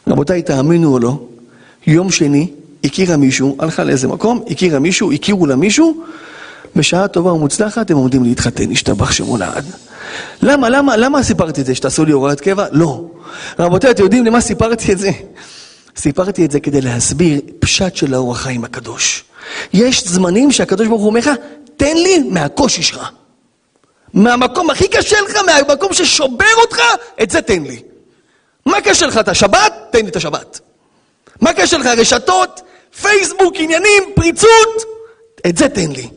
רבותיי, 0.07 0.41
תאמינו 0.41 0.93
או 0.93 0.99
לא, 0.99 1.19
יום 1.87 2.11
שני, 2.11 2.51
הכירה 2.83 3.17
מישהו, 3.17 3.55
הלכה 3.59 3.83
לאיזה 3.83 4.07
מקום, 4.07 4.43
הכירה 4.49 4.79
מישהו, 4.79 5.11
הכירו 5.11 5.45
לה 5.45 5.55
מישהו, 5.55 6.03
בשעה 6.77 7.07
טובה 7.07 7.33
ומוצלחת 7.33 7.91
הם 7.91 7.97
עומדים 7.97 8.23
להתחתן, 8.23 8.71
השתבח 8.71 9.11
שמו 9.11 9.37
לעד. 9.37 9.65
למה, 10.41 10.69
למה, 10.69 10.97
למה 10.97 11.23
סיפרתי 11.23 11.61
את 11.61 11.65
זה? 11.65 11.75
שתעשו 11.75 12.05
לי 12.05 12.11
הוראת 12.11 12.41
קבע? 12.41 12.65
לא. 12.71 13.03
רבותיי, 13.59 13.91
אתם 13.91 14.03
יודעים 14.03 14.25
למה 14.25 14.41
סיפרתי 14.41 14.93
את 14.93 14.97
זה? 14.97 15.11
סיפרתי 15.97 16.45
את 16.45 16.51
זה 16.51 16.59
כדי 16.59 16.81
להסביר 16.81 17.41
פשט 17.59 17.95
של 17.95 18.13
האור 18.13 18.31
החיים 18.31 18.63
הקדוש. 18.63 19.23
יש 19.73 20.07
זמנים 20.07 20.51
שהקדוש 20.51 20.87
ברוך 20.87 21.01
הוא 21.01 21.09
אומר 21.09 21.19
לך, 21.19 21.29
תן 21.77 21.97
לי 21.97 22.19
מהקושי 22.19 22.83
שלך. 22.83 23.09
מהמקום 24.13 24.69
הכי 24.69 24.87
קשה 24.87 25.17
לך, 25.21 25.37
מהמקום 25.45 25.93
ששובר 25.93 26.45
אותך, 26.61 26.81
את 27.23 27.29
זה 27.29 27.41
תן 27.41 27.63
לי. 27.63 27.81
מה 28.65 28.81
קשה 28.81 29.05
לך? 29.05 29.17
את 29.17 29.27
השבת? 29.27 29.73
תן 29.91 29.99
לי 29.99 30.09
את 30.09 30.15
השבת. 30.15 30.59
מה 31.41 31.49
הקשר 31.49 31.77
לך? 31.77 31.85
רשתות, 31.85 32.61
פייסבוק, 33.01 33.53
עניינים, 33.55 34.03
פריצות? 34.15 34.83
את 35.47 35.57
זה 35.57 35.69
תן 35.69 35.91
לי. 35.91 36.09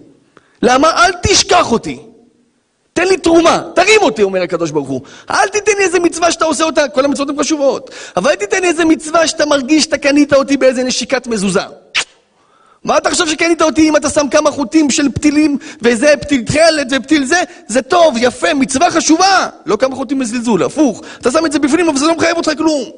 למה? 0.62 0.90
אל 0.90 1.12
תשכח 1.22 1.72
אותי. 1.72 1.98
תן 2.92 3.08
לי 3.08 3.16
תרומה, 3.16 3.62
תרים 3.74 4.00
אותי, 4.02 4.22
אומר 4.22 4.42
הקדוש 4.42 4.70
ברוך 4.70 4.88
הוא. 4.88 5.00
אל 5.30 5.48
תיתן 5.48 5.72
לי 5.78 5.84
איזה 5.84 6.00
מצווה 6.00 6.32
שאתה 6.32 6.44
עושה 6.44 6.64
אותה, 6.64 6.88
כל 6.88 7.04
המצוות 7.04 7.28
הן 7.28 7.38
חשובות. 7.38 7.90
אבל 8.16 8.30
אל 8.30 8.36
תיתן 8.36 8.60
לי 8.62 8.68
איזה 8.68 8.84
מצווה 8.84 9.26
שאתה 9.26 9.46
מרגיש 9.46 9.84
שאתה 9.84 9.98
קנית 9.98 10.32
אותי 10.32 10.56
באיזה 10.56 10.82
נשיקת 10.84 11.26
מזוזה. 11.26 11.60
מה 12.84 12.98
אתה 12.98 13.10
חושב 13.10 13.28
שקנית 13.28 13.62
אותי 13.62 13.88
אם 13.88 13.96
אתה 13.96 14.10
שם 14.10 14.28
כמה 14.30 14.50
חוטים 14.50 14.90
של 14.90 15.08
פתילים, 15.08 15.58
וזה 15.82 16.14
פתיל 16.20 16.42
תכלת 16.42 16.86
ופתיל 16.90 17.24
זה? 17.24 17.42
זה 17.66 17.82
טוב, 17.82 18.14
יפה, 18.18 18.54
מצווה 18.54 18.90
חשובה. 18.90 19.48
לא 19.66 19.76
כמה 19.76 19.96
חוטים 19.96 20.18
בזלזול, 20.18 20.62
הפוך. 20.62 21.02
אתה 21.20 21.30
שם 21.30 21.46
את 21.46 21.52
זה 21.52 21.58
בפנים, 21.58 21.88
אבל 21.88 21.98
זה 21.98 22.06
לא 22.06 22.16
מחייב 22.16 22.36
אותך 22.36 22.50
כלום. 22.58 22.90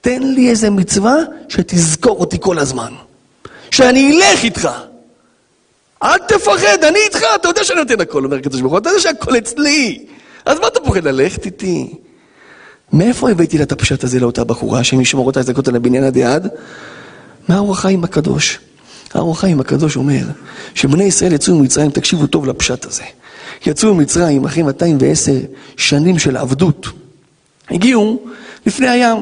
תן 0.00 0.22
לי 0.22 0.50
איזה 0.50 0.70
מצווה 0.70 1.14
שתזכור 1.48 2.20
אותי 2.20 2.36
כל 2.40 2.58
הזמן. 2.58 2.92
שאני 3.70 4.20
אלך 4.20 4.44
איתך. 4.44 4.68
אל 6.02 6.18
תפחד, 6.28 6.84
אני 6.84 6.98
איתך, 6.98 7.22
אתה 7.34 7.48
יודע 7.48 7.64
שאני 7.64 7.78
נותן 7.80 8.00
הכל, 8.00 8.24
אומר 8.24 8.36
הקדוש 8.36 8.60
ברוך 8.60 8.72
הוא, 8.72 8.78
אתה 8.78 8.88
יודע 8.88 9.00
שהכל 9.00 9.38
אצלי. 9.38 10.06
אז 10.44 10.58
מה 10.58 10.66
אתה 10.66 10.80
פוחד 10.80 11.04
ללכת 11.04 11.46
איתי? 11.46 11.94
מאיפה 12.92 13.30
הבאתי 13.30 13.58
לה 13.58 13.64
את 13.64 13.72
הפשט 13.72 14.04
הזה 14.04 14.20
לאותה 14.20 14.44
בחורה, 14.44 14.80
השם 14.80 15.00
ישמור 15.00 15.26
אותה, 15.26 15.40
יזכות 15.40 15.68
על 15.68 15.76
הבניין 15.76 16.04
עד 16.04 16.16
יעד? 16.16 16.48
מהאור 17.48 17.72
החיים 17.72 18.04
הקדוש. 18.04 18.58
האור 19.14 19.32
החיים 19.32 19.60
הקדוש 19.60 19.96
אומר 19.96 20.24
שבני 20.74 21.04
ישראל 21.04 21.32
יצאו 21.32 21.54
ממצרים, 21.54 21.90
תקשיבו 21.90 22.26
טוב 22.26 22.46
לפשט 22.46 22.84
הזה. 22.84 23.02
יצאו 23.66 23.94
ממצרים 23.94 24.44
אחרי 24.44 24.62
210 24.62 25.32
שנים 25.76 26.18
של 26.18 26.36
עבדות. 26.36 26.86
הגיעו 27.70 28.20
לפני 28.66 28.88
הים, 28.88 29.18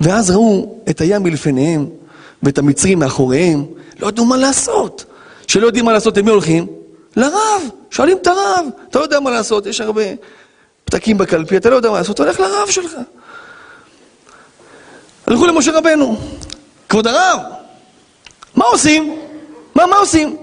ואז 0.00 0.30
ראו 0.30 0.78
את 0.90 1.00
הים 1.00 1.22
מלפניהם 1.22 1.86
ואת 2.42 2.58
המצרים 2.58 2.98
מאחוריהם, 2.98 3.64
לא 4.00 4.08
ידעו 4.08 4.24
מה 4.24 4.36
לעשות. 4.36 5.04
שלא 5.50 5.66
יודעים 5.66 5.84
מה 5.84 5.92
לעשות, 5.92 6.16
למי 6.16 6.30
הולכים? 6.30 6.66
לרב. 7.16 7.62
שואלים 7.90 8.18
את 8.22 8.26
הרב, 8.26 8.66
אתה 8.90 8.98
לא 8.98 9.04
יודע 9.04 9.20
מה 9.20 9.30
לעשות, 9.30 9.66
יש 9.66 9.80
הרבה 9.80 10.02
פתקים 10.84 11.18
בקלפי, 11.18 11.56
אתה 11.56 11.70
לא 11.70 11.76
יודע 11.76 11.90
מה 11.90 11.98
לעשות, 11.98 12.14
אתה 12.14 12.22
הולך 12.22 12.40
לרב 12.40 12.70
שלך. 12.70 12.92
הלכו 15.26 15.46
למשה 15.46 15.72
רבנו, 15.72 16.16
כבוד 16.88 17.06
הרב, 17.06 17.40
מה 18.54 18.64
עושים? 18.64 19.16
מה, 19.74 19.86
מה 19.86 19.96
עושים? 19.96 20.36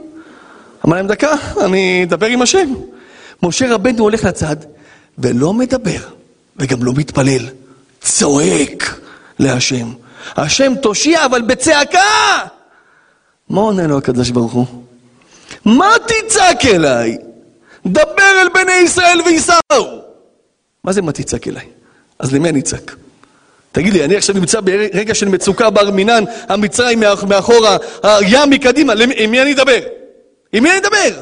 אמר 0.85 0.95
להם, 0.95 1.07
דקה, 1.07 1.33
אני 1.61 2.03
אדבר 2.03 2.27
עם 2.27 2.41
השם. 2.41 2.73
משה 3.43 3.73
רבנו 3.73 4.03
הולך 4.03 4.23
לצד, 4.23 4.55
ולא 5.17 5.53
מדבר, 5.53 5.99
וגם 6.57 6.83
לא 6.83 6.93
מתפלל, 6.95 7.45
צועק 8.01 8.99
להשם. 9.39 9.91
השם 10.35 10.73
תושיע, 10.75 11.25
אבל 11.25 11.41
בצעקה! 11.41 11.99
מה 13.49 13.61
עונה 13.61 13.87
לו 13.87 13.97
הקדוש 13.97 14.29
ברוך 14.29 14.53
הוא? 14.53 14.86
מה 15.67 15.91
תצעק 16.07 16.65
אליי? 16.65 17.17
דבר 17.85 18.41
אל 18.41 18.47
בני 18.53 18.73
ישראל 18.73 19.21
וייסעו. 19.25 20.01
מה 20.83 20.93
זה 20.93 21.01
מה 21.01 21.11
תצעק 21.11 21.47
אליי? 21.47 21.65
אז 22.19 22.33
למי 22.33 22.49
אני 22.49 22.59
אצעק? 22.59 22.95
תגיד 23.71 23.93
לי, 23.93 24.05
אני 24.05 24.15
עכשיו 24.15 24.35
נמצא 24.35 24.59
ברגע 24.59 25.15
של 25.15 25.27
מצוקה 25.27 25.69
בר 25.69 25.91
מינן, 25.91 26.23
המצרים 26.49 27.03
מאחורה, 27.29 27.77
הים 28.03 28.49
מקדימה, 28.49 28.93
עם 29.15 29.31
מי 29.31 29.41
אני 29.41 29.53
אדבר? 29.53 29.79
עם 30.53 30.63
מי 30.63 30.71
אני 30.71 30.79
אדבר? 30.79 31.21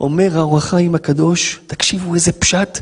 אומר 0.00 0.28
האור 0.34 0.58
החיים 0.58 0.94
הקדוש, 0.94 1.60
תקשיבו 1.66 2.14
איזה 2.14 2.32
פשט, 2.32 2.78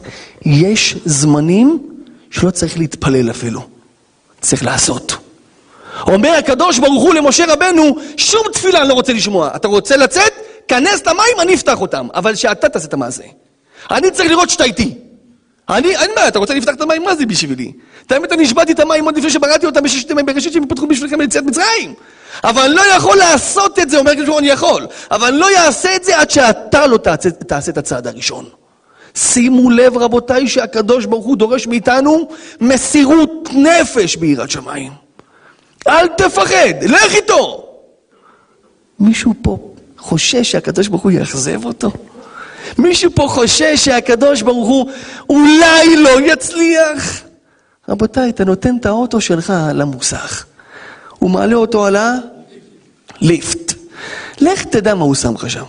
יש 0.47 0.97
זמנים 1.05 1.89
שלא 2.31 2.51
צריך 2.51 2.79
להתפלל 2.79 3.31
אפילו, 3.31 3.61
צריך 4.41 4.65
לעשות. 4.65 5.17
אומר 6.07 6.31
הקדוש 6.39 6.79
ברוך 6.79 7.03
הוא 7.03 7.15
למשה 7.15 7.53
רבנו, 7.53 7.97
שום 8.17 8.43
תפילה 8.53 8.81
אני 8.81 8.89
לא 8.89 8.95
רוצה 8.95 9.13
לשמוע. 9.13 9.51
אתה 9.57 9.69
רוצה 9.69 9.97
לצאת? 9.97 10.33
כנס 10.69 11.07
למים, 11.07 11.41
אני 11.41 11.55
אפתח 11.55 11.81
אותם. 11.81 12.09
אבל 12.15 12.35
שאתה 12.35 12.69
תעשה 12.69 12.87
את 12.87 12.95
המעשה. 12.95 13.25
אני 13.91 14.11
צריך 14.11 14.31
לראות 14.31 14.51
שאתה 14.51 14.65
איתי. 14.65 14.95
אני, 15.69 15.97
אין 15.97 16.11
בעיה, 16.17 16.29
אתה 16.29 16.39
רוצה 16.39 16.55
לפתח 16.55 16.75
את 16.75 16.81
המים, 16.81 17.03
מה 17.05 17.17
זה 17.17 17.27
בשבילי? 17.27 17.73
את 18.07 18.13
האמת, 18.13 18.33
אני 18.33 18.43
השבעתי 18.43 18.73
את 18.73 18.81
המים 18.81 19.05
עוד 19.05 19.17
לפני 19.17 19.31
שבראתי 19.31 19.67
אותם 19.67 19.83
בששת 19.83 20.11
ימים 20.11 20.27
בראשית 20.27 20.53
שהם 20.53 20.63
יפתחו 20.63 20.87
בשבילכם 20.87 21.21
ליציאת 21.21 21.45
מצרים. 21.45 21.95
אבל 22.45 22.63
אני 22.63 22.75
לא 22.75 22.83
יכול 22.97 23.17
לעשות 23.17 23.79
את 23.79 23.91
זה, 23.91 23.99
אומר 23.99 24.15
כאילו 24.15 24.39
אני 24.39 24.49
יכול. 24.49 24.87
אבל 25.11 25.29
אני 25.29 25.39
לא 25.39 25.49
אעשה 25.57 25.97
את 25.97 26.05
זה 26.05 26.19
עד 26.19 26.31
שאתה 26.31 26.87
לא 26.87 26.97
תעשה, 26.97 27.31
תעשה 27.31 27.71
את 27.71 27.79
הצעד 27.79 28.07
הראשון. 28.07 28.45
שימו 29.15 29.71
לב, 29.71 29.97
רבותיי, 29.97 30.49
שהקדוש 30.49 31.07
ברוך 31.07 31.25
הוא 31.25 31.37
דורש 31.37 31.67
מאיתנו 31.67 32.29
מסירות 32.61 33.49
נפש 33.53 34.17
ביראת 34.17 34.51
שמיים. 34.51 34.93
אל 35.89 36.07
תפחד, 36.09 36.83
לך 36.83 37.15
איתו. 37.15 37.69
מישהו 38.99 39.35
פה 39.43 39.72
חושש 40.03 40.51
שהקדוש 40.51 40.89
ברוך 40.89 41.03
הוא 41.03 41.11
יאכזב 41.11 41.65
אותו? 41.65 41.93
מישהו 42.79 43.11
פה 43.15 43.27
חושש 43.29 43.85
שהקדוש 43.85 44.43
ברוך 44.43 44.69
הוא 44.69 44.91
אולי 45.31 45.97
לא 45.97 46.21
יצליח? 46.21 47.23
רבותיי, 47.89 48.31
אתה 48.31 48.45
נותן 48.45 48.77
את 48.77 48.87
האוטו 48.87 49.21
שלך 49.21 49.53
למוסך. 49.75 50.45
הוא 51.19 51.31
מעלה 51.31 51.55
אותו 51.55 51.87
על 51.87 51.97
הליפט. 53.21 53.73
לך 54.41 54.65
תדע 54.65 54.95
מה 54.95 55.05
הוא 55.05 55.15
שם 55.15 55.35
לך 55.35 55.51
שם. 55.51 55.65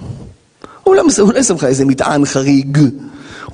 אולי, 0.86 1.02
אולי 1.19 1.43
שם 1.43 1.56
לך 1.56 1.63
איזה 1.63 1.86
מטען 1.86 2.26
חריג. 2.26 2.78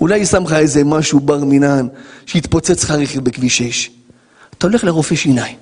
אולי 0.01 0.25
שם 0.25 0.43
לך 0.43 0.53
איזה 0.53 0.83
משהו 0.83 1.19
בר 1.19 1.43
מינן, 1.43 1.87
שהתפוצץ 2.25 2.83
לך 2.83 2.91
רכב 2.91 3.19
בכביש 3.19 3.57
6. 3.57 3.89
אתה 4.57 4.67
הולך 4.67 4.83
לרופא 4.83 5.15
שיניים. 5.15 5.55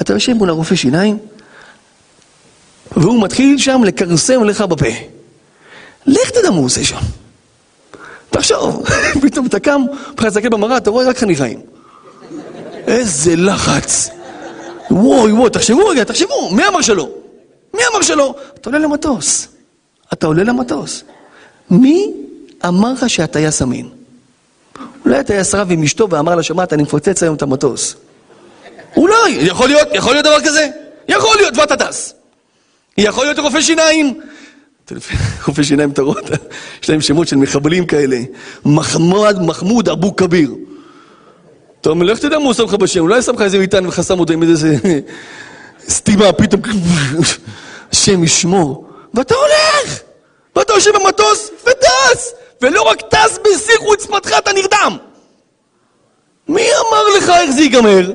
אתה 0.00 0.12
יושב 0.12 0.32
מול 0.32 0.48
הרופא 0.48 0.74
שיניים, 0.74 1.18
והוא 2.96 3.22
מתחיל 3.22 3.58
שם 3.58 3.84
לכרסם 3.84 4.44
לך 4.44 4.60
בפה. 4.60 4.86
לך 6.06 6.30
תדע 6.30 6.50
מה 6.50 6.56
הוא 6.56 6.64
עושה 6.64 6.84
שם. 6.84 6.96
תחשוב, 8.30 8.84
פתאום 9.22 9.46
אתה 9.46 9.60
קם, 9.60 9.82
אתה 10.14 10.26
מסתכל 10.26 10.48
במראה, 10.48 10.76
אתה 10.76 10.90
רואה 10.90 11.08
רק 11.08 11.18
חניכיים. 11.18 11.60
איזה 12.86 13.36
לחץ. 13.36 14.10
וואי 14.90 15.32
וואי, 15.32 15.50
תחשבו 15.50 15.86
רגע, 15.86 16.04
תחשבו, 16.04 16.50
מי 16.50 16.68
אמר 16.68 16.80
שלא? 16.80 17.08
מי 17.74 17.80
אמר 17.92 18.02
שלא? 18.02 18.34
אתה 18.54 18.70
עולה 18.70 18.78
למטוס. 18.78 19.48
אתה 20.12 20.26
עולה 20.26 20.44
למטוס. 20.44 21.04
מי 21.70 22.12
אמר 22.66 22.92
לך 22.92 23.10
שהטייס 23.10 23.62
אמין? 23.62 23.88
אולי 25.04 25.18
הטייס 25.18 25.54
רב 25.54 25.70
עם 25.70 25.82
אשתו 25.82 26.10
ואמר 26.10 26.34
לה, 26.34 26.42
שמעת, 26.42 26.72
אני 26.72 26.82
מפוצץ 26.82 27.22
היום 27.22 27.34
את 27.34 27.42
המטוס. 27.42 27.94
אולי, 28.96 29.30
יכול 29.30 29.68
להיות, 29.68 29.88
יכול 29.92 30.12
להיות 30.12 30.24
דבר 30.24 30.40
כזה? 30.40 30.68
יכול 31.08 31.36
להיות, 31.36 31.56
ואתה 31.56 31.76
טס. 31.76 32.14
יכול 32.98 33.24
להיות 33.24 33.38
רופא 33.38 33.60
שיניים. 33.60 34.20
רופא 35.46 35.62
שיניים, 35.62 35.90
אתה 35.90 36.02
רואה, 36.02 36.20
יש 36.82 36.90
להם 36.90 37.00
שמות 37.00 37.28
של 37.28 37.36
מחבלים 37.36 37.86
כאלה. 37.86 38.18
מחמוד, 38.64 39.42
מחמוד 39.42 39.88
אבו 39.88 40.16
כביר. 40.16 40.54
אתה 41.80 41.90
אומר, 41.90 42.06
לך 42.06 42.18
תדע 42.18 42.38
מה 42.38 42.44
הוא 42.44 42.52
שם 42.52 42.64
לך 42.64 42.74
בשם, 42.74 43.00
אולי 43.00 43.22
שם 43.22 43.34
לך 43.34 43.40
איזה 43.40 43.58
מטען 43.58 43.86
וחסם 43.86 44.20
אותו 44.20 44.32
עם 44.32 44.42
איזה 44.42 44.76
סתימה, 45.88 46.32
פתאום, 46.32 46.62
השם 47.92 48.24
ישמור. 48.24 48.88
ואתה 49.14 49.34
הולך! 49.34 50.00
ואתה 50.56 50.72
יושב 50.72 50.90
במטוס 50.94 51.50
וטס! 51.62 52.34
ולא 52.62 52.82
רק 52.82 53.00
טס 53.00 53.38
בשיא 53.44 53.78
חוצפתך, 53.78 54.32
אתה 54.38 54.52
נרדם! 54.52 54.96
מי 56.48 56.62
אמר 56.62 57.02
לך 57.18 57.28
איך 57.28 57.50
זה 57.50 57.62
ייגמר? 57.62 58.12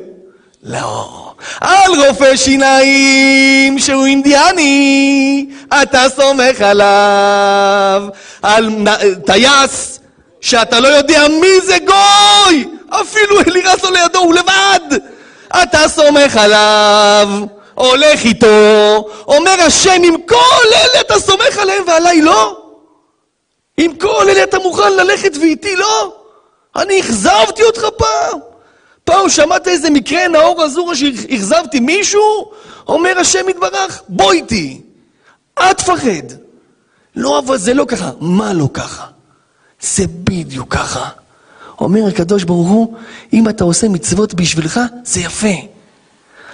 לא. 0.64 1.33
על 1.62 2.06
רופא 2.08 2.36
שיניים 2.36 3.80
שהוא 3.80 4.06
אינדיאני, 4.06 5.46
אתה 5.82 6.06
סומך 6.16 6.62
עליו. 6.62 8.04
על 8.42 8.70
טייס 9.26 10.00
שאתה 10.42 10.80
לא 10.80 10.88
יודע 10.88 11.28
מי 11.42 11.62
זה 11.62 11.78
גוי! 11.86 12.68
אפילו 12.90 13.42
אלירז 13.42 13.84
לא 13.84 13.92
לידו, 13.92 14.20
הוא 14.20 14.34
לבד! 14.34 14.98
אתה 15.64 15.88
סומך 15.88 16.38
עליו, 16.38 17.28
הולך 17.74 18.26
איתו, 18.26 18.48
אומר 19.28 19.62
השם, 19.62 20.02
עם 20.04 20.16
כל 20.28 20.66
אלה 20.74 21.02
אתה 21.02 21.20
סומך 21.20 21.58
עליהם 21.58 21.84
ועליי 21.88 22.22
לא? 22.22 22.58
עם 23.78 23.96
כל 23.96 24.30
אלה 24.30 24.44
אתה 24.44 24.60
מוכן 24.60 24.94
ללכת 24.94 25.32
ואיתי 25.42 25.76
לא? 25.76 26.14
אני 26.76 27.02
אכזבתי 27.02 27.64
אותך 27.64 27.86
פעם. 27.98 28.53
פעם 29.04 29.30
שמעת 29.30 29.68
איזה 29.68 29.90
מקרה 29.90 30.28
נאור 30.28 30.64
אזורה 30.64 30.96
שאכזבתי 30.96 31.80
מישהו? 31.80 32.52
אומר 32.88 33.20
השם 33.20 33.50
יתברך, 33.50 34.04
בוא 34.10 34.32
איתי. 34.32 34.82
אל 35.60 35.74
תפחד. 35.74 36.28
לא, 37.16 37.40
אבל 37.40 37.58
זה 37.58 37.74
לא 37.74 37.86
ככה. 37.88 38.12
מה 38.20 38.54
לא 38.54 38.70
ככה? 38.74 39.06
זה 39.82 40.04
בדיוק 40.08 40.74
ככה. 40.74 41.10
אומר 41.80 42.08
הקדוש 42.08 42.44
ברוך 42.44 42.68
הוא, 42.70 42.96
אם 43.34 43.50
אתה 43.50 43.64
עושה 43.64 43.90
מצוות 43.90 44.34
בשבילך, 44.34 44.80
זה 45.04 45.20
יפה. 45.20 45.56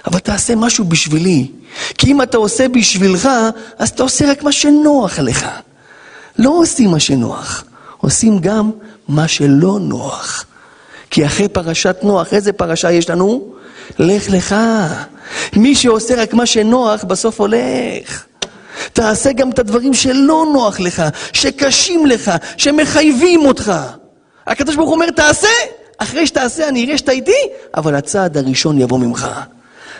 אבל 0.06 0.18
תעשה 0.18 0.56
משהו 0.56 0.84
בשבילי. 0.84 1.50
כי 1.98 2.12
אם 2.12 2.22
אתה 2.22 2.36
עושה 2.36 2.68
בשבילך, 2.68 3.28
אז 3.78 3.88
אתה 3.88 4.02
עושה 4.02 4.30
רק 4.30 4.42
מה 4.42 4.52
שנוח 4.52 5.18
לך. 5.18 5.46
לא 6.38 6.50
עושים 6.50 6.90
מה 6.90 7.00
שנוח, 7.00 7.64
עושים 7.98 8.38
גם 8.38 8.70
מה 9.08 9.28
שלא 9.28 9.78
נוח. 9.80 10.44
כי 11.10 11.26
אחרי 11.26 11.48
פרשת 11.48 11.96
נוח, 12.02 12.34
איזה 12.34 12.52
פרשה 12.52 12.92
יש 12.92 13.10
לנו? 13.10 13.52
לך 13.98 14.30
לך. 14.30 14.54
מי 15.56 15.74
שעושה 15.74 16.22
רק 16.22 16.34
מה 16.34 16.46
שנוח, 16.46 17.04
בסוף 17.04 17.40
הולך. 17.40 18.24
תעשה 18.92 19.32
גם 19.32 19.50
את 19.50 19.58
הדברים 19.58 19.94
שלא 19.94 20.46
נוח 20.52 20.80
לך, 20.80 21.02
שקשים 21.32 22.06
לך, 22.06 22.30
שמחייבים 22.56 23.46
אותך. 23.46 23.72
הקדוש 24.46 24.76
ברוך 24.76 24.88
הוא 24.88 24.94
אומר, 24.94 25.10
תעשה, 25.10 25.48
אחרי 25.98 26.26
שתעשה 26.26 26.68
אני 26.68 26.84
אראה 26.84 26.98
שאתה 26.98 27.12
איתי, 27.12 27.48
אבל 27.74 27.94
הצעד 27.94 28.36
הראשון 28.36 28.80
יבוא 28.80 28.98
ממך. 28.98 29.28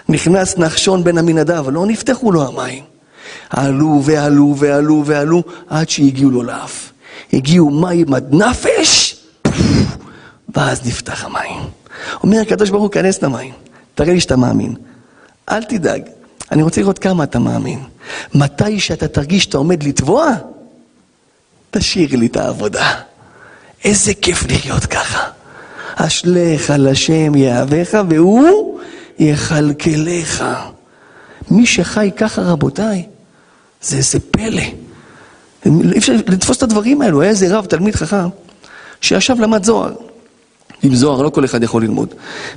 נכנס 0.09 0.59
נחשון 0.59 1.05
בן 1.05 1.19
עמינדב, 1.19 1.65
לא 1.69 1.87
נפתחו 1.87 2.33
לו 2.33 2.47
המים. 2.47 2.83
עלו 3.51 4.01
ועלו 4.05 4.55
ועלו 4.59 5.03
ועלו, 5.07 5.43
עד 5.69 5.91
שהגיעו 5.91 6.31
לו 6.31 6.43
לאף. 6.43 6.93
הגיעו 7.33 7.71
מים 7.71 8.15
עד 8.15 8.35
נפש, 8.35 9.10
ואז 10.57 10.87
נפתח 10.87 11.25
המים. 11.25 11.63
אומר 12.23 12.41
הקדוש 12.41 12.71
ברוך 12.71 12.83
הוא, 12.83 12.91
כנס 12.91 13.23
למים, 13.23 13.53
תראה 13.95 14.13
לי 14.13 14.21
שאתה 14.21 14.37
מאמין. 14.37 14.75
אל 15.49 15.63
תדאג, 15.63 16.03
אני 16.53 16.63
רוצה 16.63 16.81
לראות 16.81 16.99
כמה 16.99 17.25
אתה 17.25 17.39
מאמין. 17.39 17.79
מתי 18.35 18.81
שאתה 18.81 19.09
תרגיש 19.09 19.45
שאתה 19.45 19.59
עומד 19.59 19.83
לטבוע, 19.83 20.33
תשאיר 21.71 22.17
לי 22.17 22.27
את 22.27 22.37
העבודה. 22.37 23.01
איזה 23.85 24.15
כיף 24.15 24.45
לחיות 24.49 24.87
ככה. 24.87 25.29
אשליך 25.95 26.73
לשם 26.79 27.35
יהבך 27.35 27.99
והוא 28.09 28.79
יכלכלך. 29.19 30.45
מי 31.51 31.67
שחי 31.67 32.11
ככה, 32.17 32.43
רבותיי, 32.43 33.07
זה 33.83 33.97
איזה 33.97 34.21
פלא. 34.31 34.63
אי 35.67 35.99
אפשר 35.99 36.13
לתפוס 36.13 36.57
את 36.57 36.63
הדברים 36.63 37.03
האלו. 37.03 37.21
היה 37.21 37.31
איזה 37.31 37.59
רב, 37.59 37.65
תלמיד 37.65 37.97
חכם, 37.97 38.29
שישב 39.01 39.41
למד 39.41 39.65
זוהר. 39.65 39.93
עם 40.83 40.95
זוהר 40.95 41.23
לא 41.23 41.31
כל 41.31 41.45
אחד 41.45 41.63
יכול 41.63 41.83
ללמוד. 41.83 42.15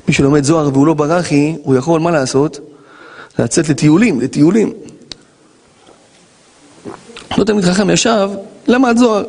מי 0.08 0.14
שלומד 0.14 0.44
זוהר 0.44 0.70
והוא 0.74 0.88
לא 0.88 0.94
ברחי, 0.94 1.56
הוא 1.64 1.76
יכול, 1.76 2.00
מה 2.00 2.12
לעשות? 2.12 2.60
לצאת 3.40 3.70
לטיולים, 3.70 4.22
לטיולים. 4.22 4.74
לא 7.38 7.44
תלמיד 7.44 7.66
חכם 7.66 7.90
ישב, 7.90 8.30
למד 8.68 8.98
זוהר. 8.98 9.24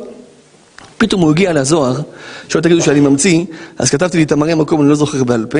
פתאום 0.97 1.21
הוא 1.21 1.31
הגיע 1.31 1.53
לזוהר, 1.53 2.01
שלא 2.49 2.61
תגידו 2.61 2.81
שאני 2.81 2.99
ממציא, 2.99 3.45
אז 3.77 3.89
כתבתי 3.89 4.17
לי 4.17 4.23
את 4.23 4.31
המראה 4.31 4.55
מקום, 4.55 4.81
אני 4.81 4.89
לא 4.89 4.95
זוכר 4.95 5.23
בעל 5.23 5.45
פה, 5.45 5.59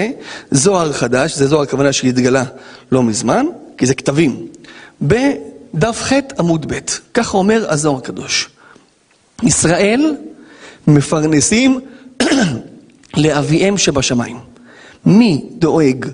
זוהר 0.52 0.94
חדש, 0.94 1.36
זה 1.36 1.48
זוהר 1.48 1.62
הכוונה 1.62 1.94
שהתגלה 1.94 2.44
לא 2.92 3.04
מזמן, 3.04 3.46
כי 3.78 3.86
זה 3.86 3.96
כתבים. 3.96 4.48
בדף 5.02 6.02
ח' 6.02 6.14
עמוד 6.40 6.74
ב', 6.74 6.80
ככה 7.14 7.38
אומר 7.38 7.66
הזוהר 7.70 7.98
הקדוש. 7.98 8.50
ישראל 9.44 10.16
מפרנסים 10.88 11.80
לאביהם 13.18 13.78
שבשמיים. 13.78 14.40
מי 15.06 15.46
דואג 15.52 16.06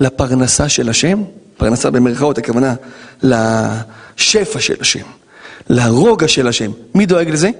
לפרנסה 0.00 0.68
של 0.68 0.88
השם? 0.88 1.22
פרנסה 1.56 1.90
במרכאות, 1.90 2.38
הכוונה 2.38 2.74
לשפע 3.22 4.60
של 4.60 4.74
השם, 4.80 5.04
לרוגע 5.68 6.28
של 6.28 6.48
השם. 6.48 6.70
מי 6.94 7.06
דואג 7.06 7.30
לזה? 7.30 7.50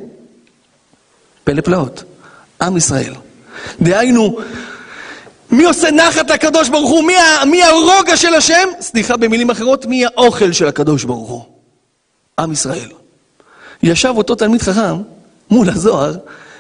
פלא 1.45 1.61
פלאות, 1.61 2.05
עם 2.63 2.77
ישראל. 2.77 3.15
דהיינו, 3.81 4.37
מי 5.51 5.65
עושה 5.65 5.91
נחת 5.91 6.31
לקדוש 6.31 6.69
ברוך 6.69 6.91
הוא? 6.91 7.05
מי, 7.05 7.15
מי 7.51 7.63
הרוגע 7.63 8.17
של 8.17 8.35
השם? 8.35 8.69
סליחה, 8.81 9.17
במילים 9.17 9.51
אחרות, 9.51 9.87
מי 9.87 10.05
האוכל 10.05 10.53
של 10.53 10.69
הקדוש 10.69 11.05
ברוך 11.05 11.29
הוא? 11.29 11.45
עם 12.39 12.53
ישראל. 12.53 12.89
ישב 13.83 14.15
אותו 14.17 14.35
תלמיד 14.35 14.63
חכם 14.63 14.97
מול 15.51 15.71
הזוהר, 15.71 16.15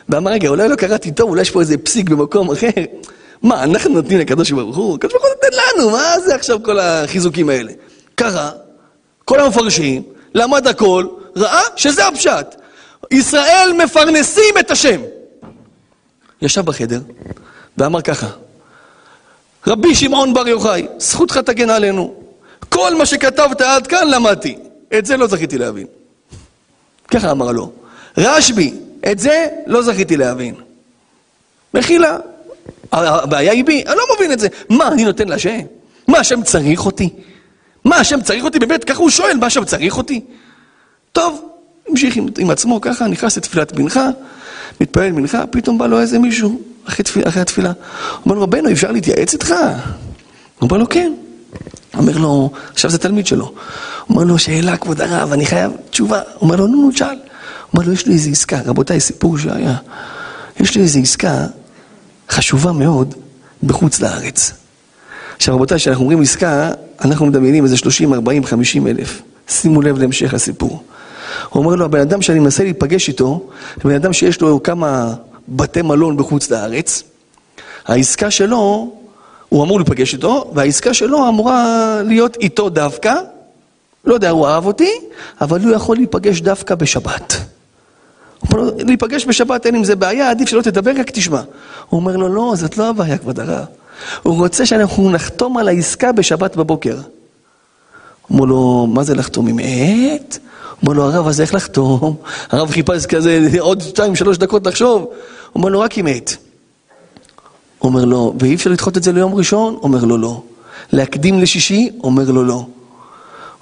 ואמר, 0.08 0.30
רגע, 0.30 0.48
אולי 0.48 0.68
לא 0.68 0.76
קראתי 0.76 1.12
טוב, 1.12 1.30
אולי 1.30 1.42
יש 1.42 1.50
פה 1.50 1.60
איזה 1.60 1.78
פסיק 1.78 2.08
במקום 2.08 2.50
אחר. 2.50 2.68
מה, 3.42 3.64
אנחנו 3.64 3.90
נותנים 3.90 4.18
לקדוש 4.18 4.50
ברוך 4.50 4.76
הוא? 4.76 4.94
הקדוש 4.94 5.12
ברוך 5.12 5.24
הוא 5.24 5.32
נותן 5.34 5.56
לנו, 5.56 5.90
מה 5.90 6.20
זה 6.26 6.34
עכשיו 6.34 6.62
כל 6.62 6.78
החיזוקים 6.78 7.48
האלה? 7.48 7.72
קרא, 8.14 8.50
כל 9.24 9.40
המפרשים, 9.40 10.02
למד 10.34 10.66
הכל, 10.66 11.06
ראה 11.36 11.62
שזה 11.76 12.06
הפשט. 12.06 12.54
ישראל 13.10 13.72
מפרנסים 13.84 14.54
את 14.60 14.70
השם. 14.70 15.00
ישב 16.42 16.64
בחדר 16.64 17.00
ואמר 17.78 18.02
ככה, 18.02 18.26
רבי 19.66 19.94
שמעון 19.94 20.34
בר 20.34 20.48
יוחאי, 20.48 20.86
זכותך 20.98 21.38
תגן 21.38 21.70
עלינו. 21.70 22.14
כל 22.68 22.94
מה 22.94 23.06
שכתבת 23.06 23.60
עד 23.60 23.86
כאן 23.86 24.08
למדתי, 24.08 24.58
את 24.98 25.06
זה 25.06 25.16
לא 25.16 25.26
זכיתי 25.26 25.58
להבין. 25.58 25.86
ככה 27.08 27.30
אמר 27.30 27.52
לו. 27.52 27.72
רשב"י, 28.18 28.74
את 29.12 29.18
זה 29.18 29.46
לא 29.66 29.82
זכיתי 29.82 30.16
להבין. 30.16 30.54
מחילה, 31.74 32.16
הבעיה 32.92 33.52
היא 33.52 33.64
בי, 33.64 33.84
אני 33.86 33.96
לא 33.96 34.04
מבין 34.16 34.32
את 34.32 34.38
זה. 34.38 34.48
מה, 34.68 34.88
אני 34.88 35.04
נותן 35.04 35.28
להשם? 35.28 35.58
מה, 36.08 36.18
השם 36.18 36.42
צריך 36.42 36.86
אותי? 36.86 37.08
מה, 37.84 37.96
השם 37.96 38.22
צריך 38.22 38.44
אותי? 38.44 38.58
באמת, 38.58 38.84
ככה 38.84 38.98
הוא 38.98 39.10
שואל, 39.10 39.36
מה, 39.36 39.46
השם 39.46 39.64
צריך 39.64 39.96
אותי? 39.96 40.20
טוב, 41.12 41.48
המשיך 41.88 42.16
עם, 42.16 42.26
עם 42.38 42.50
עצמו 42.50 42.80
ככה, 42.80 43.08
נכנס 43.08 43.36
לתפילת 43.36 43.78
מנחה, 43.78 44.08
מתפלל 44.80 45.12
מנחה, 45.12 45.46
פתאום 45.46 45.78
בא 45.78 45.86
לו 45.86 46.00
איזה 46.00 46.18
מישהו 46.18 46.60
אחרי, 46.84 47.04
תפיל, 47.04 47.28
אחרי 47.28 47.42
התפילה. 47.42 47.72
אומר 48.24 48.34
לו, 48.34 48.42
רבנו, 48.42 48.70
אפשר 48.72 48.92
להתייעץ 48.92 49.32
איתך? 49.32 49.50
הוא 49.50 49.58
אומר 50.62 50.76
לו, 50.76 50.88
כן. 50.88 51.12
אומר 51.96 52.18
לו, 52.18 52.50
עכשיו 52.72 52.90
זה 52.90 52.98
תלמיד 52.98 53.26
שלו. 53.26 53.54
אומר 54.10 54.24
לו, 54.24 54.38
שאלה, 54.38 54.76
כבוד 54.76 55.00
הרב, 55.00 55.32
אני 55.32 55.46
חייב 55.46 55.72
תשובה. 55.90 56.20
אומר 56.40 56.56
לו, 56.56 56.66
נו, 56.66 56.82
נו, 56.82 56.92
שאל. 56.92 57.18
אומר 57.74 57.86
לו, 57.86 57.92
יש 57.92 58.06
לי 58.06 58.12
איזו 58.12 58.30
עסקה, 58.30 58.60
רבותיי, 58.66 59.00
סיפור 59.00 59.38
שהיה. 59.38 59.76
יש 60.60 60.76
לי 60.76 60.82
איזו 60.82 61.00
עסקה 61.00 61.46
חשובה 62.30 62.72
מאוד 62.72 63.14
בחוץ 63.62 64.00
לארץ. 64.00 64.52
עכשיו, 65.36 65.54
רבותיי, 65.54 65.78
כשאנחנו 65.78 66.02
אומרים 66.02 66.22
עסקה, 66.22 66.70
אנחנו 67.04 67.26
מדמיינים 67.26 67.64
איזה 67.64 67.76
30, 67.76 68.14
40, 68.14 68.44
50 68.44 68.86
אלף. 68.86 69.22
שימו 69.48 69.82
לב 69.82 69.98
להמשך 69.98 70.34
הסיפור. 70.34 70.82
הוא 71.48 71.64
אומר 71.64 71.74
לו, 71.74 71.84
הבן 71.84 72.00
אדם 72.00 72.22
שאני 72.22 72.38
מנסה 72.38 72.62
להיפגש 72.62 73.08
איתו, 73.08 73.46
זה 73.76 73.88
בן 73.88 73.94
אדם 73.94 74.12
שיש 74.12 74.40
לו 74.40 74.62
כמה 74.62 75.14
בתי 75.48 75.82
מלון 75.82 76.16
בחוץ 76.16 76.50
לארץ, 76.50 77.02
העסקה 77.86 78.30
שלו, 78.30 78.92
הוא 79.48 79.64
אמור 79.64 79.78
להיפגש 79.78 80.12
איתו, 80.14 80.50
והעסקה 80.54 80.94
שלו 80.94 81.28
אמורה 81.28 82.00
להיות 82.04 82.36
איתו 82.36 82.68
דווקא, 82.68 83.14
לא 84.04 84.14
יודע, 84.14 84.30
הוא 84.30 84.46
אהב 84.46 84.66
אותי, 84.66 84.90
אבל 85.40 85.60
הוא 85.60 85.72
יכול 85.74 85.96
להיפגש 85.96 86.40
דווקא 86.40 86.74
בשבת. 86.74 87.34
אומר 88.52 88.62
לו, 88.62 88.70
להיפגש 88.78 89.26
בשבת 89.26 89.66
אין 89.66 89.74
עם 89.74 89.84
זה 89.84 89.96
בעיה, 89.96 90.30
עדיף 90.30 90.48
שלא 90.48 90.62
תדבר, 90.62 90.92
רק 90.98 91.10
תשמע. 91.10 91.40
הוא 91.88 92.00
אומר 92.00 92.16
לו, 92.16 92.28
לא, 92.28 92.52
זאת 92.56 92.78
לא 92.78 92.88
הבעיה, 92.88 93.18
כבוד 93.18 93.40
הרב. 93.40 93.64
הוא 94.22 94.38
רוצה 94.38 94.66
שאנחנו 94.66 95.10
נחתום 95.10 95.56
על 95.56 95.68
העסקה 95.68 96.12
בשבת 96.12 96.56
בבוקר. 96.56 96.96
אומר 98.30 98.44
לו, 98.44 98.86
מה 98.86 99.02
זה 99.02 99.14
לחתום 99.14 99.46
עם 99.46 99.58
עט? 99.58 100.38
אומר 100.82 100.92
לו, 100.92 101.04
הרב, 101.04 101.26
אז 101.28 101.40
איך 101.40 101.54
לחתום? 101.54 102.16
הרב 102.50 102.70
חיפש 102.70 103.06
כזה 103.06 103.48
עוד 103.58 103.80
שתיים, 103.80 104.16
שלוש 104.16 104.38
דקות 104.38 104.66
לחשוב. 104.66 105.06
אומר 105.54 105.68
לו, 105.68 105.80
רק 105.80 105.98
עם 105.98 106.06
עט. 106.06 106.30
אומר 107.82 108.04
לו, 108.04 108.34
ואי 108.40 108.54
אפשר 108.54 108.70
לדחות 108.70 108.96
את 108.96 109.02
זה 109.02 109.12
ליום 109.12 109.34
ראשון? 109.34 109.78
אומר 109.82 110.04
לו, 110.04 110.18
לא. 110.18 110.42
להקדים 110.92 111.40
לשישי? 111.40 111.90
אומר 112.04 112.30
לו, 112.30 112.44
לא. 112.44 112.66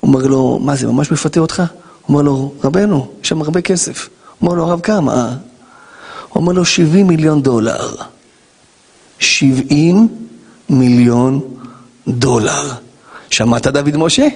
אומר 0.03 0.27
לו, 0.27 0.59
מה 0.63 0.77
זה, 0.77 0.87
ממש 0.87 1.13
מפתה 1.13 1.41
אותך? 1.41 1.63
אומר 2.09 2.23
לו, 2.23 2.53
רבנו, 2.65 3.07
יש 3.23 3.29
שם 3.29 3.43
הרבה 3.43 3.61
כסף. 3.61 4.09
אומר 4.43 4.55
לו, 4.55 4.65
הרב, 4.65 4.81
כמה? 4.81 5.37
אומר 6.35 6.53
לו, 6.53 6.65
70 6.65 7.07
מיליון 7.07 7.43
דולר. 7.43 7.95
70 9.19 10.09
מיליון 10.69 11.41
דולר. 12.09 12.63
שמעת, 13.31 13.67
דוד 13.67 13.97
משה? 13.97 14.29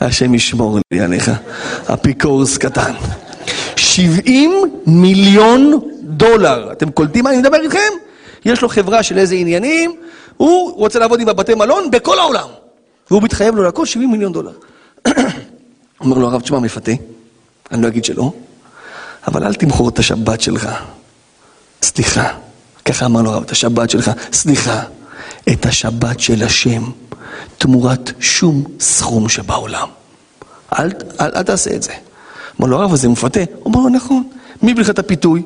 השם 0.00 0.34
ישמור 0.34 0.78
לי 0.92 1.00
עליך, 1.00 1.30
אפיקורס 1.94 2.58
קטן. 2.58 2.92
70 3.76 4.52
מיליון 4.86 5.80
דולר. 6.02 6.72
אתם 6.72 6.90
קולטים 6.90 7.24
מה 7.24 7.30
אני 7.30 7.38
מדבר 7.38 7.60
איתכם? 7.60 7.78
יש 8.44 8.62
לו 8.62 8.68
חברה 8.68 9.02
של 9.02 9.18
איזה 9.18 9.34
עניינים, 9.34 9.96
הוא 10.36 10.76
רוצה 10.76 10.98
לעבוד 10.98 11.20
עם 11.20 11.28
הבתי 11.28 11.54
מלון 11.54 11.90
בכל 11.90 12.18
העולם. 12.18 12.48
והוא 13.10 13.22
מתחייב 13.22 13.56
לו 13.56 13.62
לכל 13.62 13.86
70 13.86 14.10
מיליון 14.10 14.32
דולר. 14.32 14.52
אומר 16.00 16.18
לו 16.18 16.26
הרב, 16.26 16.40
תשמע, 16.40 16.58
מפתה, 16.58 16.92
אני 17.72 17.82
לא 17.82 17.88
אגיד 17.88 18.04
שלא, 18.04 18.32
אבל 19.26 19.44
אל 19.44 19.54
תמכור 19.54 19.88
את 19.88 19.98
השבת 19.98 20.40
שלך. 20.40 20.68
סליחה, 21.82 22.34
ככה 22.84 23.06
אמר 23.06 23.22
לו 23.22 23.30
הרב, 23.30 23.42
את 23.42 23.50
השבת 23.50 23.90
שלך, 23.90 24.10
סליחה, 24.32 24.82
את 25.52 25.66
השבת 25.66 26.20
של 26.20 26.42
השם. 26.42 26.82
תמורת 27.58 28.10
שום 28.20 28.64
סכום 28.80 29.28
שבעולם. 29.28 29.88
אל, 30.78 30.90
אל, 31.20 31.30
אל 31.34 31.42
תעשה 31.42 31.74
את 31.74 31.82
זה. 31.82 31.92
אמר 32.60 32.68
לו, 32.68 32.76
הרב 32.76 32.92
הזה 32.92 33.08
מפתה. 33.08 33.40
הוא 33.62 33.72
אמר 33.72 33.80
לו, 33.80 33.88
נכון. 33.88 34.28
מי 34.62 34.74
את 34.90 34.98
הפיתוי? 34.98 35.42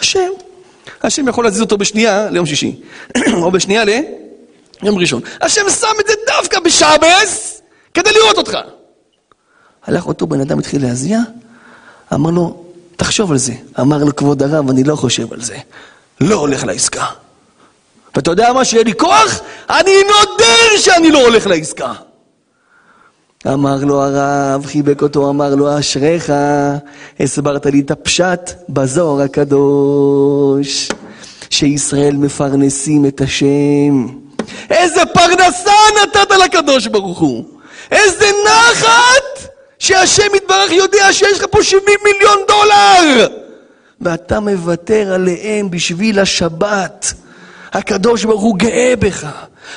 השם. 0.00 0.30
השם 1.02 1.28
יכול 1.28 1.44
להזיז 1.44 1.60
אותו 1.60 1.78
בשנייה 1.78 2.30
ליום 2.30 2.46
שישי, 2.46 2.80
או 3.42 3.50
בשנייה 3.50 3.84
ליום 3.84 4.98
ראשון. 4.98 5.22
השם 5.40 5.70
שם 5.70 5.86
את 6.00 6.06
זה 6.06 6.12
דווקא 6.26 6.60
בשעבס 6.60 7.62
כדי 7.94 8.10
לראות 8.12 8.38
אותך. 8.38 8.58
הלך 9.86 10.06
אותו 10.06 10.26
בן 10.26 10.40
אדם, 10.40 10.58
התחיל 10.58 10.82
להזיע, 10.82 11.20
אמר 12.14 12.30
לו, 12.30 12.65
תחשוב 12.96 13.32
על 13.32 13.38
זה. 13.38 13.52
אמר 13.80 14.04
לו, 14.04 14.16
כבוד 14.16 14.42
הרב, 14.42 14.70
אני 14.70 14.84
לא 14.84 14.96
חושב 14.96 15.32
על 15.32 15.42
זה. 15.42 15.56
לא 16.20 16.34
הולך 16.34 16.64
לעסקה. 16.64 17.04
ואתה 18.14 18.30
יודע 18.30 18.52
מה, 18.52 18.64
שיהיה 18.64 18.84
לי 18.84 18.94
כוח? 18.94 19.40
אני 19.70 19.92
נודר 20.02 20.78
שאני 20.78 21.10
לא 21.10 21.26
הולך 21.26 21.46
לעסקה. 21.46 21.92
אמר 23.46 23.76
לו 23.84 24.02
הרב, 24.02 24.66
חיבק 24.66 25.02
אותו, 25.02 25.30
אמר 25.30 25.54
לו, 25.54 25.78
אשריך, 25.78 26.32
הסברת 27.20 27.66
לי 27.66 27.80
את 27.80 27.90
הפשט 27.90 28.50
בזוהר 28.68 29.22
הקדוש, 29.22 30.88
שישראל 31.50 32.16
מפרנסים 32.16 33.06
את 33.06 33.20
השם. 33.20 34.06
איזה 34.70 35.00
פרנסה 35.14 35.72
נתת 36.02 36.30
לקדוש 36.44 36.86
ברוך 36.86 37.18
הוא! 37.18 37.44
איזה 37.90 38.26
נחת 38.46 39.55
שהשם 39.78 40.34
יתברך 40.36 40.72
יודע 40.72 41.12
שיש 41.12 41.38
לך 41.38 41.46
פה 41.50 41.62
70 41.62 41.98
מיליון 42.04 42.38
דולר! 42.48 43.26
ואתה 44.00 44.40
מוותר 44.40 45.12
עליהם 45.14 45.70
בשביל 45.70 46.18
השבת. 46.18 47.12
הקדוש 47.72 48.24
ברוך 48.24 48.42
הוא 48.42 48.56
גאה 48.58 48.94
בך, 48.98 49.26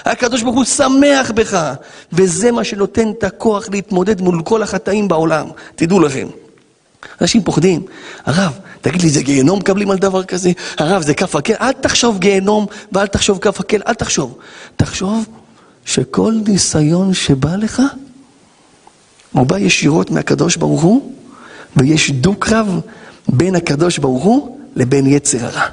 הקדוש 0.05 0.41
ברוך 0.41 0.55
הוא 0.55 0.65
שמח 0.65 1.31
בך, 1.31 1.73
וזה 2.13 2.51
מה 2.51 2.63
שנותן 2.63 3.11
את 3.11 3.23
הכוח 3.23 3.69
להתמודד 3.71 4.21
מול 4.21 4.41
כל 4.43 4.63
החטאים 4.63 5.07
בעולם. 5.07 5.47
תדעו 5.75 5.99
לכם. 5.99 6.27
אנשים 7.21 7.43
פוחדים, 7.43 7.85
הרב, 8.25 8.59
תגיד 8.81 9.01
לי, 9.01 9.09
זה 9.09 9.21
גיהנום 9.21 9.59
מקבלים 9.59 9.91
על 9.91 9.97
דבר 9.97 10.23
כזה? 10.23 10.51
הרב, 10.77 11.01
זה 11.01 11.13
כף 11.13 11.35
הקל? 11.35 11.53
אל 11.61 11.71
תחשוב 11.71 12.19
גיהנום 12.19 12.65
ואל 12.91 13.07
תחשוב 13.07 13.39
כף 13.39 13.59
הקל, 13.59 13.81
אל 13.87 13.93
תחשוב. 13.93 14.37
תחשוב 14.75 15.25
שכל 15.85 16.33
ניסיון 16.47 17.13
שבא 17.13 17.55
לך, 17.55 17.81
הוא 19.31 19.45
בא 19.45 19.57
ישירות 19.57 20.11
מהקדוש 20.11 20.57
ברוך 20.57 20.81
הוא, 20.81 21.11
ויש 21.77 22.11
דו-קרב 22.11 22.79
בין 23.27 23.55
הקדוש 23.55 23.97
ברוך 23.97 24.23
הוא 24.23 24.57
לבין 24.75 25.07
יצר 25.07 25.45
הרע. 25.45 25.65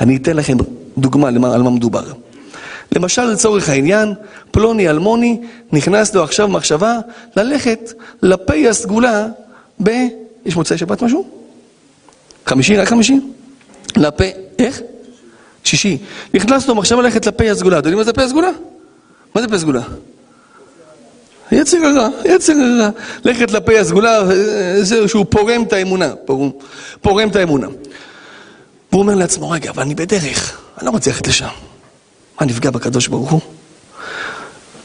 אני 0.00 0.16
אתן 0.16 0.36
לכם 0.36 0.56
דוגמה 0.98 1.28
על 1.28 1.62
מה 1.62 1.70
מדובר. 1.70 2.04
למשל, 2.92 3.24
לצורך 3.24 3.68
העניין, 3.68 4.14
פלוני 4.50 4.88
אלמוני 4.90 5.40
נכנס 5.72 6.14
לו 6.14 6.24
עכשיו 6.24 6.48
מחשבה 6.48 6.98
ללכת 7.36 7.92
לפי 8.22 8.68
הסגולה 8.68 9.26
ב... 9.82 9.90
יש 10.46 10.56
מוצאי 10.56 10.78
שבת 10.78 11.02
משהו? 11.02 11.28
חמישי? 12.46 12.76
רק 12.76 12.88
חמישי? 12.88 13.20
לפה... 13.96 14.24
איך? 14.58 14.80
שישי. 15.64 15.98
נכנס 16.34 16.68
לו 16.68 16.74
מחשבה 16.74 17.02
ללכת 17.02 17.26
לפי 17.26 17.50
הסגולה. 17.50 17.78
אתם 17.78 17.86
יודעים 17.86 17.98
מה 17.98 18.04
זה 18.04 18.12
פי 18.12 18.22
הסגולה? 18.22 18.50
מה 19.34 19.42
זה 19.42 19.48
פי 19.48 19.54
הסגולה? 19.54 19.82
יצר 21.54 21.78
הרע, 21.84 22.08
יצר 22.24 22.52
הרע. 22.52 22.90
ללכת 23.24 23.52
לפי 23.52 23.78
הסגולה, 23.78 24.20
זהו 24.82 25.08
שהוא 25.08 25.26
פורם 25.28 25.62
את 25.62 25.72
האמונה. 25.72 26.12
פורם, 26.24 26.50
פורם 27.02 27.28
את 27.28 27.36
האמונה. 27.36 27.66
והוא 28.92 29.02
אומר 29.02 29.14
לעצמו, 29.14 29.50
רגע, 29.50 29.70
אבל 29.70 29.82
אני 29.82 29.94
בדרך, 29.94 30.60
אני 30.78 30.86
לא 30.86 30.90
רוצה 30.90 31.10
ללכת 31.10 31.26
לשם. 31.26 31.46
מה, 32.40 32.46
נפגע 32.46 32.70
בקדוש 32.70 33.08
ברוך 33.08 33.30
הוא? 33.30 33.40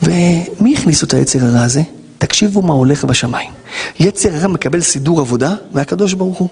ומי 0.02 0.76
הכניס 0.78 1.04
את 1.04 1.14
היצר 1.14 1.40
הרע 1.46 1.62
הזה? 1.62 1.82
תקשיבו 2.18 2.62
מה 2.62 2.74
הולך 2.74 3.06
בשמיים. 3.06 3.52
יצר 4.00 4.30
הרע 4.36 4.48
מקבל 4.48 4.82
סידור 4.82 5.20
עבודה 5.20 5.56
מהקדוש 5.72 6.14
ברוך 6.14 6.38
הוא. 6.38 6.50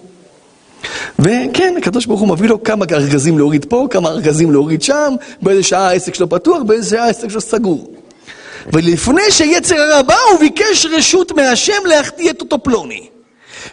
וכן, 1.19 1.73
הקדוש 1.77 2.05
ברוך 2.05 2.19
הוא 2.19 2.27
מביא 2.27 2.49
לו 2.49 2.63
כמה 2.63 2.85
ארגזים 2.91 3.37
להוריד 3.37 3.65
פה, 3.65 3.87
כמה 3.89 4.09
ארגזים 4.09 4.51
להוריד 4.51 4.81
שם, 4.81 5.13
באיזה 5.41 5.63
שעה 5.63 5.87
העסק 5.87 6.15
שלו 6.15 6.29
פתוח, 6.29 6.63
באיזה 6.63 6.89
שעה 6.89 7.05
העסק 7.05 7.27
שלו 7.27 7.41
סגור. 7.41 7.91
ולפני 8.73 9.31
שיצר 9.31 9.75
הרע 9.75 10.01
בא, 10.01 10.15
הוא 10.31 10.39
ביקש 10.39 10.85
רשות 10.85 11.31
מהשם 11.31 11.85
להחטיא 11.85 12.29
את 12.29 12.41
אותו 12.41 12.63
פלוני. 12.63 13.07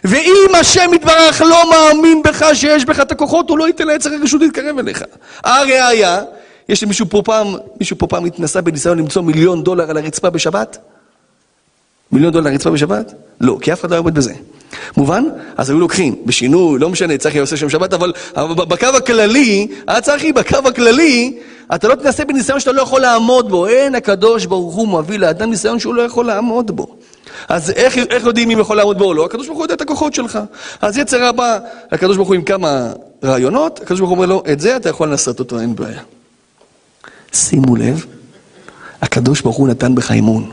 ואם 0.03 0.55
השם 0.59 0.93
יתברך 0.93 1.41
לא 1.41 1.69
מאמין 1.71 2.21
בך 2.23 2.45
שיש 2.53 2.85
בך 2.85 2.99
את 2.99 3.11
הכוחות, 3.11 3.49
הוא 3.49 3.57
לא 3.57 3.67
ייתן 3.67 3.87
ליצר 3.87 4.13
הרשות 4.13 4.41
להתקרב 4.41 4.79
אליך. 4.79 5.03
הראיה, 5.43 6.21
יש 6.69 6.83
למישהו 6.83 7.05
פה 7.09 7.21
פעם, 7.25 7.55
מישהו 7.79 7.97
פה 7.97 8.07
פעם 8.07 8.25
התנסה 8.25 8.61
בניסיון 8.61 8.99
למצוא 8.99 9.21
מיליון 9.21 9.63
דולר 9.63 9.89
על 9.89 9.97
הרצפה 9.97 10.29
בשבת? 10.29 10.77
מיליון 12.11 12.33
דולר 12.33 12.47
על 12.47 12.53
הרצפה 12.53 12.69
בשבת? 12.69 13.13
לא, 13.41 13.57
כי 13.61 13.73
אף 13.73 13.81
אחד 13.81 13.91
לא 13.91 13.97
עומד 13.97 14.15
בזה. 14.15 14.33
מובן? 14.97 15.23
אז 15.57 15.69
היו 15.69 15.79
לוקחים, 15.79 16.15
בשינוי, 16.25 16.79
לא 16.79 16.89
משנה, 16.89 17.17
צחי 17.17 17.39
עושה 17.39 17.57
שם 17.57 17.69
שבת, 17.69 17.93
אבל 17.93 18.13
בקו 18.55 18.87
הכללי, 18.97 19.67
אה 19.89 20.01
צחי, 20.01 20.33
בקו 20.33 20.57
הכללי, 20.65 21.37
אתה 21.75 21.87
לא 21.87 21.95
תנסה 21.95 22.25
בניסיון 22.25 22.59
שאתה 22.59 22.71
לא 22.71 22.81
יכול 22.81 23.01
לעמוד 23.01 23.49
בו. 23.49 23.67
אין 23.67 23.95
הקדוש 23.95 24.45
ברוך 24.45 24.75
הוא 24.75 24.87
מביא 24.87 25.19
לאדם 25.19 25.49
ניסיון 25.49 25.79
שהוא 25.79 25.95
לא 25.95 26.01
יכול 26.01 26.25
לעמוד 26.25 26.71
בו. 26.71 26.95
אז 27.49 27.69
איך, 27.69 27.97
איך 27.97 28.25
יודעים 28.25 28.51
אם 28.51 28.59
יכול 28.59 28.77
לעמוד 28.77 28.97
בו 28.97 29.05
או 29.05 29.13
לא? 29.13 29.25
הקדוש 29.25 29.47
ברוך 29.47 29.57
הוא 29.57 29.65
יודע 29.65 29.73
את 29.73 29.81
הכוחות 29.81 30.13
שלך. 30.13 30.39
אז 30.81 30.97
יצר 30.97 31.23
הבא, 31.23 31.59
הקדוש 31.91 32.17
ברוך 32.17 32.27
הוא 32.27 32.35
עם 32.35 32.41
כמה 32.41 32.91
רעיונות, 33.23 33.79
הקדוש 33.81 33.99
ברוך 33.99 34.09
הוא 34.09 34.17
אומר 34.17 34.27
לו, 34.27 34.43
את 34.51 34.59
זה 34.59 34.75
אתה 34.75 34.89
יכול 34.89 35.09
לנסות 35.09 35.39
אותו, 35.39 35.59
אין 35.59 35.75
בעיה. 35.75 36.01
שימו 37.33 37.75
לב, 37.75 38.05
הקדוש 39.01 39.41
ברוך 39.41 39.55
הוא 39.55 39.67
נתן 39.67 39.95
בך 39.95 40.11
אמון. 40.11 40.51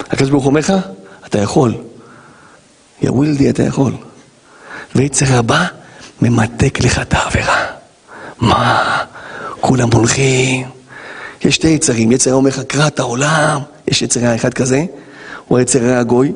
הקדוש 0.00 0.30
ברוך 0.30 0.44
הוא 0.44 0.50
אומר 0.50 0.60
לך, 0.60 0.72
אתה 1.26 1.38
יכול. 1.38 1.74
יא 3.04 3.10
ווילדי, 3.10 3.50
אתה 3.50 3.62
יכול. 3.62 3.92
ויצר 4.94 5.38
הבא 5.38 5.64
ממתק 6.22 6.80
לך 6.80 6.98
את 6.98 7.14
העבירה. 7.14 7.66
מה? 8.40 8.98
כולם 9.60 9.88
הולכים. 9.92 10.66
יש 11.44 11.54
שתי 11.54 11.68
יצרים, 11.68 12.12
יצר 12.12 12.34
אומר 12.34 12.48
לך, 12.48 12.60
קרא 12.60 12.86
את 12.86 13.00
העולם. 13.00 13.60
יש 13.88 14.02
יצר 14.02 14.34
אחד 14.34 14.54
כזה, 14.54 14.84
הוא 15.48 15.58
היצר 15.58 15.84
הגוי. 15.84 16.32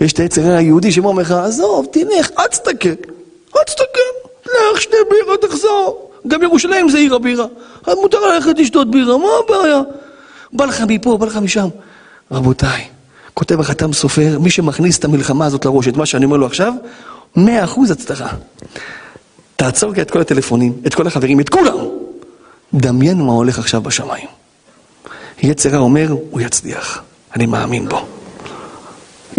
ויש 0.00 0.12
את 0.12 0.18
היצר 0.18 0.52
היהודי 0.52 0.92
שאומר 0.92 1.22
לך, 1.22 1.30
עזוב, 1.30 1.86
תלך, 1.92 2.30
אל 2.38 2.46
תסתכל. 2.46 2.88
אל 3.56 3.62
תסתכל. 3.66 4.26
לך 4.46 4.82
שתי 4.82 4.96
בירה, 5.10 5.36
תחזור. 5.36 6.10
גם 6.28 6.42
ירושלים 6.42 6.88
זה 6.88 6.98
עיר 6.98 7.14
הבירה. 7.14 7.46
מותר 7.86 8.20
ללכת 8.20 8.58
לשתות 8.58 8.90
בירה, 8.90 9.18
מה 9.18 9.28
הבעיה? 9.44 9.80
בא 10.52 10.64
לך 10.64 10.84
מפה, 10.88 11.16
בא 11.18 11.26
לך 11.26 11.36
משם. 11.36 11.68
רבותיי, 12.32 12.84
כותב 13.38 13.60
החתם 13.60 13.92
סופר, 13.92 14.38
מי 14.38 14.50
שמכניס 14.50 14.98
את 14.98 15.04
המלחמה 15.04 15.46
הזאת 15.46 15.64
לראש, 15.64 15.88
את 15.88 15.96
מה 15.96 16.06
שאני 16.06 16.24
אומר 16.24 16.36
לו 16.36 16.46
עכשיו, 16.46 16.72
מאה 17.36 17.64
אחוז 17.64 17.90
הצלחה. 17.90 18.28
תעצור 19.56 19.92
את 20.00 20.10
כל 20.10 20.20
הטלפונים, 20.20 20.72
את 20.86 20.94
כל 20.94 21.06
החברים, 21.06 21.40
את 21.40 21.48
כולם. 21.48 21.76
דמיין 22.74 23.22
מה 23.22 23.32
הולך 23.32 23.58
עכשיו 23.58 23.82
בשמיים. 23.82 24.26
יצר 25.42 25.78
אומר, 25.78 26.14
הוא 26.30 26.40
יצליח, 26.40 27.02
אני 27.36 27.46
מאמין 27.46 27.88
בו. 27.88 28.06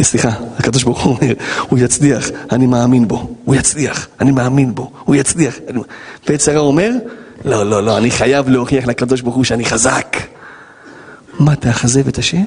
סליחה, 0.02 0.30
הקדוש 0.58 0.84
ברוך 0.84 1.04
הוא 1.04 1.16
אומר, 1.16 1.34
הוא 1.70 1.80
יצליח, 1.80 2.30
אני 2.52 2.68
מאמין 2.68 3.08
בו. 3.08 3.36
הוא 3.46 3.56
יצליח, 3.56 4.08
אני 4.22 4.32
מאמין 4.32 4.76
בו. 4.76 4.92
הוא 5.06 5.16
יצליח. 5.16 5.56
ויצר 6.28 6.60
אומר, 6.60 6.92
לא, 7.46 7.70
לא, 7.70 7.84
לא, 7.84 7.98
אני 7.98 8.12
חייב 8.12 8.50
להוכיח 8.50 8.88
לקדוש 8.88 9.22
ברוך 9.22 9.36
הוא 9.36 9.44
שאני 9.44 9.66
חזק. 9.66 10.18
מה, 11.40 11.56
תאכזב 11.56 12.08
את 12.08 12.18
השם? 12.18 12.44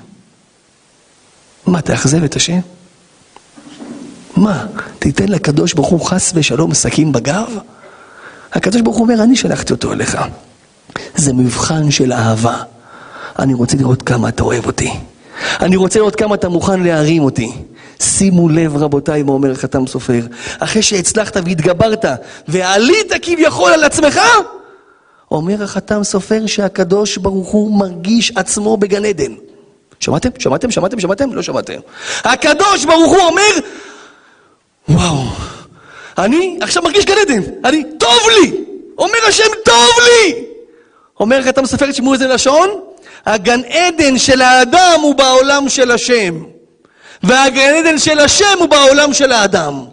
מה, 1.66 1.82
תאכזב 1.82 2.24
את 2.24 2.36
השם? 2.36 2.58
מה, 4.36 4.66
תיתן 4.98 5.28
לקדוש 5.28 5.74
ברוך 5.74 5.88
הוא 5.88 6.06
חס 6.06 6.32
ושלום 6.34 6.74
סכין 6.74 7.12
בגב? 7.12 7.58
הקדוש 8.52 8.80
ברוך 8.80 8.96
הוא 8.96 9.04
אומר, 9.04 9.22
אני 9.22 9.36
שלחתי 9.36 9.72
אותו 9.72 9.92
אליך. 9.92 10.18
זה 11.14 11.32
מבחן 11.32 11.90
של 11.90 12.12
אהבה. 12.12 12.62
אני 13.38 13.54
רוצה 13.54 13.76
לראות 13.76 14.02
כמה 14.02 14.28
אתה 14.28 14.42
אוהב 14.42 14.66
אותי. 14.66 14.92
אני 15.60 15.76
רוצה 15.76 15.98
לראות 15.98 16.16
כמה 16.16 16.34
אתה 16.34 16.48
מוכן 16.48 16.82
להרים 16.82 17.22
אותי. 17.22 17.52
שימו 18.02 18.48
לב, 18.48 18.76
רבותיי, 18.76 19.22
מה 19.22 19.32
אומר 19.32 19.54
חתם 19.54 19.86
סופר. 19.86 20.20
אחרי 20.58 20.82
שהצלחת 20.82 21.36
והתגברת 21.36 22.04
ועלית 22.48 23.12
כביכול 23.22 23.72
על 23.72 23.84
עצמך, 23.84 24.20
אומר 25.30 25.62
החתם 25.62 26.04
סופר 26.04 26.46
שהקדוש 26.46 27.16
ברוך 27.16 27.48
הוא 27.48 27.78
מרגיש 27.78 28.32
עצמו 28.36 28.76
בגן 28.76 29.04
עדן. 29.04 29.32
שמעתם? 30.00 30.28
שמעתם? 30.38 30.70
שמעתם? 30.70 31.00
שמעתם? 31.00 31.32
לא 31.32 31.42
שמעתם. 31.42 31.78
הקדוש 32.24 32.84
ברוך 32.84 33.12
הוא 33.12 33.20
אומר, 33.20 33.52
וואו, 34.88 35.24
אני 36.18 36.58
עכשיו 36.60 36.82
מרגיש 36.82 37.04
גן 37.04 37.14
עדן, 37.22 37.42
אני, 37.64 37.84
טוב 37.98 38.20
לי! 38.28 38.52
אומר 38.98 39.18
השם, 39.28 39.48
טוב 39.64 39.90
לי! 40.04 40.44
אומר 41.20 41.42
חתם 41.42 41.66
סופר, 41.66 41.90
תשמעו 41.90 42.14
איזה 42.14 42.28
לשון, 42.28 42.80
הגן 43.26 43.60
עדן 43.64 44.18
של 44.18 44.42
האדם 44.42 44.98
הוא 45.02 45.14
בעולם 45.14 45.68
של 45.68 45.90
השם, 45.90 46.44
והגן 47.22 47.74
עדן 47.74 47.98
של 47.98 48.18
השם 48.18 48.58
הוא 48.58 48.68
בעולם 48.68 49.12
של 49.12 49.32
האדם. 49.32 49.84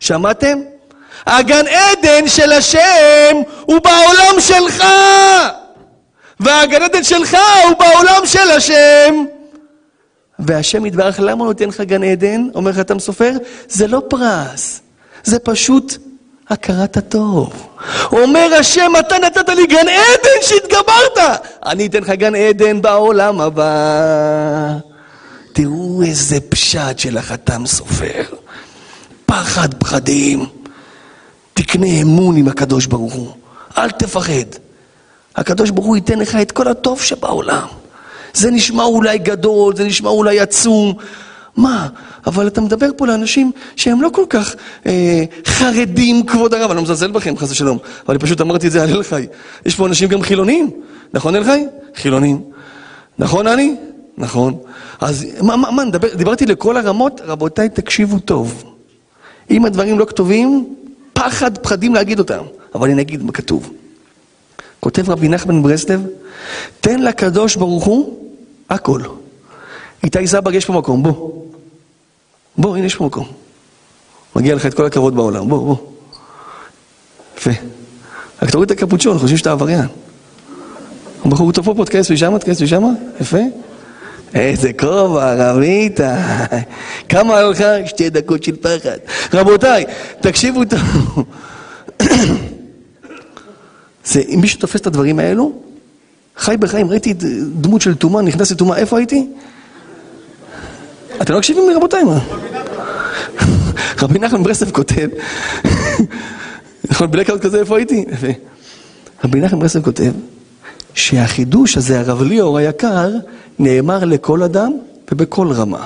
שמעתם? 0.00 0.58
הגן 1.26 1.66
עדן 1.66 2.28
של 2.28 2.52
השם 2.52 3.36
הוא 3.60 3.78
בעולם 3.78 4.40
שלך, 4.40 4.84
והגן 6.40 6.82
עדן 6.82 7.04
שלך 7.04 7.36
הוא 7.64 7.76
בעולם 7.78 8.26
של 8.26 8.50
השם. 8.56 9.24
והשם 10.38 10.86
יתברך, 10.86 11.20
למה 11.20 11.40
הוא 11.40 11.46
נותן 11.46 11.68
לך 11.68 11.80
גן 11.80 12.02
עדן? 12.02 12.48
אומר 12.54 12.70
לך 12.70 12.76
חתם 12.76 12.98
סופר, 12.98 13.32
זה 13.68 13.86
לא 13.86 14.02
פרס, 14.08 14.80
זה 15.24 15.38
פשוט 15.38 15.96
הכרת 16.48 16.96
הטוב. 16.96 17.66
אומר 18.12 18.54
השם, 18.60 18.92
אתה 18.98 19.18
נתת 19.18 19.48
לי 19.48 19.66
גן 19.66 19.88
עדן 19.88 20.42
שהתגברת, 20.42 21.40
אני 21.66 21.86
אתן 21.86 21.98
לך 21.98 22.10
גן 22.10 22.34
עדן 22.34 22.82
בעולם 22.82 23.40
הבא. 23.40 24.72
תראו 25.52 26.02
איזה 26.02 26.40
פשט 26.40 26.98
של 26.98 27.18
החתם 27.18 27.66
סופר. 27.66 28.22
פחד 29.26 29.74
פחדים. 29.74 30.46
תקנה 31.54 31.86
אמון 31.86 32.36
עם 32.36 32.48
הקדוש 32.48 32.86
ברוך 32.86 33.14
הוא. 33.14 33.32
אל 33.78 33.90
תפחד. 33.90 34.65
הקדוש 35.36 35.70
ברוך 35.70 35.86
הוא 35.86 35.96
ייתן 35.96 36.18
לך 36.18 36.36
את 36.42 36.52
כל 36.52 36.68
הטוב 36.68 37.00
שבעולם. 37.00 37.66
זה 38.34 38.50
נשמע 38.50 38.82
אולי 38.82 39.18
גדול, 39.18 39.76
זה 39.76 39.84
נשמע 39.84 40.10
אולי 40.10 40.40
עצום. 40.40 40.94
מה? 41.56 41.88
אבל 42.26 42.46
אתה 42.46 42.60
מדבר 42.60 42.90
פה 42.96 43.06
לאנשים 43.06 43.52
שהם 43.76 44.02
לא 44.02 44.08
כל 44.08 44.24
כך 44.30 44.54
אה, 44.86 45.24
חרדים, 45.46 46.26
כבוד 46.26 46.54
הרב, 46.54 46.70
אני 46.70 46.76
לא 46.76 46.82
מזלזל 46.82 47.10
בכם, 47.10 47.36
חס 47.36 47.50
ושלום, 47.50 47.78
אבל 48.06 48.14
אני 48.14 48.18
פשוט 48.18 48.40
אמרתי 48.40 48.66
את 48.66 48.72
זה 48.72 48.82
על 48.82 48.90
אלחי. 48.90 49.26
יש 49.66 49.74
פה 49.74 49.86
אנשים 49.86 50.08
גם 50.08 50.22
חילונים, 50.22 50.70
נכון 51.14 51.36
אלחי? 51.36 51.64
חילונים. 51.94 52.42
נכון 53.18 53.46
אני? 53.46 53.76
נכון. 54.18 54.54
אז 55.00 55.26
מה, 55.42 55.56
מה, 55.56 55.70
מה 55.70 55.84
נדבר, 55.84 56.14
דיברתי 56.14 56.46
לכל 56.46 56.76
הרמות, 56.76 57.20
רבותיי, 57.24 57.68
תקשיבו 57.68 58.18
טוב. 58.18 58.64
אם 59.50 59.64
הדברים 59.64 59.98
לא 59.98 60.04
כתובים, 60.04 60.74
פחד, 61.12 61.58
פחדים 61.58 61.94
להגיד 61.94 62.18
אותם, 62.18 62.42
אבל 62.74 62.90
אני 62.90 63.02
אגיד 63.02 63.22
מה 63.22 63.32
כתוב. 63.32 63.70
כותב 64.80 65.10
רבי 65.10 65.28
נחמן 65.28 65.62
ברסלב, 65.62 66.06
תן 66.80 67.02
לקדוש 67.02 67.56
ברוך 67.56 67.84
הוא 67.84 68.18
הכל. 68.70 69.00
איתי 70.04 70.26
זבג, 70.26 70.54
יש 70.54 70.64
פה 70.64 70.72
מקום, 70.72 71.02
בוא. 71.02 71.42
בוא, 72.56 72.76
הנה 72.76 72.86
יש 72.86 72.94
פה 72.94 73.04
מקום. 73.04 73.26
מגיע 74.36 74.54
לך 74.54 74.66
את 74.66 74.74
כל 74.74 74.86
הכבוד 74.86 75.16
בעולם, 75.16 75.48
בוא, 75.48 75.58
בוא. 75.58 75.76
יפה. 77.38 77.50
רק 78.42 78.50
תוריד 78.50 78.70
את 78.70 78.82
הקפוצ'ון, 78.82 79.18
חושבים 79.18 79.38
שאתה 79.38 79.52
עבריין. 79.52 79.86
הבחור 81.24 81.52
טוב 81.52 81.74
פה, 81.76 81.84
תכנס 81.84 82.10
משם, 82.10 82.38
תכנס 82.38 82.62
משם, 82.62 82.82
יפה. 83.20 83.38
איזה 84.34 84.72
כובע, 84.72 85.34
רבית. 85.34 86.00
כמה 87.08 87.42
לך? 87.42 87.64
שתי 87.86 88.10
דקות 88.10 88.42
של 88.42 88.56
פחד. 88.56 88.98
רבותיי, 89.34 89.84
תקשיבו 90.20 90.62
טוב. 90.64 91.24
זה, 94.06 94.20
אם 94.20 94.38
מישהו 94.40 94.60
תופס 94.60 94.80
את 94.80 94.86
הדברים 94.86 95.18
האלו, 95.18 95.52
חי 96.36 96.56
בחיים, 96.56 96.90
ראיתי 96.90 97.14
דמות 97.60 97.80
של 97.80 97.94
טומאה, 97.94 98.22
נכנס 98.22 98.52
לטומאה, 98.52 98.78
איפה 98.78 98.98
הייתי? 98.98 99.28
אתם 101.22 101.32
לא 101.32 101.38
מקשיבים 101.38 101.68
לי 101.68 101.74
רבותיי, 101.74 102.04
מה? 102.04 102.18
רבי 104.02 104.18
נחמן 104.18 104.42
ברסלב 104.42 104.70
כותב, 104.70 105.08
נכון, 106.90 107.10
בלקאוט 107.10 107.40
כזה, 107.40 107.60
איפה 107.60 107.76
הייתי? 107.76 108.04
רבי 109.24 109.40
נחמן 109.40 109.58
ברסלב 109.58 109.84
כותב, 109.84 110.12
שהחידוש 110.94 111.76
הזה, 111.76 112.00
הרב 112.00 112.22
ליאור 112.22 112.58
היקר, 112.58 113.10
נאמר 113.58 114.04
לכל 114.04 114.42
אדם 114.42 114.72
ובכל 115.12 115.52
רמה. 115.52 115.84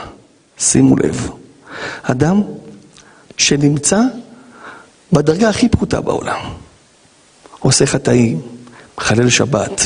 שימו 0.58 0.96
לב, 0.96 1.30
אדם 2.02 2.42
שנמצא 3.36 4.00
בדרגה 5.12 5.48
הכי 5.48 5.68
פחותה 5.68 6.00
בעולם, 6.00 6.40
עושה 7.60 7.86
חטאים, 7.86 8.40
מחלל 8.98 9.28
שבת, 9.28 9.80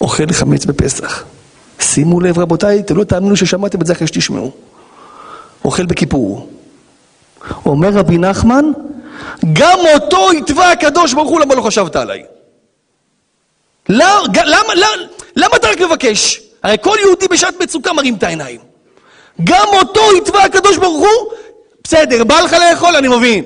אוכל 0.00 0.32
חמץ 0.32 0.64
בפסח. 0.64 1.24
שימו 1.80 2.20
לב 2.20 2.38
רבותיי, 2.38 2.80
אתם 2.80 2.96
לא 2.96 3.04
תאמינו 3.04 3.36
ששמעתם 3.36 3.80
את 3.80 3.86
זה 3.86 3.92
אחרי 3.92 4.06
שתשמעו. 4.06 4.50
אוכל 5.64 5.86
בכיפור. 5.86 6.48
אומר 7.66 7.88
רבי 7.88 8.18
נחמן, 8.18 8.64
גם 9.52 9.78
אותו 9.94 10.32
יתבע 10.32 10.70
הקדוש 10.70 11.14
ברוך 11.14 11.30
הוא 11.30 11.40
למה 11.40 11.54
לא 11.54 11.62
חשבת 11.62 11.96
עליי. 11.96 12.24
למה, 13.88 14.20
למה, 14.44 14.74
למה, 14.74 15.02
למה 15.36 15.56
אתה 15.56 15.68
רק 15.68 15.80
מבקש? 15.80 16.40
הרי 16.62 16.76
כל 16.80 16.96
יהודי 17.00 17.28
בשעת 17.28 17.54
מצוקה 17.60 17.92
מרים 17.92 18.14
את 18.14 18.22
העיניים. 18.22 18.60
גם 19.44 19.66
אותו 19.72 20.00
יתבע 20.16 20.42
הקדוש 20.42 20.76
ברוך 20.76 21.00
הוא, 21.00 21.32
בסדר, 21.84 22.24
בא 22.24 22.40
לך 22.40 22.52
לאכול, 22.52 22.96
אני 22.96 23.08
מבין. 23.08 23.44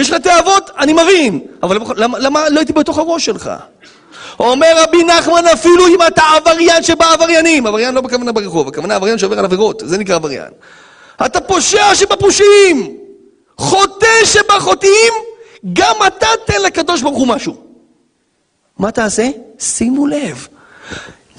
יש 0.00 0.10
לך 0.10 0.20
תאוות, 0.20 0.70
אני 0.78 0.92
מבין. 0.92 1.40
אבל 1.62 1.78
למה, 1.96 2.18
למה 2.18 2.48
לא 2.48 2.58
הייתי 2.58 2.72
בתוך 2.72 2.98
הראש 2.98 3.24
שלך? 3.24 3.50
אומר 4.38 4.82
רבי 4.82 5.04
נחמן, 5.04 5.46
אפילו 5.46 5.86
אם 5.86 5.98
אתה 6.06 6.22
עבריין 6.36 6.82
שבעבריינים, 6.82 7.66
עבריין 7.66 7.94
לא 7.94 8.00
בכוונה 8.00 8.32
ברחוב, 8.32 8.68
הכוונה 8.68 8.94
עבריין 8.94 9.18
שעובר 9.18 9.38
על 9.38 9.44
עבירות, 9.44 9.82
זה 9.86 9.98
נקרא 9.98 10.14
עבריין. 10.14 10.48
אתה 11.26 11.40
פושע 11.40 11.94
שבפושעים, 11.94 12.96
חוטא 13.58 14.24
שבחוטאים, 14.24 15.12
גם 15.72 15.94
אתה 16.06 16.26
תן 16.46 16.62
לקדוש 16.62 17.02
ברוך 17.02 17.18
הוא 17.18 17.28
משהו. 17.28 17.56
מה 18.78 18.90
תעשה? 18.90 19.28
שימו 19.58 20.06
לב, 20.06 20.48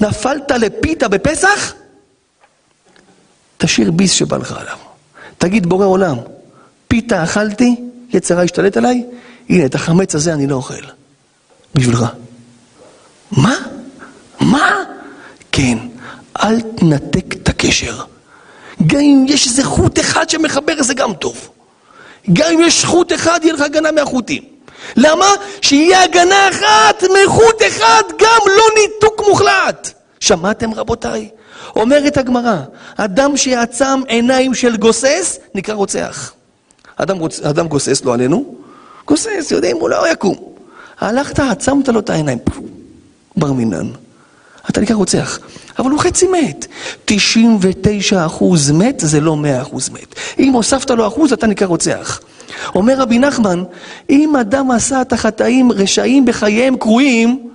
נפלת 0.02 0.52
לפיתה 0.52 1.08
בפסח? 1.08 1.74
תשאיר 3.58 3.92
ביס 3.92 4.12
שבא 4.12 4.38
לך 4.38 4.52
עליו. 4.60 4.78
תגיד 5.38 5.66
בורא 5.66 5.86
עולם, 5.86 6.18
פיתה 6.88 7.24
אכלתי, 7.24 7.76
יצרה 8.14 8.44
השתלט 8.44 8.78
עליי, 8.78 9.04
הנה 9.50 9.66
את 9.66 9.76
החמץ 9.76 10.16
הזה 10.16 10.34
אני 10.34 10.48
לא 10.48 10.56
אוכל. 10.56 10.84
בשבילך. 11.76 12.06
מה? 13.32 13.56
מה? 14.40 14.84
כן, 15.52 15.78
אל 16.44 16.62
תנתק 16.62 17.36
את 17.36 17.50
הקשר. 17.50 18.02
גם 18.88 19.00
אם 19.00 19.26
יש 19.28 19.48
איזה 19.48 19.64
חוט 19.64 20.00
אחד 20.00 20.30
שמחבר, 20.30 20.84
זה 20.84 20.94
גם 20.94 21.14
טוב. 21.14 21.50
גם 22.34 22.52
אם 22.54 22.62
יש 22.62 22.86
חוט 22.86 23.14
אחד, 23.14 23.40
יהיה 23.44 23.54
לך 23.54 23.62
הגנה 23.62 23.92
מהחוטים. 23.92 24.44
למה? 24.96 25.26
שיהיה 25.62 26.04
הגנה 26.04 26.50
אחת 26.50 27.04
מחוט 27.04 27.62
אחד, 27.68 28.04
גם 28.20 28.40
לא 28.46 28.64
ניתוק 28.82 29.22
מוחלט. 29.30 29.92
שמעתם 30.20 30.74
רבותיי? 30.74 31.30
אומרת 31.76 32.18
הגמרא, 32.18 32.58
אדם 32.98 33.38
שיעצם 33.38 34.02
עיניים 34.08 34.54
של 34.54 34.78
גוסס, 34.78 35.40
נקרא 35.56 35.76
רוצח. 35.76 36.34
אדם, 37.04 37.18
רוצ... 37.18 37.40
אדם 37.42 37.68
גוסס, 37.68 38.06
לא 38.06 38.14
עלינו, 38.14 38.56
גוסס, 39.08 39.52
יודעים, 39.52 39.78
הוא 39.78 39.90
לא 39.90 40.12
יקום. 40.12 40.36
הלכת, 41.00 41.40
עצמת 41.40 41.90
לו 41.90 42.00
את 42.00 42.10
העיניים, 42.10 42.38
בר 43.36 43.52
מינן. 43.52 43.88
אתה 44.70 44.82
נקרא 44.82 44.96
רוצח, 44.96 45.40
אבל 45.80 45.92
הוא 45.92 46.00
חצי 46.00 46.28
מת. 46.28 46.68
99 47.06 48.26
אחוז 48.26 48.72
מת 48.72 49.00
זה 49.00 49.20
לא 49.20 49.36
100 49.36 49.62
אחוז 49.62 49.90
מת. 49.90 50.16
אם 50.40 50.54
הוספת 50.54 50.90
לו 50.90 51.08
אחוז, 51.08 51.34
אתה 51.34 51.48
נקרא 51.48 51.68
רוצח. 51.68 52.20
אומר 52.76 52.94
רבי 52.98 53.20
נחמן, 53.20 53.64
אם 54.10 54.36
אדם 54.36 54.72
עשה 54.72 55.02
את 55.02 55.14
החטאים 55.14 55.72
רשעים 55.72 56.26
בחייהם 56.26 56.78
קרויים, 56.78 57.50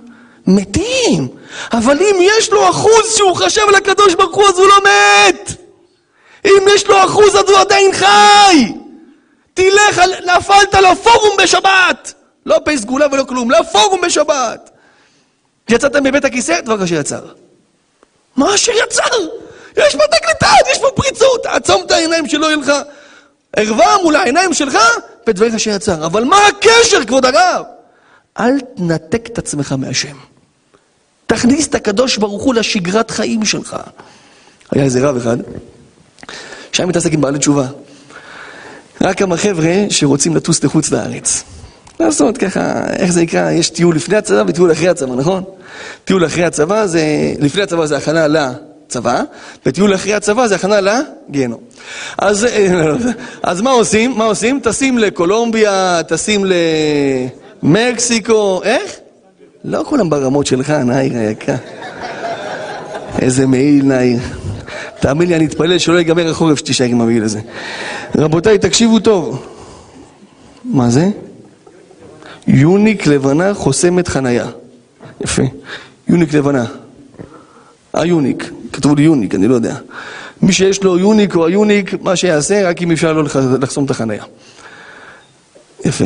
מתים. 0.47 1.27
אבל 1.73 1.97
אם 2.01 2.15
יש 2.21 2.51
לו 2.51 2.69
אחוז 2.69 3.15
שהוא 3.15 3.35
חשב 3.35 3.61
על 3.67 3.75
הקדוש 3.75 4.15
ברוך 4.15 4.35
הוא, 4.35 4.45
אז 4.45 4.59
הוא 4.59 4.67
לא 4.67 4.75
מת. 4.83 5.51
אם 6.45 6.67
יש 6.75 6.87
לו 6.87 7.03
אחוז, 7.05 7.35
אז 7.35 7.49
הוא 7.49 7.57
עדיין 7.57 7.91
חי. 7.93 8.86
תלך, 9.57 10.01
נפלת 10.25 10.73
לפורום 10.73 11.37
בשבת. 11.43 12.13
לא 12.45 12.57
פי 12.65 12.77
סגולה 12.77 13.05
ולא 13.11 13.23
כלום, 13.23 13.51
לפורום 13.51 14.01
בשבת. 14.01 14.69
יצאתם 15.69 16.03
מבית 16.03 16.25
הכיסא, 16.25 16.61
דבר 16.61 16.83
אשר 16.83 16.95
יצר. 16.95 17.21
מה 18.35 18.55
אשר 18.55 18.71
יצר? 18.71 19.17
יש 19.77 19.95
פה 19.95 20.03
תקליטן, 20.11 20.71
יש 20.71 20.79
פה 20.79 20.87
פריצות, 20.95 21.45
עצום 21.45 21.83
את 21.85 21.91
העיניים 21.91 22.29
שלא 22.29 22.45
יהיה 22.45 22.57
לך 22.57 22.71
ערווה 23.55 23.97
מול 24.03 24.15
העיניים 24.15 24.53
שלך, 24.53 24.77
ודבריך 25.27 25.55
אשר 25.55 25.71
יצר. 25.71 26.05
אבל 26.05 26.23
מה 26.23 26.47
הקשר, 26.47 27.05
כבוד 27.05 27.25
הרב? 27.25 27.65
אל 28.39 28.59
תנתק 28.75 29.27
את 29.27 29.37
עצמך 29.37 29.75
מהשם. 29.77 30.17
תכניס 31.27 31.67
את 31.67 31.75
הקדוש 31.75 32.17
ברוך 32.17 32.43
הוא 32.43 32.53
לשגרת 32.53 33.11
חיים 33.11 33.45
שלך. 33.45 33.77
היה 34.71 34.83
איזה 34.83 35.09
רב 35.09 35.17
אחד, 35.17 35.37
שהיה 36.71 36.87
מתעסק 36.87 37.13
עם 37.13 37.21
בעלי 37.21 37.39
תשובה. 37.39 37.67
רק 39.01 39.17
כמה 39.17 39.37
חבר'ה 39.37 39.85
שרוצים 39.89 40.35
לטוס 40.35 40.63
לחוץ 40.63 40.91
לארץ. 40.91 41.43
לעשות 41.99 42.37
ככה, 42.37 42.83
איך 42.95 43.11
זה 43.11 43.21
נקרא, 43.21 43.51
יש 43.51 43.69
טיול 43.69 43.95
לפני 43.95 44.17
הצבא 44.17 44.43
וטיול 44.47 44.71
אחרי 44.71 44.87
הצבא, 44.87 45.15
נכון? 45.15 45.43
טיול 46.05 46.25
אחרי 46.25 46.43
הצבא 46.43 46.85
זה, 46.85 47.01
לפני 47.39 47.61
הצבא 47.61 47.85
זה 47.85 47.97
הכנה 47.97 48.27
לצבא, 48.27 49.21
וטיול 49.65 49.95
אחרי 49.95 50.13
הצבא 50.13 50.47
זה 50.47 50.55
הכנה 50.55 50.77
לגיהנום. 50.81 51.59
אז, 52.17 52.45
אה, 52.45 52.91
אז 53.43 53.61
מה 53.61 53.71
עושים? 53.71 54.17
מה 54.17 54.25
עושים? 54.25 54.59
טסים 54.63 54.97
לקולומביה, 54.97 56.01
טסים 56.07 56.45
למקסיקו, 57.63 58.61
איך? 58.63 58.95
לא 59.65 59.83
כולם 59.87 60.09
ברמות 60.09 60.47
שלך, 60.47 60.69
נאיר 60.69 61.17
היקר. 61.17 61.55
איזה 63.21 63.47
מעיל 63.47 63.85
נאיר. 63.85 64.19
תאמין 64.99 65.29
לי, 65.29 65.35
אני 65.35 65.45
אתפלל 65.45 65.77
שלא 65.77 65.97
ייגמר 65.97 66.29
החורף 66.29 66.57
שתישאר 66.57 66.85
עם 66.85 67.01
המעיל 67.01 67.23
הזה. 67.23 67.39
רבותיי, 68.17 68.57
תקשיבו 68.57 68.99
טוב. 68.99 69.45
מה 70.63 70.89
זה? 70.89 71.09
יוניק 72.47 73.07
לבנה 73.07 73.53
חוסמת 73.53 74.07
חנייה. 74.07 74.47
יפה. 75.21 75.43
יוניק 76.07 76.33
לבנה. 76.33 76.65
היוניק. 77.93 78.51
כתבו 78.73 78.95
לי 78.95 79.03
יוניק, 79.03 79.35
אני 79.35 79.47
לא 79.47 79.55
יודע. 79.55 79.75
מי 80.41 80.53
שיש 80.53 80.83
לו 80.83 80.99
יוניק 80.99 81.35
או 81.35 81.47
היוניק, 81.47 81.93
מה 82.01 82.15
שיעשה, 82.15 82.69
רק 82.69 82.81
אם 82.81 82.91
אפשר 82.91 83.13
לא 83.13 83.23
לחסום 83.61 83.85
את 83.85 83.91
החנייה. 83.91 84.23
יפה. 85.85 86.05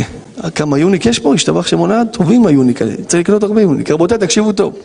כמה 0.55 0.77
יוניק 0.79 1.05
יש 1.05 1.19
פה? 1.19 1.33
השתבח 1.33 1.67
שמונה? 1.67 2.05
טובים 2.05 2.45
היוניק 2.45 2.81
האלה. 2.81 2.93
צריך 3.07 3.23
לקנות 3.23 3.43
הרבה 3.43 3.61
יוניק. 3.61 3.91
רבותיי, 3.91 4.17
תקשיבו 4.17 4.51
טוב. 4.51 4.75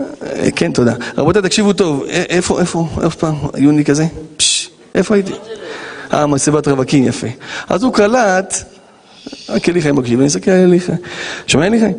אה, 0.00 0.50
כן, 0.56 0.72
תודה. 0.72 0.94
רבותיי, 1.18 1.42
תקשיבו 1.42 1.72
טוב. 1.72 2.04
איפה, 2.08 2.60
איפה, 2.60 2.86
איפה 3.02 3.18
פעם 3.18 3.34
היוניק 3.54 3.90
הזה? 3.90 4.06
איפה 4.94 5.14
הייתי? 5.14 5.32
אה, 6.12 6.26
מסיבת 6.26 6.68
רווקים, 6.68 7.04
יפה. 7.04 7.26
אז 7.68 7.82
הוא 7.82 7.92
קלט... 7.94 8.64
רק 9.48 9.68
אליחי 9.68 9.92
מקשיב, 9.92 10.18
אני 10.18 10.28
אסתכל 10.28 10.50
על 10.50 10.60
אליחי. 10.60 10.92
שומע 11.46 11.66
אליחי? 11.66 11.92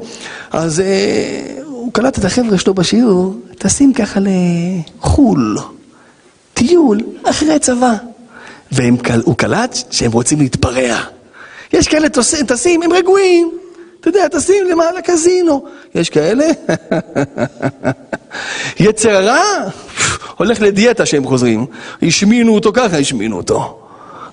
אז 0.52 0.80
אה, 0.80 1.62
הוא 1.66 1.93
קלט 1.93 2.20
את 2.20 2.26
החבר'ה 2.26 2.58
שלו 2.58 2.74
בשיעור, 2.74 3.36
טסים 3.58 3.93
ככה 3.93 4.20
לחו"ל, 4.20 5.58
טיול, 6.54 7.00
אחרי 7.24 7.60
צבא. 7.60 7.93
והוא 8.72 9.36
קלט 9.38 9.78
שהם 9.91 10.12
רוצים 10.12 10.39
להתפרע. 10.39 10.97
יש 11.74 11.88
כאלה 11.88 12.08
טסים, 12.47 12.84
הם 12.84 12.93
רגועים. 12.93 13.52
אתה 14.00 14.10
יודע, 14.10 14.28
טסים 14.28 14.68
למעלה 14.72 15.02
קזינו. 15.02 15.66
יש 15.95 16.10
כאלה, 16.10 16.45
יצר 18.80 19.10
הרע, 19.10 19.70
הולך 20.38 20.62
לדיאטה 20.62 21.06
שהם 21.06 21.26
חוזרים. 21.26 21.66
השמינו 22.02 22.56
אותו 22.56 22.72
ככה, 22.74 22.97
השמינו 22.97 23.38
אותו. 23.38 23.80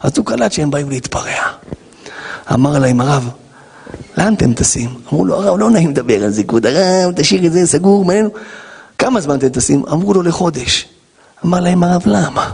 אז 0.00 0.18
הוא 0.18 0.26
קלט 0.26 0.52
שהם 0.52 0.70
באים 0.70 0.90
להתפרע. 0.90 1.42
אמר 2.54 2.78
להם 2.78 3.00
הרב, 3.00 3.28
לאן 4.18 4.34
אתם 4.34 4.54
טסים? 4.54 4.90
אמרו 5.12 5.24
לו, 5.24 5.34
הרב, 5.34 5.58
לא 5.58 5.70
נעים 5.70 5.90
לדבר 5.90 6.24
על 6.24 6.30
זה, 6.30 6.44
כבוד 6.44 6.66
הרב, 6.66 7.12
תשאיר 7.16 7.46
את 7.46 7.52
זה 7.52 7.66
סגור, 7.66 8.04
מעניין. 8.04 8.28
כמה 8.98 9.20
זמן 9.20 9.38
אתם 9.38 9.48
טסים? 9.48 9.82
אמרו 9.92 10.14
לו, 10.14 10.22
לחודש. 10.22 10.88
אמר 11.44 11.60
להם 11.60 11.84
הרב, 11.84 12.02
למה? 12.06 12.50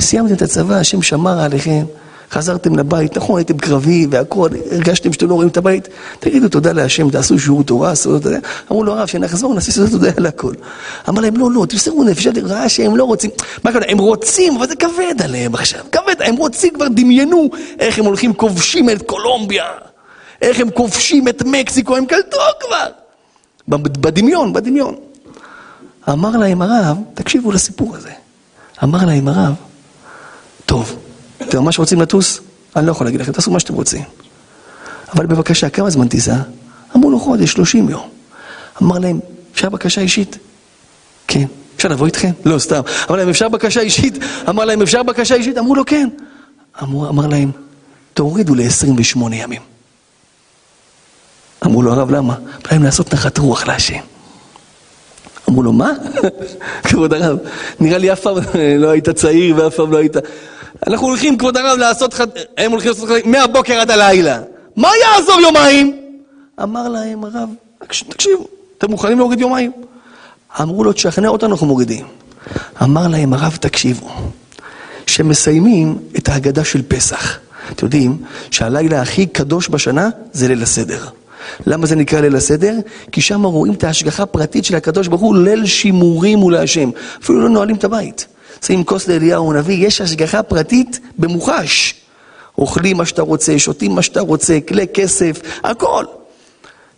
סיימתם 0.00 0.34
את 0.34 0.42
הצבא, 0.42 0.74
השם 0.74 1.02
שמר 1.02 1.40
עליכם, 1.40 1.84
חזרתם 2.30 2.76
לבית, 2.76 3.16
נכון, 3.16 3.38
הייתם 3.38 3.58
קרבי 3.58 4.06
והכל, 4.10 4.48
הרגשתם 4.70 5.12
שאתם 5.12 5.28
לא 5.28 5.34
רואים 5.34 5.48
את 5.48 5.56
הבית, 5.56 5.88
תגידו 6.20 6.48
תודה 6.48 6.72
להשם, 6.72 7.10
תעשו 7.10 7.38
שיעור 7.38 7.62
תורה, 7.62 7.90
עשו 7.90 8.18
תודה. 8.18 8.38
אמרו 8.70 8.84
לו, 8.84 8.92
הרב, 8.92 9.06
שנחזור, 9.06 9.54
נעשה 9.54 9.90
תודה 9.90 10.10
על 10.16 10.26
הכל. 10.26 10.52
אמר 11.08 11.22
להם, 11.22 11.36
לא, 11.36 11.50
לא, 11.50 11.66
תמסרו 11.66 12.04
נפש, 12.04 12.26
ראה 12.26 12.68
שהם 12.68 12.96
לא 12.96 13.04
רוצים. 13.04 13.30
מה 13.64 13.72
קורה? 13.72 13.84
הם 13.88 13.98
רוצים, 13.98 14.56
אבל 14.56 14.68
זה 14.68 14.76
כבד 14.76 15.22
עליהם 15.24 15.54
עכשיו, 15.54 15.80
כבד, 15.92 16.22
הם 16.22 16.36
רוצים, 16.36 16.74
כבר 16.74 16.88
דמיינו 16.88 17.50
איך 17.78 17.98
הם 17.98 18.04
הולכים 18.04 18.34
כובשים 18.34 18.90
את 18.90 19.02
קולומביה. 19.02 19.64
איך 20.42 20.60
הם 20.60 20.70
כובשים 20.70 21.28
את 21.28 21.42
מקסיקו, 21.46 21.96
הם 21.96 22.06
קלטו 22.06 22.38
כבר. 22.60 22.88
בדמיון, 23.68 24.52
בדמיון. 24.52 24.94
אמר 26.08 26.36
להם 26.36 26.62
הרב, 26.62 26.96
תקשיבו 27.14 27.52
לסיפור 27.52 27.96
הזה. 27.96 28.10
אמר 28.82 29.04
להם 29.06 29.28
הרב, 29.28 29.54
טוב, 30.66 30.96
אתם 31.48 31.58
ממש 31.58 31.78
רוצים 31.78 32.00
לטוס? 32.00 32.40
אני 32.76 32.86
לא 32.86 32.90
יכול 32.90 33.06
להגיד 33.06 33.20
לכם, 33.20 33.32
תעשו 33.32 33.50
מה 33.50 33.60
שאתם 33.60 33.74
רוצים. 33.74 34.02
אבל 35.14 35.26
בבקשה, 35.26 35.68
כמה 35.68 35.90
זמן 35.90 36.08
תיסע? 36.08 36.36
אמרו 36.96 37.10
לו 37.10 37.20
חודש, 37.20 37.52
30 37.52 37.88
יום. 37.88 38.08
אמר 38.82 38.98
להם, 38.98 39.20
אפשר 39.52 39.68
בקשה 39.68 40.00
אישית? 40.00 40.38
כן. 41.28 41.44
אפשר 41.76 41.88
לבוא 41.88 42.06
איתכם? 42.06 42.30
לא, 42.44 42.58
סתם. 42.58 42.80
אמר 43.10 43.16
להם, 43.16 43.28
אפשר 43.28 43.48
בקשה 43.48 43.80
אישית? 43.80 44.18
אמר 44.48 44.64
להם, 44.64 44.82
אפשר 44.82 45.02
בקשה 45.02 45.34
אישית? 45.34 45.58
אמרו 45.58 45.74
לו, 45.74 45.84
כן. 45.86 46.08
אמר, 46.82 47.08
אמר 47.08 47.26
להם, 47.26 47.50
תורידו 48.14 48.54
ל-28 48.54 49.18
ימים. 49.32 49.62
אמרו 51.66 51.82
לו, 51.82 51.92
הרב, 51.92 52.10
למה? 52.10 52.34
בא 52.34 52.70
להם 52.72 52.82
לעשות 52.82 53.14
נחת 53.14 53.38
רוח 53.38 53.66
להשם. 53.66 54.00
אמרו 55.48 55.62
לו, 55.62 55.72
מה? 55.72 55.92
כבוד 56.88 57.12
הרב, 57.12 57.38
נראה 57.80 57.98
לי 57.98 58.12
אף 58.12 58.20
פעם 58.20 58.36
לא 58.78 58.90
היית 58.90 59.08
צעיר 59.08 59.56
ואף 59.56 59.74
פעם 59.74 59.92
לא 59.92 59.96
היית... 59.96 60.16
אנחנו 60.86 61.06
הולכים, 61.06 61.38
כבוד 61.38 61.56
הרב, 61.56 61.78
לעשות 61.78 62.14
חד... 62.14 62.26
הם 62.56 62.70
הולכים 62.70 62.90
לעשות 62.90 63.08
חד... 63.08 63.14
מהבוקר 63.24 63.80
עד 63.80 63.90
הלילה. 63.90 64.40
מה 64.76 64.88
יעזור 65.02 65.40
יומיים? 65.40 65.96
אמר 66.62 66.88
להם 66.88 67.24
הרב, 67.24 67.48
תקשיבו, 68.08 68.46
אתם 68.78 68.90
מוכנים 68.90 69.18
להוריד 69.18 69.40
יומיים? 69.40 69.72
אמרו 70.60 70.84
לו, 70.84 70.92
תשכנע 70.92 71.28
אותנו, 71.28 71.52
אנחנו 71.52 71.66
מורידים. 71.66 72.06
אמר 72.82 73.08
להם 73.08 73.32
הרב, 73.32 73.56
תקשיבו, 73.60 74.10
שמסיימים 75.06 75.98
את 76.18 76.28
ההגדה 76.28 76.64
של 76.64 76.82
פסח. 76.88 77.38
אתם 77.72 77.86
יודעים 77.86 78.18
שהלילה 78.50 79.02
הכי 79.02 79.26
קדוש 79.26 79.68
בשנה 79.68 80.10
זה 80.32 80.48
ליל 80.48 80.62
הסדר. 80.62 81.04
למה 81.66 81.86
זה 81.86 81.96
נקרא 81.96 82.20
ליל 82.20 82.36
הסדר? 82.36 82.74
כי 83.12 83.20
שם 83.20 83.44
רואים 83.44 83.74
את 83.74 83.84
ההשגחה 83.84 84.22
הפרטית 84.22 84.64
של 84.64 84.76
הקדוש 84.76 85.08
ברוך 85.08 85.20
הוא, 85.20 85.36
ליל 85.36 85.66
שימורים 85.66 86.38
הוא 86.38 86.52
להשם. 86.52 86.90
אפילו 87.22 87.40
לא 87.40 87.48
נועלים 87.48 87.76
את 87.76 87.84
הבית. 87.84 88.26
שמים 88.66 88.84
כוס 88.84 89.08
לאליהו 89.08 89.52
הנביא, 89.52 89.86
יש 89.86 90.00
השגחה 90.00 90.42
פרטית 90.42 91.00
במוחש. 91.18 91.94
אוכלים 92.58 92.96
מה 92.96 93.06
שאתה 93.06 93.22
רוצה, 93.22 93.58
שותים 93.58 93.94
מה 93.94 94.02
שאתה 94.02 94.20
רוצה, 94.20 94.58
כלי 94.68 94.86
כסף, 94.94 95.40
הכל. 95.64 96.04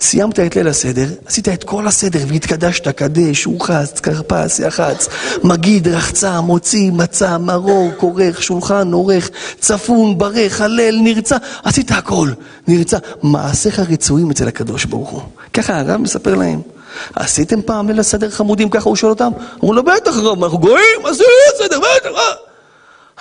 סיימת 0.01 0.41
את 0.41 0.57
ליל 0.57 0.69
הסדר, 0.69 1.07
עשית 1.27 1.49
את 1.49 1.65
כל 1.65 1.87
הסדר 1.87 2.19
והתקדשת, 2.29 2.89
קדש, 2.89 3.45
הורחץ, 3.45 4.01
כרפס, 4.01 4.59
יחץ, 4.59 5.09
מגיד, 5.45 5.89
רחצה, 5.89 6.41
מוציא, 6.41 6.91
מצה, 6.93 7.39
מרור, 7.39 7.91
כורך, 7.97 8.43
שולחן, 8.43 8.93
עורך, 8.93 9.31
צפון, 9.61 10.19
ברך, 10.19 10.61
הלל, 10.61 10.99
נרצה, 11.03 11.37
עשית 11.65 11.91
הכל, 11.91 12.31
נרצה. 12.69 12.99
מעשיך 13.23 13.79
רצויים 13.79 14.31
אצל 14.31 14.49
הקדוש 14.49 14.85
ברוך 14.85 15.11
הוא. 15.11 15.23
ככה 15.53 15.81
הרב 15.81 15.97
מספר 16.01 16.35
להם. 16.35 16.78
עשיתם 17.15 17.63
פעם 17.63 17.89
ליל 17.89 18.01
הסדר 18.01 18.31
חמודים? 18.31 18.71
ככה 18.71 18.89
הוא 18.89 18.97
שואל 18.97 19.11
אותם. 19.11 19.33
אמרו 19.55 19.73
לו, 19.75 19.83
בטח 19.83 20.17
רב, 20.17 20.45
אנחנו 20.45 20.59
גויים, 20.59 21.01
עשינו 21.05 21.29
ליל 21.29 21.65
הסדר, 21.65 21.81
בטח. 21.81 22.11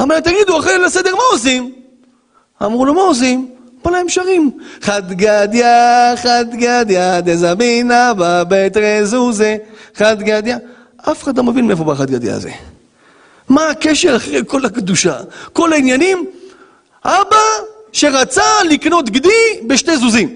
אמר, 0.01 0.19
תגידו, 0.19 0.59
אחרי 0.59 0.73
ליל 0.73 0.85
הסדר 0.85 1.15
מה 1.15 1.23
עושים? 1.31 1.73
אמרו 2.63 2.85
לו, 2.85 2.93
מה 2.93 3.01
עושים? 3.01 3.51
פה 3.81 3.91
להם 3.91 4.09
שרים. 4.09 4.51
חד 4.81 5.11
גדיא, 5.11 5.65
חד 6.15 6.45
גדיא, 6.51 7.19
דזמינה 7.19 8.13
בבית 8.17 8.77
רזוזה, 8.77 9.57
חד 9.95 10.21
גדיא. 10.21 10.55
אף 11.11 11.23
אחד 11.23 11.37
לא 11.37 11.43
מבין 11.43 11.67
מאיפה 11.67 11.83
בא 11.83 11.95
חד 11.95 12.11
גדיא 12.11 12.31
הזה. 12.31 12.51
מה 13.49 13.67
הקשר 13.69 14.15
אחרי 14.15 14.41
כל 14.47 14.65
הקדושה? 14.65 15.17
כל 15.53 15.73
העניינים? 15.73 16.25
אבא 17.05 17.37
שרצה 17.91 18.43
לקנות 18.69 19.09
גדי 19.09 19.67
בשתי 19.67 19.97
זוזים. 19.97 20.35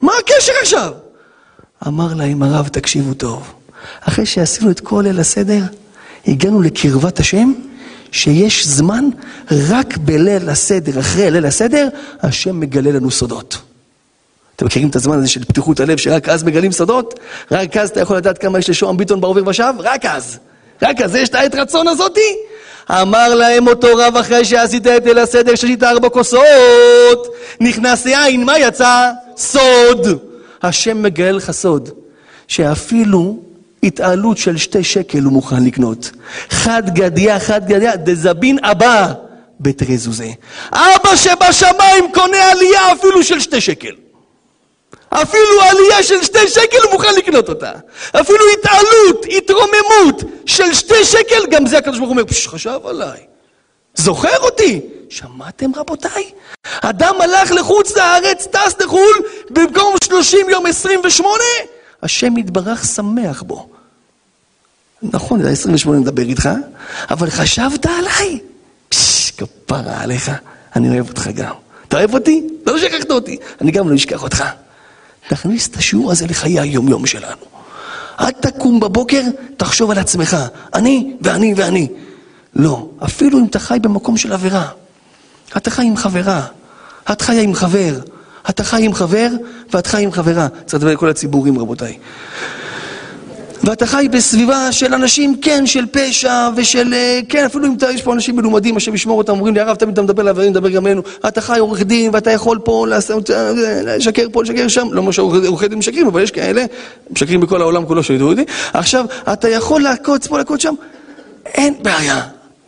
מה 0.00 0.12
הקשר 0.20 0.52
עכשיו? 0.62 0.92
אמר 1.86 2.14
להם 2.14 2.42
הרב, 2.42 2.68
תקשיבו 2.68 3.14
טוב, 3.14 3.52
אחרי 4.00 4.26
שעשינו 4.26 4.70
את 4.70 4.80
כל 4.80 5.02
ליל 5.06 5.20
הסדר, 5.20 5.62
הגענו 6.26 6.62
לקרבת 6.62 7.20
השם, 7.20 7.52
שיש 8.12 8.66
זמן 8.66 9.04
רק 9.50 9.96
בליל 9.96 10.48
הסדר, 10.48 11.00
אחרי 11.00 11.30
ליל 11.30 11.46
הסדר, 11.46 11.88
השם 12.22 12.60
מגלה 12.60 12.92
לנו 12.92 13.10
סודות. 13.10 13.58
אתם 14.56 14.66
מכירים 14.66 14.88
את 14.88 14.96
הזמן 14.96 15.18
הזה 15.18 15.28
של 15.28 15.44
פתיחות 15.44 15.80
הלב, 15.80 15.96
שרק 15.96 16.28
אז 16.28 16.42
מגלים 16.42 16.72
סודות? 16.72 17.20
רק 17.50 17.76
אז 17.76 17.90
אתה 17.90 18.00
יכול 18.00 18.16
לדעת 18.16 18.38
כמה 18.38 18.58
יש 18.58 18.70
לשוהם 18.70 18.96
ביטון 18.96 19.20
בעובר 19.20 19.42
ושב? 19.46 19.74
רק 19.78 20.04
אז. 20.04 20.38
רק 20.82 21.00
אז 21.00 21.14
יש 21.14 21.28
את 21.28 21.34
העת 21.34 21.54
רצון 21.54 21.88
הזאתי? 21.88 22.36
אמר 22.90 23.34
להם 23.34 23.66
אותו 23.66 23.88
רב 23.96 24.16
אחרי 24.16 24.44
שעשית 24.44 24.86
את 24.86 25.04
ליל 25.04 25.18
הסדר, 25.18 25.54
ששית 25.54 25.82
ארבע 25.82 26.08
כוסות, 26.08 27.34
נכנס 27.60 28.06
יין, 28.06 28.44
מה 28.44 28.58
יצא? 28.58 29.10
סוד. 29.36 30.33
השם 30.68 31.02
מגלה 31.02 31.32
לך 31.32 31.50
סוד, 31.50 31.88
שאפילו 32.48 33.38
התעלות 33.82 34.38
של 34.38 34.56
שתי 34.56 34.84
שקל 34.84 35.20
הוא 35.20 35.32
מוכן 35.32 35.64
לקנות. 35.64 36.10
חד 36.50 36.94
גדיה, 36.94 37.40
חד 37.40 37.68
גדיה, 37.68 37.96
דזבין 37.96 38.58
אבא 38.64 39.12
בתרזוזה. 39.60 40.30
אבא 40.72 41.16
שבשמיים 41.16 42.12
קונה 42.14 42.50
עלייה 42.50 42.92
אפילו 42.92 43.22
של 43.22 43.40
שתי 43.40 43.60
שקל. 43.60 43.94
אפילו 45.10 45.60
עלייה 45.70 46.02
של 46.02 46.22
שתי 46.22 46.48
שקל 46.48 46.76
הוא 46.84 46.92
מוכן 46.92 47.14
לקנות 47.14 47.48
אותה. 47.48 47.72
אפילו 48.20 48.44
התעלות, 48.58 49.26
התרוממות 49.36 50.22
של 50.46 50.74
שתי 50.74 51.04
שקל, 51.04 51.46
גם 51.50 51.66
זה 51.66 51.78
הקדוש 51.78 51.98
ברוך 51.98 52.10
הוא 52.10 52.14
אומר, 52.18 52.24
פשש, 52.24 52.48
חשב 52.48 52.78
עליי. 52.84 53.33
זוכר 53.94 54.38
אותי? 54.38 54.80
שמעתם 55.10 55.70
רבותיי? 55.76 56.30
אדם 56.80 57.14
הלך 57.20 57.50
לחוץ 57.50 57.96
לארץ, 57.96 58.46
טס 58.46 58.80
לחו"ל, 58.80 59.22
במקום 59.50 59.94
30 60.04 60.50
יום 60.50 60.66
28, 60.66 61.38
השם 62.02 62.36
יתברך 62.36 62.84
שמח 62.84 63.42
בו. 63.42 63.68
נכון, 65.02 65.42
זה 65.42 65.50
28 65.50 66.00
מדבר 66.00 66.22
איתך, 66.22 66.48
אבל 67.10 67.30
חשבת 67.30 67.86
עליי? 67.86 68.40
פשש, 68.88 69.30
כפרה 69.30 70.00
עליך, 70.00 70.30
אני 70.76 70.88
אוהב 70.88 71.08
אותך 71.08 71.28
גם. 71.34 71.54
אתה 71.88 71.96
אוהב 71.96 72.14
אותי? 72.14 72.46
לא 72.66 72.78
שכחת 72.78 73.10
אותי, 73.10 73.36
אני 73.60 73.70
גם 73.70 73.88
לא 73.88 73.94
אשכח 73.94 74.22
אותך. 74.22 74.44
תכניס 75.28 75.68
את 75.68 75.76
השיעור 75.76 76.12
הזה 76.12 76.26
לחיי 76.26 76.60
היום-יום 76.60 77.06
שלנו. 77.06 77.42
אל 78.20 78.30
תקום 78.30 78.80
בבוקר, 78.80 79.22
תחשוב 79.56 79.90
על 79.90 79.98
עצמך. 79.98 80.36
אני 80.74 81.16
ואני 81.20 81.54
ואני. 81.56 81.88
לא, 82.56 82.88
אפילו 83.04 83.38
אם 83.38 83.44
אתה 83.44 83.58
חי 83.58 83.78
במקום 83.82 84.16
של 84.16 84.32
עבירה. 84.32 84.68
אתה 85.56 85.70
חי 85.70 85.86
עם 85.86 85.96
חברה, 85.96 86.42
את 87.12 87.22
חיה 87.22 87.42
עם 87.42 87.54
חבר, 87.54 87.94
אתה 88.50 88.64
חי 88.64 88.84
עם 88.84 88.94
חבר 88.94 89.28
ואת 89.72 89.86
חי 89.86 90.02
עם 90.02 90.12
חברה. 90.12 90.48
צריך 90.66 90.74
לדבר 90.74 90.92
לכל 90.92 91.08
הציבורים 91.08 91.58
רבותיי. 91.58 91.98
ואתה 93.64 93.86
חי 93.86 94.08
בסביבה 94.10 94.72
של 94.72 94.94
אנשים, 94.94 95.36
כן, 95.42 95.66
של 95.66 95.86
פשע 95.90 96.48
ושל, 96.56 96.94
אה, 96.94 97.20
כן, 97.28 97.44
אפילו 97.44 97.66
אם 97.66 97.76
יש 97.94 98.02
פה 98.02 98.12
אנשים 98.12 98.36
מלומדים, 98.36 98.76
השם 98.76 98.94
ישמור 98.94 99.18
אותם, 99.18 99.32
אומרים 99.32 99.54
לי, 99.54 99.60
הרב, 99.60 99.76
תמיד 99.76 99.92
אתה 99.92 100.02
מדבר 100.02 100.22
לעברים, 100.22 100.50
מדבר 100.50 100.68
גם 100.68 100.86
אלינו. 100.86 101.02
אתה 101.28 101.40
חי 101.40 101.58
עורך 101.58 101.82
דין 101.82 102.10
ואתה 102.14 102.30
יכול 102.30 102.58
פה 102.64 102.86
אה, 102.92 103.52
לשקר 103.96 104.26
פה, 104.32 104.42
לשקר 104.42 104.68
שם, 104.68 104.88
לא 104.92 105.00
אומר 105.00 105.10
שעורכי 105.10 105.68
דין 105.68 105.78
משקרים, 105.78 106.06
אבל 106.06 106.22
יש 106.22 106.30
כאלה, 106.30 106.64
משקרים 107.10 107.40
בכל 107.40 107.60
העולם 107.60 107.86
כולו 107.86 108.02
שידעו 108.02 108.28
אותי. 108.28 108.44
עכשיו, 108.72 109.04
אתה 109.32 109.48
יכול 109.48 109.82
לעקוץ 109.82 110.26
פה, 110.26 110.38
לעקוץ 110.38 110.62
שם, 110.62 110.74
אין 111.46 111.74
בעיה. 111.82 112.22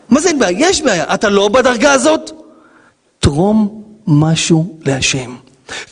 מה 0.09 0.19
זה 0.19 0.29
אין 0.29 0.39
בעיה? 0.39 0.69
יש 0.69 0.81
בעיה. 0.81 1.13
אתה 1.13 1.29
לא 1.29 1.47
בדרגה 1.47 1.91
הזאת? 1.91 2.31
תרום 3.19 3.83
משהו 4.07 4.77
להשם. 4.85 5.35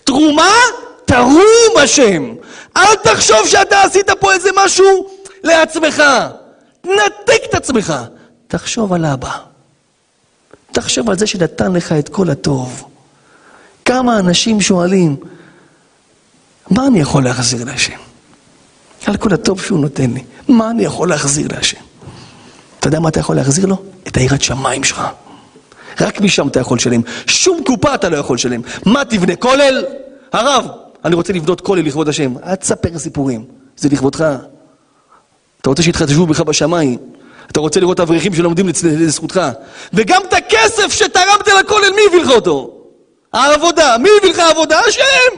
תרומה. 0.03 0.51
תרום 1.05 1.73
השם. 1.83 2.33
אל 2.77 2.95
תחשוב 2.95 3.47
שאתה 3.47 3.81
עשית 3.81 4.09
פה 4.19 4.33
איזה 4.33 4.49
משהו 4.65 5.07
לעצמך. 5.43 6.03
תנתק 6.81 7.41
את 7.49 7.53
עצמך. 7.53 7.93
תחשוב 8.47 8.93
על 8.93 9.05
אבא. 9.05 9.37
תחשוב 10.71 11.09
על 11.09 11.17
זה 11.17 11.27
שנתן 11.27 11.73
לך 11.73 11.91
את 11.91 12.09
כל 12.09 12.29
הטוב. 12.29 12.83
כמה 13.85 14.19
אנשים 14.19 14.61
שואלים, 14.61 15.15
מה 16.69 16.87
אני 16.87 16.99
יכול 16.99 17.23
להחזיר 17.23 17.63
להשם? 17.65 17.97
על 19.05 19.17
כל 19.17 19.33
הטוב 19.33 19.61
שהוא 19.61 19.79
נותן 19.79 20.11
לי, 20.11 20.23
מה 20.47 20.69
אני 20.69 20.83
יכול 20.83 21.09
להחזיר 21.09 21.47
להשם? 21.51 21.79
אתה 22.85 22.89
יודע 22.89 22.99
מה 22.99 23.09
אתה 23.09 23.19
יכול 23.19 23.35
להחזיר 23.35 23.65
לו? 23.65 23.75
את 24.07 24.17
היראת 24.17 24.41
שמיים 24.41 24.83
שלך. 24.83 25.01
רק 26.01 26.21
משם 26.21 26.47
אתה 26.47 26.59
יכול 26.59 26.77
לשלם. 26.77 27.01
שום 27.27 27.63
קופה 27.65 27.95
אתה 27.95 28.09
לא 28.09 28.17
יכול 28.17 28.35
לשלם. 28.35 28.61
מה 28.85 29.05
תבנה? 29.05 29.35
כולל? 29.35 29.85
הרב, 30.33 30.67
אני 31.05 31.15
רוצה 31.15 31.33
לבנות 31.33 31.61
כולל 31.61 31.85
לכבוד 31.85 32.09
השם. 32.09 32.33
אל 32.45 32.55
תספר 32.55 32.97
סיפורים, 32.97 33.45
זה 33.77 33.89
לכבודך. 33.91 34.25
אתה 35.61 35.69
רוצה 35.69 35.83
שיתחשבו 35.83 36.25
בך 36.25 36.41
בשמיים. 36.41 36.97
אתה 37.51 37.59
רוצה 37.59 37.79
לראות 37.79 37.99
אברכים 37.99 38.33
שלומדים 38.35 38.67
לזכותך. 38.83 39.41
וגם 39.93 40.21
את 40.27 40.33
הכסף 40.33 40.93
שתרמת 40.93 41.47
לכולל, 41.47 41.89
מי 41.95 42.01
הביא 42.07 42.21
לך 42.21 42.29
אותו? 42.29 42.71
העבודה. 43.33 43.97
מי 43.97 44.09
הביא 44.19 44.31
לך 44.31 44.39
עבודה? 44.39 44.79
השם! 44.87 45.37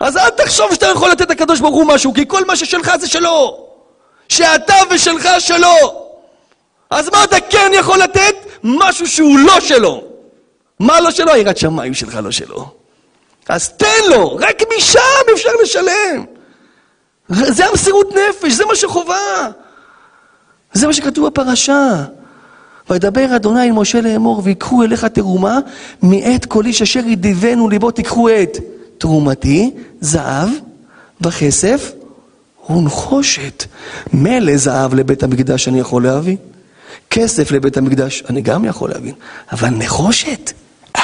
אז 0.00 0.16
אל 0.16 0.30
תחשוב 0.30 0.74
שאתה 0.74 0.86
יכול 0.86 1.10
לתת 1.10 1.30
לקדוש 1.30 1.60
ברוך 1.60 1.74
הוא 1.74 1.86
משהו, 1.86 2.14
כי 2.14 2.24
כל 2.28 2.44
מה 2.44 2.56
ששלך 2.56 2.96
זה 3.00 3.08
שלו. 3.08 3.67
שאתה 4.28 4.74
ושלך 4.90 5.28
שלו. 5.38 6.06
אז 6.90 7.08
מה 7.12 7.24
אתה 7.24 7.40
כן 7.40 7.70
יכול 7.74 7.98
לתת? 7.98 8.34
משהו 8.64 9.06
שהוא 9.06 9.38
לא 9.38 9.60
שלו. 9.60 10.04
מה 10.80 11.00
לא 11.00 11.10
שלו? 11.10 11.36
יראת 11.36 11.56
שמיים 11.56 11.94
שלך 11.94 12.18
לא 12.22 12.30
שלו. 12.30 12.70
אז 13.48 13.68
תן 13.68 14.10
לו, 14.10 14.36
רק 14.36 14.62
משם 14.78 15.32
אפשר 15.34 15.50
לשלם. 15.62 16.24
זה 17.28 17.66
המסירות 17.66 18.08
נפש, 18.14 18.52
זה 18.52 18.64
מה 18.64 18.76
שחובה. 18.76 19.48
זה 20.72 20.86
מה 20.86 20.92
שכתוב 20.92 21.26
בפרשה. 21.26 22.04
וידבר 22.90 23.36
אדוני 23.36 23.66
אל 23.66 23.72
משה 23.72 24.00
לאמור, 24.00 24.40
ויקחו 24.44 24.82
אליך 24.82 25.04
תרומה, 25.04 25.58
מאת 26.02 26.46
כל 26.46 26.66
איש 26.66 26.82
אשר 26.82 27.00
ידיבנו 27.06 27.68
ליבו 27.68 27.90
תיקחו 27.90 28.28
את 28.28 28.58
תרומתי, 28.98 29.70
זהב 30.00 30.48
וכסף 31.20 31.92
ונחושת. 32.70 33.64
מילא 34.12 34.56
זהב 34.56 34.94
לבית 34.94 35.22
המקדש 35.22 35.68
אני 35.68 35.80
יכול 35.80 36.02
להביא, 36.02 36.36
כסף 37.10 37.50
לבית 37.50 37.76
המקדש 37.76 38.22
אני 38.28 38.40
גם 38.40 38.64
יכול 38.64 38.90
להבין, 38.90 39.14
אבל 39.52 39.68
נחושת? 39.68 40.52
אה, 40.96 41.02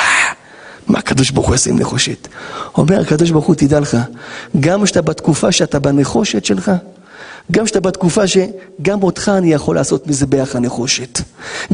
מה 0.87 0.99
הקדוש 0.99 1.31
ברוך 1.31 1.47
הוא 1.47 1.55
יעשה 1.55 1.71
עם 1.71 1.79
נחושת? 1.79 2.29
אומר 2.79 3.01
הקדוש 3.01 3.31
ברוך 3.31 3.47
הוא, 3.47 3.55
תדע 3.55 3.81
לך, 3.81 3.97
גם 4.61 4.85
כשאתה 4.85 5.03
בתקופה 5.03 5.53
שאתה 5.53 5.79
בנחושת 5.79 6.45
שלך, 6.45 6.73
גם 7.53 7.67
שאתה 7.67 7.81
בתקופה 7.81 8.27
שגם 8.27 9.03
אותך 9.03 9.33
אני 9.39 9.53
יכול 9.53 9.77
לעשות 9.77 10.07
מזבח 10.07 10.51
הנחושת. 10.55 11.21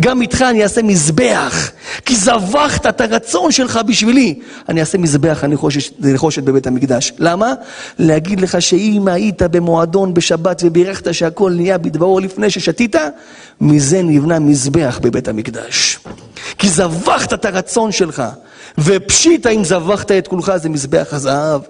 גם 0.01 0.23
איתך 0.23 0.43
אני 0.43 0.63
אעשה 0.63 0.83
מזבח, 0.83 1.71
כי 2.05 2.17
זבחת 2.17 2.87
את 2.87 3.01
הרצון 3.01 3.53
שלך 3.53 3.81
בשבילי. 3.87 4.39
אני 4.69 4.81
אעשה 4.81 4.99
מזבח 4.99 5.39
הנחושת, 5.43 6.05
הנחושת 6.05 6.43
בבית 6.43 6.67
המקדש. 6.67 7.13
למה? 7.19 7.55
להגיד 7.99 8.41
לך 8.41 8.63
שאם 8.63 9.09
היית 9.09 9.43
במועדון 9.43 10.15
בשבת 10.15 10.63
ובירכת 10.65 11.15
שהכל 11.15 11.53
נהיה 11.53 11.79
בדברו 11.79 12.21
לפני 12.21 12.51
ששתית, 12.51 12.97
מזה 13.61 14.03
נבנה 14.03 14.39
מזבח 14.39 14.99
בבית 15.03 15.29
המקדש. 15.29 15.99
כי 16.59 16.69
זבחת 16.69 17.33
את 17.33 17.45
הרצון 17.45 17.93
שלך, 17.93 18.23
ופשיטא 18.79 19.49
אם 19.49 19.65
זבחת 19.65 20.11
את 20.11 20.29
כולך 20.29 20.53
זה 20.57 20.69
מזבח 20.69 21.09
הזהב. 21.13 21.61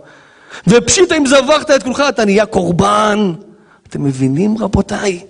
ופשיטא 0.66 1.14
אם 1.14 1.26
זבחת 1.26 1.70
את 1.70 1.82
כולך 1.82 2.02
אתה 2.08 2.24
נהיה 2.24 2.46
קורבן. 2.46 3.32
אתם 3.90 4.04
מבינים 4.04 4.58
רבותיי? 4.58 5.20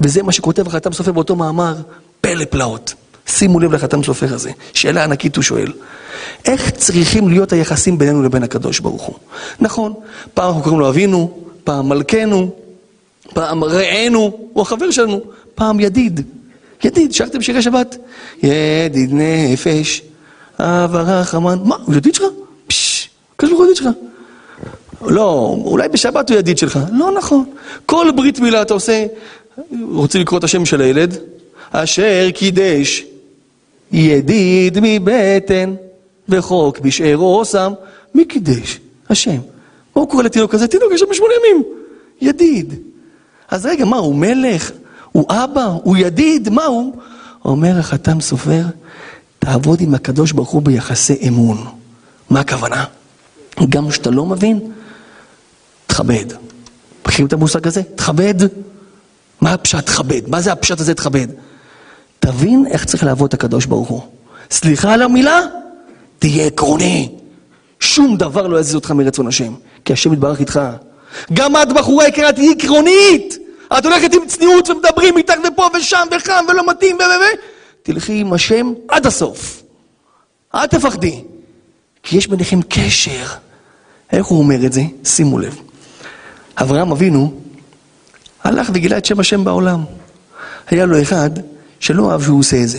וזה 0.00 0.22
מה 0.22 0.32
שכותב 0.32 0.66
החתם 0.66 0.92
סופר 0.92 1.12
באותו 1.12 1.36
מאמר, 1.36 1.76
פלא 2.20 2.44
פלאות. 2.44 2.94
שימו 3.26 3.60
לב 3.60 3.72
לחתם 3.72 4.02
סופר 4.02 4.34
הזה, 4.34 4.50
שאלה 4.74 5.04
ענקית 5.04 5.36
הוא 5.36 5.42
שואל. 5.42 5.72
איך 6.44 6.70
צריכים 6.70 7.28
להיות 7.28 7.52
היחסים 7.52 7.98
בינינו 7.98 8.22
לבין 8.22 8.42
הקדוש 8.42 8.80
ברוך 8.80 9.02
הוא? 9.02 9.16
נכון, 9.60 9.94
פעם 10.34 10.48
אנחנו 10.48 10.62
קוראים 10.62 10.80
לו 10.80 10.88
אבינו, 10.88 11.38
פעם 11.64 11.88
מלכנו, 11.88 12.50
פעם 13.34 13.64
רענו, 13.64 14.48
הוא 14.52 14.62
החבר 14.62 14.90
שלנו, 14.90 15.20
פעם 15.54 15.80
ידיד. 15.80 16.20
ידיד, 16.84 17.12
שרתם 17.12 17.42
שירי 17.42 17.62
שבת? 17.62 17.96
ידיד 18.42 19.10
נפש, 19.12 20.02
אב 20.58 20.96
הרחמן, 20.96 21.58
מה, 21.64 21.76
הוא 21.84 21.94
ידיד 21.94 22.14
שלך? 22.14 22.26
פשש, 22.66 23.08
הקדוש 23.34 23.50
ברוך 23.50 23.60
הוא 23.60 23.70
ידיד 23.70 23.76
שלך. 23.76 24.09
לא, 25.06 25.56
אולי 25.64 25.88
בשבת 25.88 26.30
הוא 26.30 26.38
ידיד 26.38 26.58
שלך. 26.58 26.78
לא 26.92 27.12
נכון. 27.12 27.44
כל 27.86 28.06
ברית 28.16 28.40
מילה 28.40 28.62
אתה 28.62 28.74
עושה, 28.74 29.06
רוצה 29.92 30.18
לקרוא 30.18 30.38
את 30.38 30.44
השם 30.44 30.64
של 30.64 30.80
הילד? 30.80 31.16
אשר 31.70 32.30
קידש 32.34 33.04
ידיד 33.92 34.78
מבטן 34.82 35.74
וחוק 36.28 36.78
בשארו 36.78 37.44
שם. 37.44 37.72
מי 38.14 38.24
קידש? 38.24 38.78
השם. 39.10 39.36
מה 39.96 40.02
הוא 40.02 40.08
קורא 40.08 40.22
לתינוק 40.22 40.54
הזה? 40.54 40.68
תינוק 40.68 40.92
יש 40.94 41.00
שם 41.00 41.06
שמונה 41.12 41.32
ימים. 41.40 41.62
ידיד. 42.20 42.74
אז 43.48 43.66
רגע, 43.66 43.84
מה, 43.84 43.96
הוא 43.96 44.14
מלך? 44.14 44.70
הוא 45.12 45.26
אבא? 45.30 45.66
הוא 45.82 45.96
ידיד? 45.96 46.48
מה 46.48 46.64
הוא? 46.64 46.94
אומר 47.44 47.78
החתם 47.78 48.20
סופר, 48.20 48.62
תעבוד 49.38 49.80
עם 49.80 49.94
הקדוש 49.94 50.32
ברוך 50.32 50.50
הוא 50.50 50.62
ביחסי 50.62 51.28
אמון. 51.28 51.64
מה 52.30 52.40
הכוונה? 52.40 52.84
גם 53.68 53.88
כשאתה 53.88 54.10
לא 54.10 54.26
מבין, 54.26 54.60
תכבד. 55.90 56.24
מכירים 57.06 57.26
את 57.26 57.32
המושג 57.32 57.66
הזה? 57.66 57.82
תכבד. 57.94 58.34
מה 59.40 59.52
הפשט 59.52 59.86
תכבד? 59.86 60.28
מה 60.28 60.40
זה 60.40 60.52
הפשט 60.52 60.80
הזה 60.80 60.94
תכבד? 60.94 61.26
תבין 62.20 62.66
איך 62.70 62.84
צריך 62.84 63.04
לעבוד 63.04 63.28
את 63.28 63.34
הקדוש 63.34 63.66
ברוך 63.66 63.88
הוא. 63.88 64.02
סליחה 64.50 64.92
על 64.92 65.02
המילה? 65.02 65.40
תהיה 66.18 66.46
עקרוני. 66.46 67.08
שום 67.80 68.16
דבר 68.16 68.46
לא 68.46 68.60
יזיז 68.60 68.74
אותך 68.74 68.90
מרצון 68.90 69.26
השם, 69.26 69.54
כי 69.84 69.92
השם 69.92 70.12
יתברך 70.12 70.40
איתך. 70.40 70.60
גם 71.32 71.56
את, 71.56 71.72
בחורה 71.72 72.08
יקרה, 72.08 72.32
תהיי 72.32 72.52
עקרונית. 72.52 73.38
את 73.78 73.84
הולכת 73.84 74.14
עם 74.14 74.26
צניעות 74.26 74.70
ומדברים 74.70 75.16
איתך 75.16 75.34
ופה 75.48 75.68
ושם 75.78 76.06
וחם 76.16 76.44
ולא 76.48 76.70
מתאים 76.70 76.96
ו... 76.96 76.98
ו... 76.98 77.24
תלכי 77.82 78.20
עם 78.20 78.32
השם 78.32 78.72
עד 78.88 79.06
הסוף. 79.06 79.62
אל 80.54 80.66
תפחדי, 80.66 81.24
כי 82.02 82.16
יש 82.16 82.26
ביניכם 82.26 82.62
קשר. 82.62 83.24
איך 84.12 84.26
הוא 84.26 84.38
אומר 84.38 84.66
את 84.66 84.72
זה? 84.72 84.82
שימו 85.04 85.38
לב. 85.38 85.69
אברהם 86.60 86.92
אבינו 86.92 87.32
הלך 88.44 88.70
וגילה 88.74 88.98
את 88.98 89.04
שם 89.04 89.20
השם 89.20 89.44
בעולם. 89.44 89.84
היה 90.68 90.86
לו 90.86 91.02
אחד 91.02 91.30
שלא 91.80 92.12
אהב 92.12 92.22
שהוא 92.22 92.38
עושה 92.38 92.62
את 92.62 92.68
זה. 92.68 92.78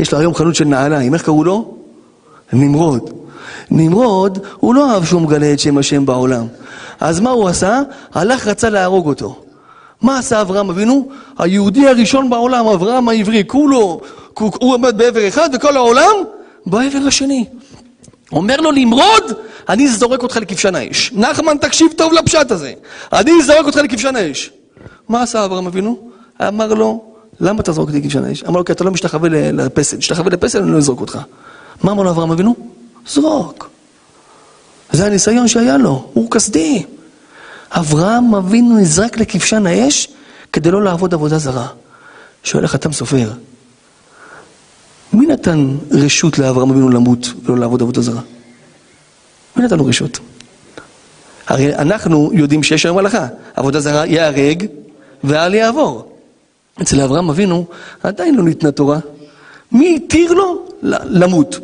יש 0.00 0.12
לו 0.12 0.18
היום 0.18 0.34
חנות 0.34 0.54
של 0.54 0.64
נעליים, 0.64 1.14
איך 1.14 1.22
קראו 1.22 1.44
לו? 1.44 1.74
נמרוד. 2.52 3.10
נמרוד, 3.70 4.38
הוא 4.56 4.74
לא 4.74 4.90
אהב 4.90 5.04
שהוא 5.04 5.22
מגלה 5.22 5.52
את 5.52 5.58
שם 5.58 5.78
השם 5.78 6.06
בעולם. 6.06 6.46
אז 7.00 7.20
מה 7.20 7.30
הוא 7.30 7.48
עשה? 7.48 7.80
הלך 8.14 8.46
רצה 8.46 8.70
להרוג 8.70 9.06
אותו. 9.06 9.40
מה 10.02 10.18
עשה 10.18 10.40
אברהם 10.40 10.70
אבינו? 10.70 11.08
היהודי 11.38 11.88
הראשון 11.88 12.30
בעולם, 12.30 12.66
אברהם 12.66 13.08
העברי, 13.08 13.44
כולו, 13.46 14.00
הוא 14.38 14.74
עמד 14.74 14.98
בעבר 14.98 15.28
אחד 15.28 15.48
וכל 15.54 15.76
העולם 15.76 16.14
בעבר 16.66 17.06
השני. 17.06 17.44
אומר 18.32 18.56
לו 18.60 18.72
נמרוד, 18.72 19.24
אני 19.68 19.88
זורק 19.88 20.22
אותך 20.22 20.36
לכבשן 20.36 20.74
האש. 20.74 21.12
נחמן, 21.12 21.56
תקשיב 21.60 21.86
טוב 21.96 22.12
לפשט 22.12 22.50
הזה. 22.50 22.72
אני 23.12 23.42
זורק 23.42 23.66
אותך 23.66 23.76
לכבשן 23.76 24.16
האש. 24.16 24.50
מה 25.08 25.22
עשה 25.22 25.44
אברהם 25.44 25.66
אבינו? 25.66 26.10
אמר 26.48 26.74
לו, 26.74 27.04
למה 27.40 27.60
אתה 27.60 27.72
זורק 27.72 27.88
אותי 27.88 28.00
לכבשן 28.00 28.24
האש? 28.24 28.44
אמר 28.44 28.58
לו, 28.58 28.64
כי 28.64 28.72
אתה 28.72 28.84
לא 28.84 28.90
משתחווה 28.90 29.28
לפסל. 29.28 29.96
תשתחווה 29.96 30.30
לפסל, 30.30 30.62
אני 30.62 30.72
לא 30.72 30.76
אזרוק 30.76 31.00
אותך. 31.00 31.18
מה 31.82 31.92
אמר 31.92 32.02
לו 32.02 32.10
אברהם 32.10 32.30
אבינו? 32.30 32.56
זרוק. 33.08 33.70
זה 34.92 35.06
הניסיון 35.06 35.48
שהיה 35.48 35.76
לו, 35.76 36.10
הוא 36.12 36.30
כסדי. 36.30 36.84
אברהם 37.70 38.34
אבינו 38.34 38.76
נזרק 38.78 39.18
לכבשן 39.18 39.66
האש 39.66 40.08
כדי 40.52 40.70
לא 40.70 40.82
לעבוד 40.82 41.14
עבודה 41.14 41.38
זרה. 41.38 41.66
שואל 42.42 42.64
החתם 42.64 42.92
סופר, 42.92 43.30
מי 45.14 45.26
נתן 45.26 45.76
רשות 45.90 46.38
לאברהם 46.38 46.70
אבינו 46.70 46.90
למות 46.90 47.26
ולא 47.42 47.58
לעבוד 47.58 47.82
עבודה 47.82 48.00
זרה? 48.00 48.20
מי 49.56 49.64
נתן 49.64 49.78
לו 49.78 49.86
רשות? 49.86 50.18
הרי 51.46 51.74
אנחנו 51.74 52.30
יודעים 52.32 52.62
שיש 52.62 52.86
היום 52.86 52.98
הלכה, 52.98 53.26
עבודה 53.54 53.80
זרה 53.80 54.06
ייהרג 54.06 54.66
ואל 55.24 55.54
יעבור. 55.54 56.16
אצל 56.82 57.00
אברהם 57.00 57.30
אבינו 57.30 57.66
עדיין 58.02 58.34
לא 58.34 58.42
ניתנה 58.42 58.72
תורה. 58.72 58.98
מי 59.72 59.96
התיר 59.96 60.32
לו 60.32 60.66
למות? 61.04 61.58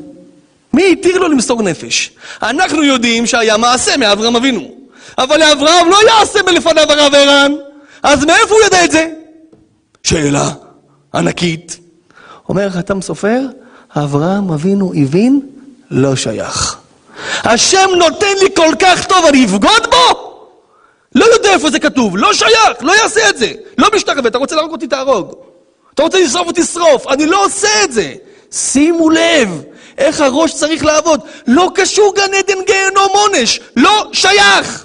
מי 0.72 0.92
התיר 0.92 1.18
לו 1.18 1.28
למסור 1.28 1.62
נפש? 1.62 2.10
אנחנו 2.42 2.82
יודעים 2.84 3.26
שהיה 3.26 3.56
מעשה 3.56 3.96
מאברהם 3.96 4.36
אבינו. 4.36 4.70
אבל 5.18 5.36
לאברהם 5.40 5.88
לא 5.90 5.98
יעשה 6.08 6.38
מלפניו 6.46 6.92
הרב 6.92 7.14
ערן. 7.14 7.52
אז 8.02 8.24
מאיפה 8.24 8.54
הוא 8.54 8.64
יודע 8.64 8.84
את 8.84 8.90
זה? 8.90 9.08
שאלה 10.02 10.50
ענקית. 11.14 11.79
אומר 12.50 12.70
חתם 12.70 13.02
סופר, 13.02 13.40
אברהם 13.96 14.52
אבינו 14.52 14.92
הבין, 14.94 15.40
לא 15.90 16.16
שייך. 16.16 16.76
השם 17.44 17.88
נותן 17.98 18.34
לי 18.40 18.48
כל 18.56 18.74
כך 18.78 19.06
טוב, 19.06 19.24
אני 19.28 19.44
אבגוד 19.44 19.86
בו? 19.90 20.30
לא 21.14 21.24
יודע 21.24 21.50
איפה 21.50 21.70
זה 21.70 21.78
כתוב, 21.78 22.16
לא 22.16 22.32
שייך, 22.34 22.76
לא 22.80 22.92
יעשה 22.92 23.30
את 23.30 23.38
זה. 23.38 23.52
לא 23.78 23.88
משתחווה, 23.94 24.28
אתה 24.28 24.38
רוצה 24.38 24.56
להרוג 24.56 24.72
אותי, 24.72 24.86
תהרוג. 24.86 25.34
אתה 25.94 26.02
רוצה 26.02 26.20
לשרוף 26.20 26.46
אותי, 26.46 26.64
שרוף. 26.64 27.06
אני 27.06 27.26
לא 27.26 27.44
עושה 27.44 27.84
את 27.84 27.92
זה. 27.92 28.14
שימו 28.52 29.10
לב, 29.10 29.62
איך 29.98 30.20
הראש 30.20 30.54
צריך 30.54 30.84
לעבוד. 30.84 31.20
לא 31.46 31.70
קשור 31.74 32.14
גן 32.16 32.34
עדן 32.34 32.64
גיהנום 32.66 33.08
עונש. 33.12 33.60
לא 33.76 34.10
שייך. 34.12 34.84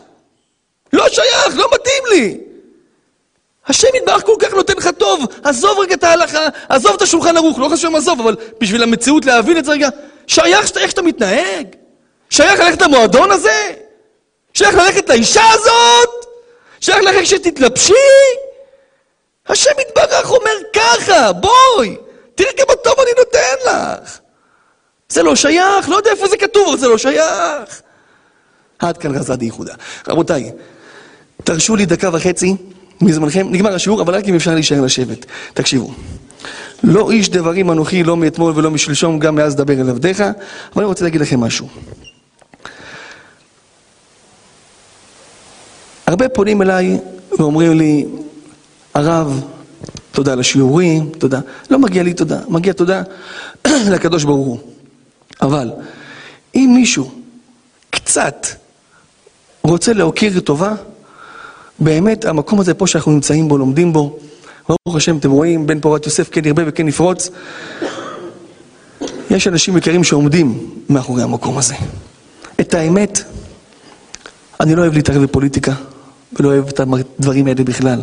לא 0.93 1.09
שייך, 1.09 1.57
לא 1.57 1.67
מתאים 1.73 2.03
לי. 2.11 2.37
השם 3.67 3.87
יתברך 3.97 4.25
כל 4.25 4.35
כך 4.39 4.53
נותן 4.53 4.73
לך 4.77 4.89
טוב, 4.97 5.25
עזוב 5.43 5.79
רגע 5.79 5.93
את 5.93 6.03
ההלכה, 6.03 6.47
עזוב 6.69 6.93
את 6.93 7.01
השולחן 7.01 7.37
ערוך, 7.37 7.59
לא 7.59 7.69
חשוב 7.73 7.95
עזוב, 7.95 8.19
אבל 8.19 8.35
בשביל 8.61 8.83
המציאות 8.83 9.25
להבין 9.25 9.57
את 9.57 9.65
זה 9.65 9.71
רגע, 9.71 9.89
שייך 10.27 10.77
איך 10.77 10.89
שאתה 10.91 11.01
מתנהג? 11.01 11.67
שייך 12.29 12.59
ללכת 12.59 12.81
למועדון 12.81 13.31
הזה? 13.31 13.73
שייך 14.53 14.75
ללכת 14.75 15.09
לאישה 15.09 15.43
הזאת? 15.53 16.25
שייך 16.79 16.97
ללכת 16.97 17.25
שתתלבשי? 17.25 17.93
השם 19.47 19.71
יתברך 19.79 20.31
אומר 20.31 20.51
ככה, 20.73 21.33
בואי, 21.33 21.97
תראי 22.35 22.49
כמה 22.57 22.75
טוב 22.75 22.93
אני 22.99 23.11
נותן 23.17 23.55
לך. 23.65 24.19
זה 25.09 25.23
לא 25.23 25.35
שייך, 25.35 25.89
לא 25.89 25.95
יודע 25.95 26.11
איפה 26.11 26.27
זה 26.27 26.37
כתוב, 26.37 26.67
אבל 26.67 26.77
זה 26.77 26.87
לא 26.87 26.97
שייך. 26.97 27.81
עד 28.79 28.97
כאן 28.97 29.15
רזד 29.15 29.41
ייחודה. 29.41 29.73
רבותיי, 30.07 30.51
תרשו 31.43 31.75
לי 31.75 31.85
דקה 31.85 32.09
וחצי 32.13 32.55
מזמנכם, 33.01 33.47
נגמר 33.51 33.75
השיעור, 33.75 34.01
אבל 34.01 34.15
רק 34.15 34.27
אם 34.27 34.35
אפשר 34.35 34.53
להישאר 34.53 34.81
לשבת. 34.81 35.25
תקשיבו. 35.53 35.93
לא 36.83 37.11
איש 37.11 37.29
דברים 37.29 37.71
אנוכי, 37.71 38.03
לא 38.03 38.17
מאתמול 38.17 38.53
ולא 38.55 38.71
משלשום, 38.71 39.19
גם 39.19 39.35
מאז 39.35 39.55
דבר 39.55 39.73
אל 39.73 39.89
עבדיך, 39.89 40.21
אבל 40.21 40.33
אני 40.77 40.85
רוצה 40.85 41.03
להגיד 41.03 41.21
לכם 41.21 41.39
משהו. 41.39 41.67
הרבה 46.07 46.29
פונים 46.29 46.61
אליי 46.61 46.97
ואומרים 47.39 47.77
לי, 47.77 48.05
הרב, 48.93 49.41
תודה 50.11 50.33
על 50.33 50.39
השיעורים, 50.39 51.09
תודה. 51.17 51.39
לא 51.69 51.79
מגיע 51.79 52.03
לי 52.03 52.13
תודה, 52.13 52.39
מגיע 52.47 52.73
תודה 52.73 53.03
לקדוש 53.93 54.23
ברוך 54.23 54.47
הוא. 54.47 54.59
אבל 55.41 55.71
אם 56.55 56.71
מישהו 56.75 57.11
קצת 57.89 58.47
רוצה 59.63 59.93
להוקיר 59.93 60.39
טובה, 60.39 60.73
באמת 61.79 62.25
המקום 62.25 62.59
הזה 62.59 62.73
פה 62.73 62.87
שאנחנו 62.87 63.11
נמצאים 63.11 63.47
בו, 63.47 63.57
לומדים 63.57 63.93
בו, 63.93 64.17
ברוך 64.69 64.95
השם, 64.95 65.17
אתם 65.17 65.31
רואים, 65.31 65.67
בן 65.67 65.79
פורת 65.79 66.05
יוסף 66.05 66.29
כן 66.29 66.45
ירבה 66.45 66.63
וכן 66.65 66.87
יפרוץ. 66.87 67.29
יש 69.29 69.47
אנשים 69.47 69.77
יקרים 69.77 70.03
שעומדים 70.03 70.69
מאחורי 70.89 71.23
המקום 71.23 71.57
הזה. 71.57 71.75
את 72.59 72.73
האמת, 72.73 73.21
אני 74.59 74.75
לא 74.75 74.81
אוהב 74.81 74.93
להתערב 74.93 75.23
בפוליטיקה, 75.23 75.73
ולא 76.39 76.49
אוהב 76.49 76.67
את 76.67 76.79
הדברים 76.79 77.47
האלה 77.47 77.63
בכלל. 77.63 78.01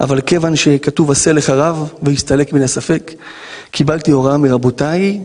אבל 0.00 0.20
כיוון 0.20 0.56
שכתוב 0.56 1.10
עשה 1.10 1.32
לך 1.32 1.50
רב 1.50 1.92
והסתלק 2.02 2.52
מן 2.52 2.62
הספק, 2.62 3.12
קיבלתי 3.70 4.10
הוראה 4.10 4.36
מרבותיי 4.36 5.20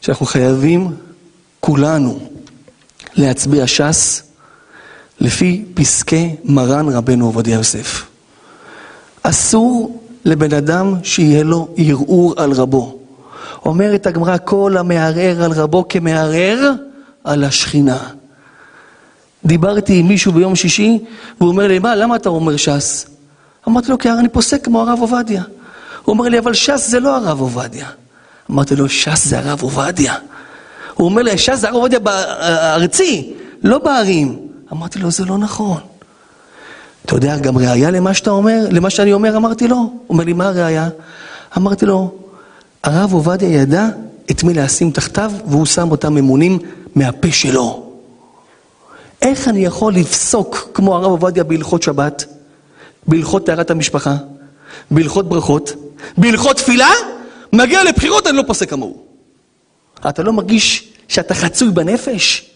שאנחנו 0.00 0.26
חייבים 0.26 0.88
כולנו 1.60 2.20
להצביע 3.14 3.66
ש"ס 3.66 4.22
לפי 5.20 5.64
פסקי 5.74 6.34
מרן 6.44 6.88
רבנו 6.88 7.26
עובדיה 7.26 7.54
יוסף. 7.54 8.04
אסור 9.22 10.02
לבן 10.24 10.52
אדם 10.52 10.94
שיהיה 11.02 11.42
לו 11.42 11.68
ערעור 11.76 12.34
על 12.36 12.52
רבו. 12.52 12.98
אומרת 13.64 14.06
הגמרא, 14.06 14.36
כל 14.44 14.76
המערער 14.76 15.42
על 15.44 15.52
רבו 15.52 15.88
כמערער 15.88 16.72
על 17.24 17.44
השכינה. 17.44 17.98
דיברתי 19.44 19.98
עם 19.98 20.08
מישהו 20.08 20.32
ביום 20.32 20.56
שישי, 20.56 20.98
והוא 21.40 21.50
אומר 21.50 21.66
לי, 21.66 21.78
מה, 21.78 21.96
למה 21.96 22.16
אתה 22.16 22.28
אומר 22.28 22.56
ש"ס? 22.56 23.06
אמרתי 23.68 23.90
לו, 23.90 23.98
כי 23.98 24.10
אני 24.10 24.28
פוסק 24.28 24.64
כמו 24.64 24.80
הרב 24.80 24.98
עובדיה. 25.00 25.42
הוא 26.02 26.12
אומר 26.12 26.28
לי, 26.28 26.38
אבל 26.38 26.54
ש"ס 26.54 26.90
זה 26.90 27.00
לא 27.00 27.16
הרב 27.16 27.40
עובדיה. 27.40 27.86
אמרתי 28.50 28.76
לו, 28.76 28.88
ש"ס 28.88 29.26
זה 29.26 29.38
הרב 29.38 29.62
עובדיה. 29.62 30.14
הוא 30.94 31.04
אומר 31.08 31.22
לי, 31.22 31.38
ש"ס 31.38 31.54
זה 31.54 31.68
הרב 31.68 31.76
עובדיה 31.76 31.98
בארצי, 31.98 33.32
לא 33.62 33.78
בערים. 33.78 34.38
אמרתי 34.72 34.98
לו, 34.98 35.10
זה 35.10 35.24
לא 35.24 35.38
נכון. 35.38 35.80
אתה 37.04 37.14
יודע 37.14 37.38
גם 37.38 37.58
ראייה 37.58 37.90
למה 37.90 38.14
שאתה 38.14 38.30
אומר, 38.30 38.66
למה 38.70 38.90
שאני 38.90 39.12
אומר? 39.12 39.36
אמרתי 39.36 39.68
לו. 39.68 39.76
הוא 39.76 39.90
אומר 40.08 40.24
לי, 40.24 40.32
מה 40.32 40.48
הראייה? 40.48 40.88
אמרתי 41.56 41.86
לו, 41.86 42.14
הרב 42.82 43.12
עובדיה 43.12 43.48
ידע 43.48 43.86
את 44.30 44.42
מי 44.44 44.54
לשים 44.54 44.90
תחתיו, 44.90 45.32
והוא 45.46 45.66
שם 45.66 45.90
אותם 45.90 46.14
ממונים 46.14 46.58
מהפה 46.94 47.32
שלו. 47.32 47.92
איך 49.22 49.48
אני 49.48 49.64
יכול 49.64 49.94
לפסוק 49.94 50.70
כמו 50.74 50.96
הרב 50.96 51.10
עובדיה 51.10 51.44
בהלכות 51.44 51.82
שבת, 51.82 52.24
בהלכות 53.06 53.46
טהרת 53.46 53.70
המשפחה, 53.70 54.16
בהלכות 54.90 55.28
ברכות, 55.28 55.72
בהלכות 56.18 56.56
תפילה? 56.56 56.90
מגיע 57.52 57.84
לבחירות, 57.84 58.26
אני 58.26 58.36
לא 58.36 58.42
פוסק 58.46 58.70
כמוהו. 58.70 59.02
אתה 60.08 60.22
לא 60.22 60.32
מרגיש 60.32 60.92
שאתה 61.08 61.34
חצוי 61.34 61.70
בנפש? 61.70 62.55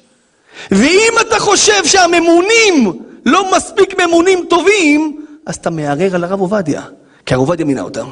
ואם 0.71 1.13
אתה 1.21 1.39
חושב 1.39 1.85
שהממונים 1.85 2.93
לא 3.27 3.57
מספיק 3.57 4.01
ממונים 4.01 4.45
טובים, 4.49 5.25
אז 5.47 5.57
אתה 5.57 5.71
מערער 5.71 6.15
על 6.15 6.25
הרב 6.25 6.41
עובדיה, 6.41 6.83
כי 7.27 7.35
הרב 7.35 7.41
עובדיה 7.41 7.67
מינה 7.67 7.81
אותם. 7.81 8.07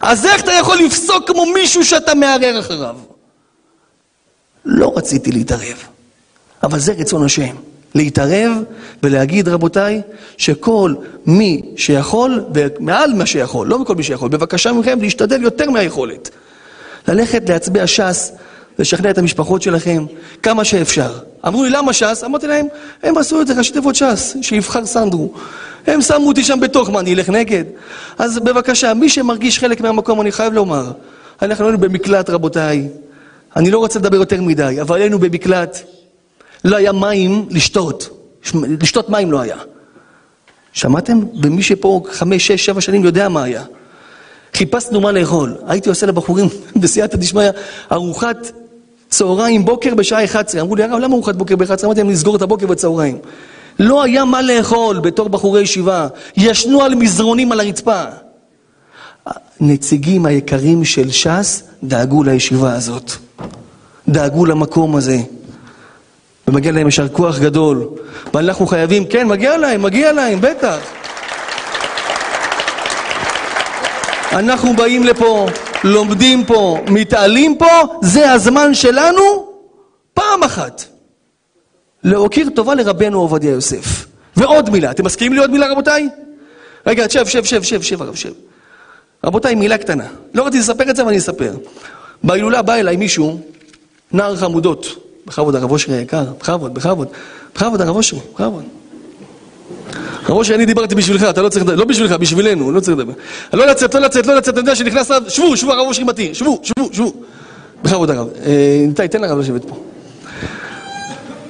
אז 0.00 0.26
איך 0.26 0.42
אתה 0.42 0.52
יכול 0.52 0.78
לפסוק 0.78 1.26
כמו 1.26 1.46
מישהו 1.46 1.84
שאתה 1.84 2.14
מערער 2.14 2.60
אחריו? 2.60 2.96
לא 4.64 4.92
רציתי 4.96 5.32
להתערב, 5.32 5.84
אבל 6.62 6.78
זה 6.78 6.92
רצון 6.92 7.24
השם. 7.24 7.56
להתערב 7.94 8.52
ולהגיד, 9.02 9.48
רבותיי, 9.48 10.02
שכל 10.36 10.94
מי 11.26 11.62
שיכול, 11.76 12.44
ומעל 12.54 13.14
מה 13.14 13.26
שיכול, 13.26 13.66
לא 13.66 13.78
מכל 13.78 13.94
מי 13.94 14.02
שיכול, 14.02 14.28
בבקשה 14.28 14.72
מכם 14.72 15.00
להשתדל 15.00 15.42
יותר 15.42 15.70
מהיכולת. 15.70 16.30
ללכת 17.08 17.48
להצביע 17.48 17.86
ש"ס 17.86 18.32
לשכנע 18.78 19.10
את 19.10 19.18
המשפחות 19.18 19.62
שלכם 19.62 20.06
כמה 20.42 20.64
שאפשר. 20.64 21.18
אמרו 21.46 21.64
לי, 21.64 21.70
למה 21.70 21.92
ש"ס? 21.92 22.24
אמרתי 22.24 22.46
להם, 22.46 22.66
הם 23.02 23.18
עשו 23.18 23.40
את 23.40 23.46
זה 23.46 23.54
ראשי 23.54 23.72
תיבות 23.72 23.94
ש"ס, 23.94 24.36
שיבחר 24.42 24.86
סנדרו. 24.86 25.32
הם 25.86 26.02
שמו 26.02 26.28
אותי 26.28 26.44
שם 26.44 26.60
בתוך, 26.60 26.90
מה, 26.90 27.00
אני 27.00 27.14
אלך 27.14 27.28
נגד? 27.28 27.64
אז 28.18 28.38
בבקשה, 28.38 28.94
מי 28.94 29.08
שמרגיש 29.08 29.58
חלק 29.58 29.80
מהמקום, 29.80 30.20
אני 30.20 30.32
חייב 30.32 30.52
לומר, 30.52 30.92
אנחנו 31.42 31.64
היינו 31.64 31.78
במקלט, 31.78 32.30
רבותיי. 32.30 32.88
אני 33.56 33.70
לא 33.70 33.78
רוצה 33.78 33.98
לדבר 33.98 34.16
יותר 34.16 34.42
מדי, 34.42 34.80
אבל 34.80 35.00
היינו 35.00 35.18
במקלט. 35.18 35.78
לא 36.64 36.76
היה 36.76 36.92
מים 36.92 37.46
לשתות. 37.50 38.08
לשתות 38.54 39.10
מים 39.10 39.32
לא 39.32 39.40
היה. 39.40 39.56
שמעתם? 40.72 41.20
ומי 41.42 41.62
שפה 41.62 42.02
חמש, 42.10 42.46
שש, 42.46 42.66
שבע 42.66 42.80
שנים 42.80 43.04
יודע 43.04 43.28
מה 43.28 43.42
היה. 43.42 43.64
חיפשנו 44.54 45.00
מה 45.00 45.12
לאכול. 45.12 45.54
הייתי 45.66 45.88
עושה 45.88 46.06
לבחורים 46.06 46.48
בסייעתא 46.80 47.16
דשמיא 47.16 47.50
ארוחת 47.92 48.52
צהריים 49.12 49.64
בוקר 49.64 49.94
בשעה 49.94 50.24
11. 50.24 50.60
אמרו 50.60 50.76
לי, 50.76 50.82
הרב, 50.82 50.98
למה 50.98 51.14
ארוחת 51.14 51.34
בוקר 51.34 51.56
ב-11? 51.56 51.84
אמרתי 51.84 52.00
להם, 52.00 52.10
נסגור 52.10 52.36
את 52.36 52.42
הבוקר 52.42 52.66
בצהריים. 52.66 53.18
לא 53.78 54.02
היה 54.02 54.24
מה 54.24 54.42
לאכול 54.42 54.98
בתור 54.98 55.28
בחורי 55.28 55.60
ישיבה. 55.62 56.06
ישנו 56.36 56.82
על 56.82 56.94
מזרונים 56.94 57.52
על 57.52 57.60
הרצפה. 57.60 58.02
הנציגים 59.60 60.26
היקרים 60.26 60.84
של 60.84 61.10
ש"ס 61.10 61.62
דאגו 61.82 62.22
לישיבה 62.22 62.72
הזאת. 62.72 63.12
דאגו 64.08 64.46
למקום 64.46 64.96
הזה. 64.96 65.18
ומגיע 66.48 66.72
להם 66.72 66.86
יישר 66.86 67.08
כוח 67.08 67.38
גדול. 67.38 67.88
ואנחנו 68.34 68.66
חייבים, 68.66 69.04
כן, 69.04 69.26
מגיע 69.26 69.56
להם, 69.56 69.82
מגיע 69.82 70.12
להם, 70.12 70.40
בטח. 70.40 70.78
אנחנו 74.32 74.76
באים 74.76 75.02
לפה, 75.02 75.46
לומדים 75.84 76.44
פה, 76.44 76.78
מתעלים 76.88 77.58
פה, 77.58 77.98
זה 78.02 78.32
הזמן 78.32 78.74
שלנו 78.74 79.52
פעם 80.14 80.42
אחת. 80.42 80.84
להוקיר 82.04 82.48
טובה 82.54 82.74
לרבנו 82.74 83.18
עובדיה 83.18 83.50
יוסף. 83.50 84.06
ועוד 84.36 84.70
מילה, 84.70 84.90
אתם 84.90 85.04
מסכימים 85.04 85.32
לי 85.32 85.38
עוד 85.38 85.50
מילה 85.50 85.72
רבותיי? 85.72 86.08
רגע, 86.86 87.08
שב, 87.08 87.26
שב, 87.26 87.44
שב, 87.44 87.62
שב, 87.62 87.82
שב, 87.82 88.02
הרב, 88.02 88.14
שב. 88.14 88.32
רבותיי, 89.24 89.54
מילה 89.54 89.78
קטנה. 89.78 90.06
לא 90.34 90.42
רציתי 90.42 90.58
לספר 90.58 90.90
את 90.90 90.96
זה, 90.96 91.02
אבל 91.02 91.10
אני 91.10 91.18
אספר. 91.18 91.54
בהילולה 92.24 92.62
בא 92.62 92.74
אליי 92.74 92.96
מישהו, 92.96 93.40
נער 94.12 94.36
חמודות, 94.36 94.86
בכבוד 95.26 95.56
הרב 95.56 95.70
אושרי 95.70 95.94
היקר, 95.94 96.24
בכבוד, 96.38 96.74
בכבוד, 96.74 97.08
בכבוד 97.54 97.80
הרב 97.80 97.96
אושרי, 97.96 98.20
בכבוד. 98.34 98.64
הרב 100.28 100.44
שאני 100.44 100.66
דיברתי 100.66 100.94
בשבילך, 100.94 101.22
אתה 101.22 101.42
לא 101.42 101.48
צריך 101.48 101.64
לדבר, 101.64 101.76
לא 101.76 101.84
בשבילך, 101.84 102.12
בשבילנו, 102.12 102.72
לא 102.72 102.80
צריך 102.80 102.98
לדבר. 102.98 103.12
לא 103.52 103.66
לצאת, 103.66 103.94
לא 103.94 104.00
לצאת, 104.00 104.26
לא 104.26 104.36
לצאת, 104.36 104.54
אתה 104.54 104.60
יודע 104.60 104.74
שנכנס 104.74 105.10
רב, 105.10 105.28
שבו, 105.28 105.56
שבו, 105.56 105.72
הרב 105.72 105.86
אושרי 105.86 106.04
מתיר, 106.04 106.32
שבו, 106.32 106.60
שבו, 106.62 106.88
שבו. 106.92 107.12
בכבוד 107.82 108.10
הרב. 108.10 108.28
ניתאי, 108.86 109.08
תן 109.08 109.20
לרב 109.20 109.38
לשבת 109.38 109.64
פה. 109.64 109.76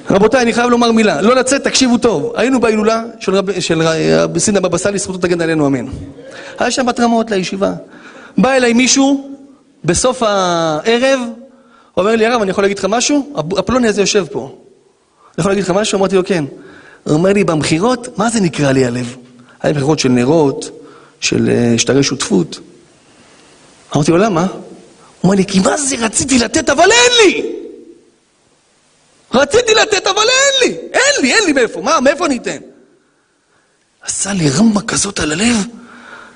רבותיי, 0.09 0.41
אני 0.41 0.53
חייב 0.53 0.69
לומר 0.69 0.91
מילה, 0.91 1.21
לא 1.21 1.35
לצאת, 1.35 1.63
תקשיבו 1.63 1.97
טוב. 1.97 2.33
היינו 2.35 2.59
בהילולה 2.59 3.03
של 3.19 3.35
רב, 3.35 3.59
של 3.59 3.81
רב 3.81 4.37
סינדה 4.37 4.59
בבא 4.59 4.77
סאלי, 4.77 4.97
זכותו 4.97 5.17
תגן 5.17 5.41
עלינו, 5.41 5.67
אמן. 5.67 5.85
היה 6.59 6.71
שם 6.71 6.85
בת 6.85 6.99
רמות 6.99 7.31
לישיבה. 7.31 7.73
בא 8.37 8.51
אליי 8.51 8.73
מישהו, 8.73 9.29
בסוף 9.85 10.23
הערב, 10.23 11.19
אומר 11.97 12.15
לי, 12.15 12.25
הרב, 12.25 12.41
אני 12.41 12.51
יכול 12.51 12.63
להגיד 12.63 12.79
לך 12.79 12.85
משהו? 12.89 13.33
הפלוני 13.57 13.87
הזה 13.87 14.01
יושב 14.01 14.25
פה. 14.31 14.39
אני 14.49 15.41
יכול 15.41 15.51
להגיד 15.51 15.63
לך 15.63 15.69
משהו? 15.69 15.99
אמרתי 15.99 16.15
לו, 16.15 16.25
כן. 16.25 16.45
אומר 17.11 17.33
לי, 17.33 17.43
במכירות, 17.43 18.17
מה 18.17 18.29
זה 18.29 18.41
נקרא 18.41 18.71
לי 18.71 18.85
הלב? 18.85 19.15
היה 19.61 19.73
מכירות 19.73 19.99
של 19.99 20.09
נרות, 20.09 20.69
של 21.19 21.49
אה, 21.49 21.77
שטרי 21.77 22.03
שותפות. 22.03 22.59
אמרתי 23.95 24.11
לו, 24.11 24.17
למה? 24.17 24.41
הוא 24.41 24.59
אומר 25.23 25.35
לי, 25.35 25.45
כי 25.45 25.59
מה 25.59 25.77
זה 25.77 25.95
רציתי 25.99 26.39
לתת, 26.39 26.69
אבל 26.69 26.91
אין 26.91 27.11
לי! 27.25 27.45
רציתי 29.33 29.73
לתת, 29.73 30.07
אבל 30.07 30.21
אין 30.21 30.69
לי! 30.69 30.77
אין 30.93 31.21
לי, 31.21 31.33
אין 31.33 31.43
לי 31.45 31.53
מאיפה. 31.53 31.81
מה, 31.81 31.99
מאיפה 31.99 32.25
אני 32.25 32.37
אתן? 32.37 32.57
עשה 34.01 34.33
לי 34.33 34.49
רמבה 34.49 34.81
כזאת 34.81 35.19
על 35.19 35.31
הלב, 35.31 35.55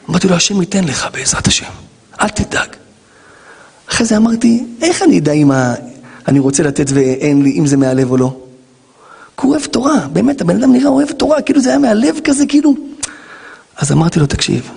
אמרתי 0.10 0.28
לו, 0.28 0.36
השם 0.36 0.62
ייתן 0.62 0.84
לך 0.84 1.08
בעזרת 1.14 1.48
השם. 1.48 1.72
אל 2.22 2.30
תדאג. 2.30 2.70
אחרי 3.90 4.06
זה 4.06 4.18
אמרתי, 4.18 4.66
איך 4.82 5.02
אני 5.02 5.20
אדע 5.20 5.32
אם 5.32 5.52
אני 6.28 6.40
רוצה 6.40 6.64
לתת 6.64 6.86
ואין 6.94 7.44
לי, 7.44 7.60
אם 7.60 7.68
זה 7.68 7.78
מהלב 7.78 8.12
או 8.12 8.18
לא? 8.18 8.47
כי 9.38 9.46
הוא 9.46 9.52
אוהב 9.52 9.66
תורה, 9.66 10.08
באמת, 10.14 10.42
הבן 10.42 10.56
אדם 10.56 10.74
נראה 10.74 10.90
אוהב 10.90 11.12
תורה, 11.12 11.42
כאילו 11.42 11.62
זה 11.62 11.70
היה 11.70 11.80
מהלב 11.80 12.20
כזה, 12.24 12.46
כאילו... 12.46 12.76
אז 13.78 13.92
אמרתי 13.92 14.20
לו, 14.20 14.26
תקשיב, 14.26 14.70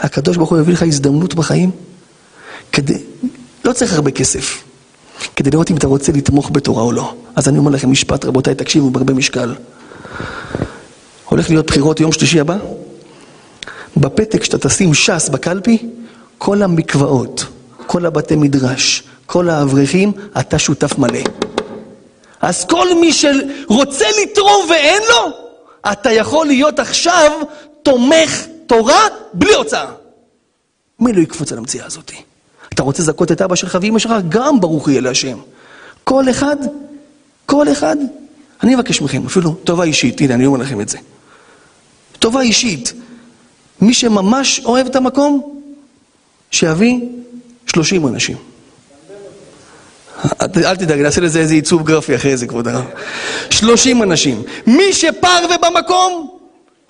הקדוש 0.00 0.36
ברוך 0.36 0.50
הוא 0.50 0.58
יביא 0.58 0.74
לך 0.74 0.82
הזדמנות 0.82 1.34
בחיים, 1.34 1.70
כדי... 2.72 2.98
לא 3.64 3.72
צריך 3.72 3.94
הרבה 3.94 4.10
כסף, 4.10 4.62
כדי 5.36 5.50
לראות 5.50 5.70
אם 5.70 5.76
אתה 5.76 5.86
רוצה 5.86 6.12
לתמוך 6.12 6.50
בתורה 6.52 6.82
או 6.82 6.92
לא. 6.92 7.14
אז 7.36 7.48
אני 7.48 7.58
אומר 7.58 7.70
לכם 7.70 7.90
משפט, 7.90 8.24
רבותיי, 8.24 8.54
תקשיבו 8.54 8.90
בהרבה 8.90 9.14
משקל. 9.14 9.54
הולך 11.24 11.50
להיות 11.50 11.66
בחירות 11.66 12.00
יום 12.00 12.12
שלישי 12.12 12.40
הבא? 12.40 12.56
בפתק 13.96 14.44
שאתה 14.44 14.68
תשים 14.68 14.94
ש"ס 14.94 15.28
בקלפי, 15.28 15.78
כל 16.38 16.62
המקוואות, 16.62 17.44
כל 17.86 18.06
הבתי 18.06 18.36
מדרש, 18.36 19.02
כל 19.26 19.48
האברכים, 19.48 20.12
אתה 20.40 20.58
שותף 20.58 20.98
מלא. 20.98 21.20
אז 22.40 22.64
כל 22.64 22.94
מי 23.00 23.12
שרוצה 23.12 24.04
לתרום 24.22 24.70
ואין 24.70 25.02
לו, 25.08 25.32
אתה 25.92 26.12
יכול 26.12 26.46
להיות 26.46 26.78
עכשיו 26.78 27.30
תומך 27.82 28.46
תורה 28.66 29.00
בלי 29.34 29.54
הוצאה. 29.54 29.90
מי 31.00 31.12
לא 31.12 31.20
יקפוץ 31.20 31.52
על 31.52 31.58
המציאה 31.58 31.86
הזאת? 31.86 32.12
אתה 32.74 32.82
רוצה 32.82 33.02
לזכות 33.02 33.32
את 33.32 33.42
אבא 33.42 33.54
שלך 33.54 33.78
ואמא 33.82 33.98
שלך? 33.98 34.12
גם 34.28 34.60
ברוך 34.60 34.88
יהיה 34.88 35.00
להשם. 35.00 35.38
כל 36.04 36.30
אחד, 36.30 36.56
כל 37.46 37.72
אחד, 37.72 37.96
אני 38.62 38.74
אבקש 38.74 39.00
מכם, 39.02 39.26
אפילו 39.26 39.54
טובה 39.54 39.84
אישית, 39.84 40.20
הנה 40.20 40.34
אני 40.34 40.46
אומר 40.46 40.58
לכם 40.58 40.80
את 40.80 40.88
זה. 40.88 40.98
טובה 42.18 42.40
אישית. 42.40 42.92
מי 43.80 43.94
שממש 43.94 44.60
אוהב 44.64 44.86
את 44.86 44.96
המקום, 44.96 45.60
שיביא 46.50 47.00
30 47.66 48.06
אנשים. 48.06 48.36
אל 50.56 50.76
תדאג, 50.76 51.00
נעשה 51.00 51.20
לזה 51.20 51.40
איזה 51.40 51.54
עיצוב 51.54 51.82
גרפי 51.82 52.14
אחרי 52.14 52.36
זה, 52.36 52.46
כבוד 52.46 52.68
הרב. 52.68 52.84
30 53.50 54.02
אנשים. 54.02 54.42
מי 54.66 54.92
שפר 54.92 55.46
ובמקום, 55.54 56.36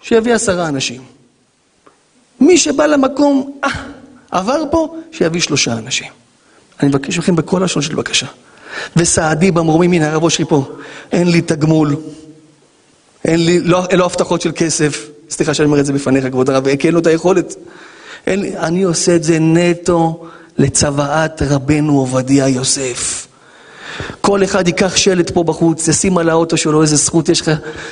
שיביא 0.03 0.35
עשרה 0.35 0.69
אנשים. 0.69 1.03
מי 2.41 2.59
שבא 2.59 2.87
למקום, 2.87 3.53
אה, 3.65 3.71
עבר 4.31 4.63
פה, 4.71 4.97
שיביא 5.13 5.41
שלושה 5.41 5.73
אנשים. 5.73 6.09
אני 6.81 6.89
מבקש 6.89 7.19
מכם 7.19 7.37
בכל 7.37 7.61
לשון 7.65 7.83
של 7.83 7.95
בקשה. 7.95 8.27
וסעדי 8.97 9.51
במרומים, 9.51 9.93
הנה 9.93 10.11
הרב 10.11 10.23
אושרי 10.23 10.47
פה, 10.49 10.69
אין 11.13 11.29
לי 11.29 11.41
תגמול, 11.41 11.97
אין 13.25 13.45
לי, 13.45 13.61
לא, 13.61 13.83
לא 13.93 14.05
הבטחות 14.05 14.41
של 14.41 14.53
כסף, 14.57 15.09
סליחה 15.31 15.55
שאני 15.55 15.67
אומר 15.67 15.81
את 15.81 15.87
זה 15.87 15.93
בפניך, 15.93 16.27
כבוד 16.27 16.51
הרב, 16.51 16.77
כי 16.77 16.87
אין 16.87 16.95
לו 16.95 17.01
את 17.01 17.07
היכולת. 17.07 17.55
אין, 18.27 18.57
אני 18.57 18.83
עושה 18.83 19.17
את 19.17 19.25
זה 19.25 19.39
נטו 19.41 20.27
לצוואת 20.59 21.43
רבנו 21.43 21.99
עובדיה 21.99 22.49
יוסף. 22.49 23.20
כל 24.21 24.45
אחד 24.45 24.67
ייקח 24.67 24.97
שלט 24.97 25.31
פה 25.31 25.45
בחוץ, 25.45 25.89
ישים 25.89 26.19
על 26.19 26.29
האוטו 26.29 26.57
שלו 26.57 26.83
איזה 26.83 26.97
זכות, 26.97 27.29
יש 27.29 27.41
לך 27.41 27.51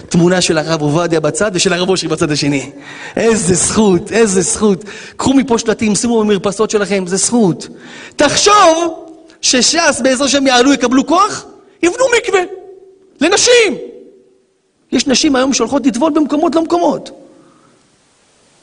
תמונה 0.09 0.41
של 0.41 0.59
הרב 0.59 0.83
עובדיה 0.83 1.21
בצד 1.21 1.51
ושל 1.55 1.73
הרב 1.73 1.89
אושרי 1.89 2.09
בצד 2.09 2.31
השני. 2.31 2.71
איזה 3.17 3.55
זכות, 3.55 4.13
איזה 4.13 4.41
זכות. 4.41 4.85
קחו 5.17 5.35
מפה 5.35 5.59
שלטים, 5.59 5.95
שימו 5.95 6.21
במרפסות 6.21 6.71
שלכם, 6.71 7.07
זה 7.07 7.17
זכות. 7.17 7.69
תחשוב 8.17 9.07
שש"ס 9.41 10.01
בעזר 10.03 10.25
השם 10.25 10.47
יעלו, 10.47 10.73
יקבלו 10.73 11.07
כוח, 11.07 11.45
יבנו 11.83 12.05
מקווה. 12.19 12.41
לנשים. 13.21 13.79
יש 14.93 15.07
נשים 15.07 15.37
היום 15.37 15.53
שהולכות 15.53 15.87
לטבול 15.87 16.13
במקומות 16.13 16.55
לא 16.55 16.63
מקומות. 16.63 17.11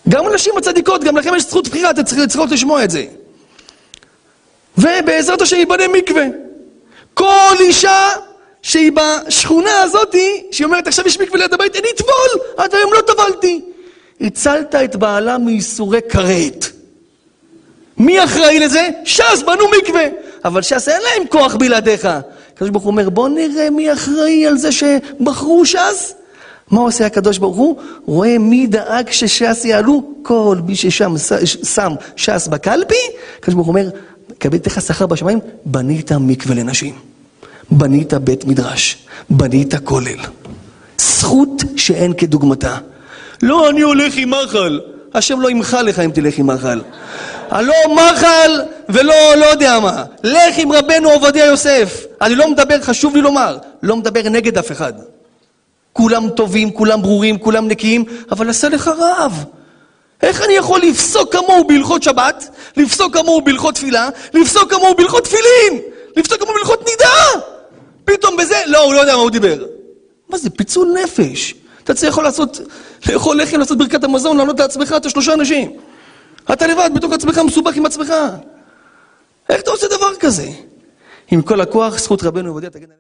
גם 0.10 0.26
הנשים 0.26 0.58
הצדיקות, 0.58 1.04
גם 1.04 1.18
לכם 1.18 1.36
יש 1.36 1.44
זכות 1.44 1.68
בחירה, 1.68 1.92
אתם 1.92 2.04
צריכות 2.04 2.52
לשמוע 2.52 2.84
את 2.84 2.92
זה. 2.92 3.06
ובעזרת 4.78 5.42
השם 5.42 5.56
ייבנה 5.56 5.84
מקווה. 5.88 6.26
כל 7.16 7.56
אישה 7.60 8.10
שהיא 8.62 8.92
בשכונה 8.92 9.82
הזאתי, 9.82 10.44
שהיא 10.52 10.66
אומרת 10.66 10.88
עכשיו 10.88 11.08
יש 11.08 11.20
מקווה 11.20 11.40
ליד 11.40 11.54
הבית, 11.54 11.76
אני 11.76 11.88
אטבול, 11.96 12.44
עד 12.58 12.76
היום 12.76 12.94
לא 12.94 13.02
טבלתי. 13.02 13.62
הצלת 14.22 14.76
את 14.76 14.96
בעלה 14.96 15.38
מייסורי 15.38 16.00
כרת. 16.10 16.66
מי 17.98 18.24
אחראי 18.24 18.60
לזה? 18.60 18.90
ש"ס, 19.06 19.44
בנו 19.46 19.66
מקווה. 19.82 20.04
אבל 20.46 20.62
ש"ס 20.62 20.90
אין 20.90 21.02
להם 21.02 21.28
כוח 21.28 21.56
בלעדיך. 21.56 22.08
הקדוש 22.54 22.70
ברוך 22.70 22.84
הוא 22.84 22.92
אומר, 22.92 23.10
בוא 23.10 23.30
נראה 23.30 23.70
מי 23.70 23.94
אחראי 23.94 24.48
על 24.48 24.58
זה 24.58 24.72
שבחרו 24.72 25.66
ש"ס. 25.66 26.14
מה 26.72 26.82
עושה 26.82 27.06
הקדוש 27.06 27.38
ברוך 27.38 27.56
הוא? 27.56 27.76
רואה 28.06 28.38
מי 28.38 28.68
דאג 28.68 29.12
שש"ס 29.12 29.66
יעלו? 29.66 30.04
כל 30.24 30.58
מי 30.68 30.76
ששם 30.76 31.14
שם 31.64 31.92
ש"ס 32.16 32.48
בקלפי, 32.48 32.96
הקדוש 33.40 33.54
ברוך 33.56 33.68
הוא 33.68 33.76
אומר, 33.76 33.90
קבל 34.38 34.58
לך 34.66 34.82
שכר 34.82 35.06
בשמיים, 35.06 35.40
בנית 35.66 36.12
מקווה 36.12 36.56
לנשים. 36.56 36.94
בנית 37.72 38.14
בית 38.14 38.46
מדרש. 38.46 38.98
בנית 39.30 39.76
כולל. 39.84 40.20
זכות 40.98 41.64
שאין 41.76 42.14
כדוגמתה. 42.14 42.78
לא, 43.42 43.70
אני 43.70 43.82
הולך 43.82 44.14
עם 44.18 44.34
מחל. 44.34 44.80
השם 45.14 45.42
לא 45.42 45.50
ימחל 45.50 45.82
לך 45.82 46.00
אם 46.00 46.12
תלך 46.12 46.38
עם 46.38 46.48
מחל. 46.48 46.82
הלא 47.50 47.74
מחל 47.96 48.62
ולא 48.90 49.36
לא 49.36 49.46
יודע 49.46 49.80
מה. 49.80 50.04
לך 50.24 50.58
עם 50.58 50.72
רבנו 50.72 51.10
עובדיה 51.10 51.46
יוסף. 51.46 52.06
אני 52.22 52.36
לא 52.36 52.52
מדבר, 52.52 52.82
חשוב 52.82 53.16
לי 53.16 53.22
לומר, 53.22 53.58
לא 53.84 53.96
מדבר 53.98 54.30
נגד 54.30 54.58
אף 54.58 54.72
אחד. 54.72 54.94
כולם 55.94 56.30
טובים, 56.30 56.72
כולם 56.72 57.02
ברורים, 57.02 57.38
כולם 57.38 57.68
נקיים, 57.68 58.04
אבל 58.32 58.50
עשה 58.50 58.70
לך 58.70 58.88
רעב. 58.88 59.46
איך 60.26 60.42
אני 60.42 60.54
יכול 60.54 60.82
לפסוק 60.82 61.32
כמוהו 61.32 61.68
בהלכות 61.68 62.04
שבת, 62.04 62.50
לפסוק 62.78 63.14
כמוהו 63.18 63.42
בהלכות 63.42 63.76
תפילה, 63.76 64.10
לפסוק 64.34 64.74
כמוהו 64.74 64.96
בהלכות 64.96 65.24
תפילין, 65.24 65.82
לפסוק 66.18 66.40
כמוהו 66.40 66.56
בהלכות 66.56 66.80
נידה? 66.90 67.46
פתאום 68.06 68.38
בזה, 68.38 68.56
לא, 68.66 68.84
הוא 68.84 68.94
לא 68.94 69.00
יודע 69.00 69.16
מה 69.16 69.22
הוא 69.22 69.30
דיבר. 69.30 69.66
מה 70.30 70.38
זה, 70.38 70.50
פיצול 70.50 70.96
נפש. 71.04 71.54
אתה 71.84 71.94
צריך 71.94 72.12
יכול 72.12 72.24
לעשות, 72.24 72.60
לאכול 73.10 73.42
לחם, 73.42 73.60
לעשות 73.60 73.78
ברכת 73.78 74.04
המזון, 74.04 74.38
לענות 74.38 74.60
לעצמך, 74.60 74.94
אתה 74.98 75.10
שלושה 75.10 75.34
אנשים. 75.34 75.72
אתה 76.54 76.68
לבד, 76.68 76.90
בתוך 76.96 77.14
עצמך, 77.14 77.38
מסובך 77.38 77.76
עם 77.76 77.86
עצמך. 77.86 78.14
איך 79.50 79.62
אתה 79.62 79.72
עושה 79.72 79.88
דבר 79.88 80.16
כזה? 80.20 80.48
עם 81.32 81.42
כל 81.42 81.62
הכוח, 81.62 82.00
זכות 82.00 82.24
רבנו 82.24 82.50
עובדיה 82.50 82.70
תגן 82.70 82.84
עלינו. 82.84 83.00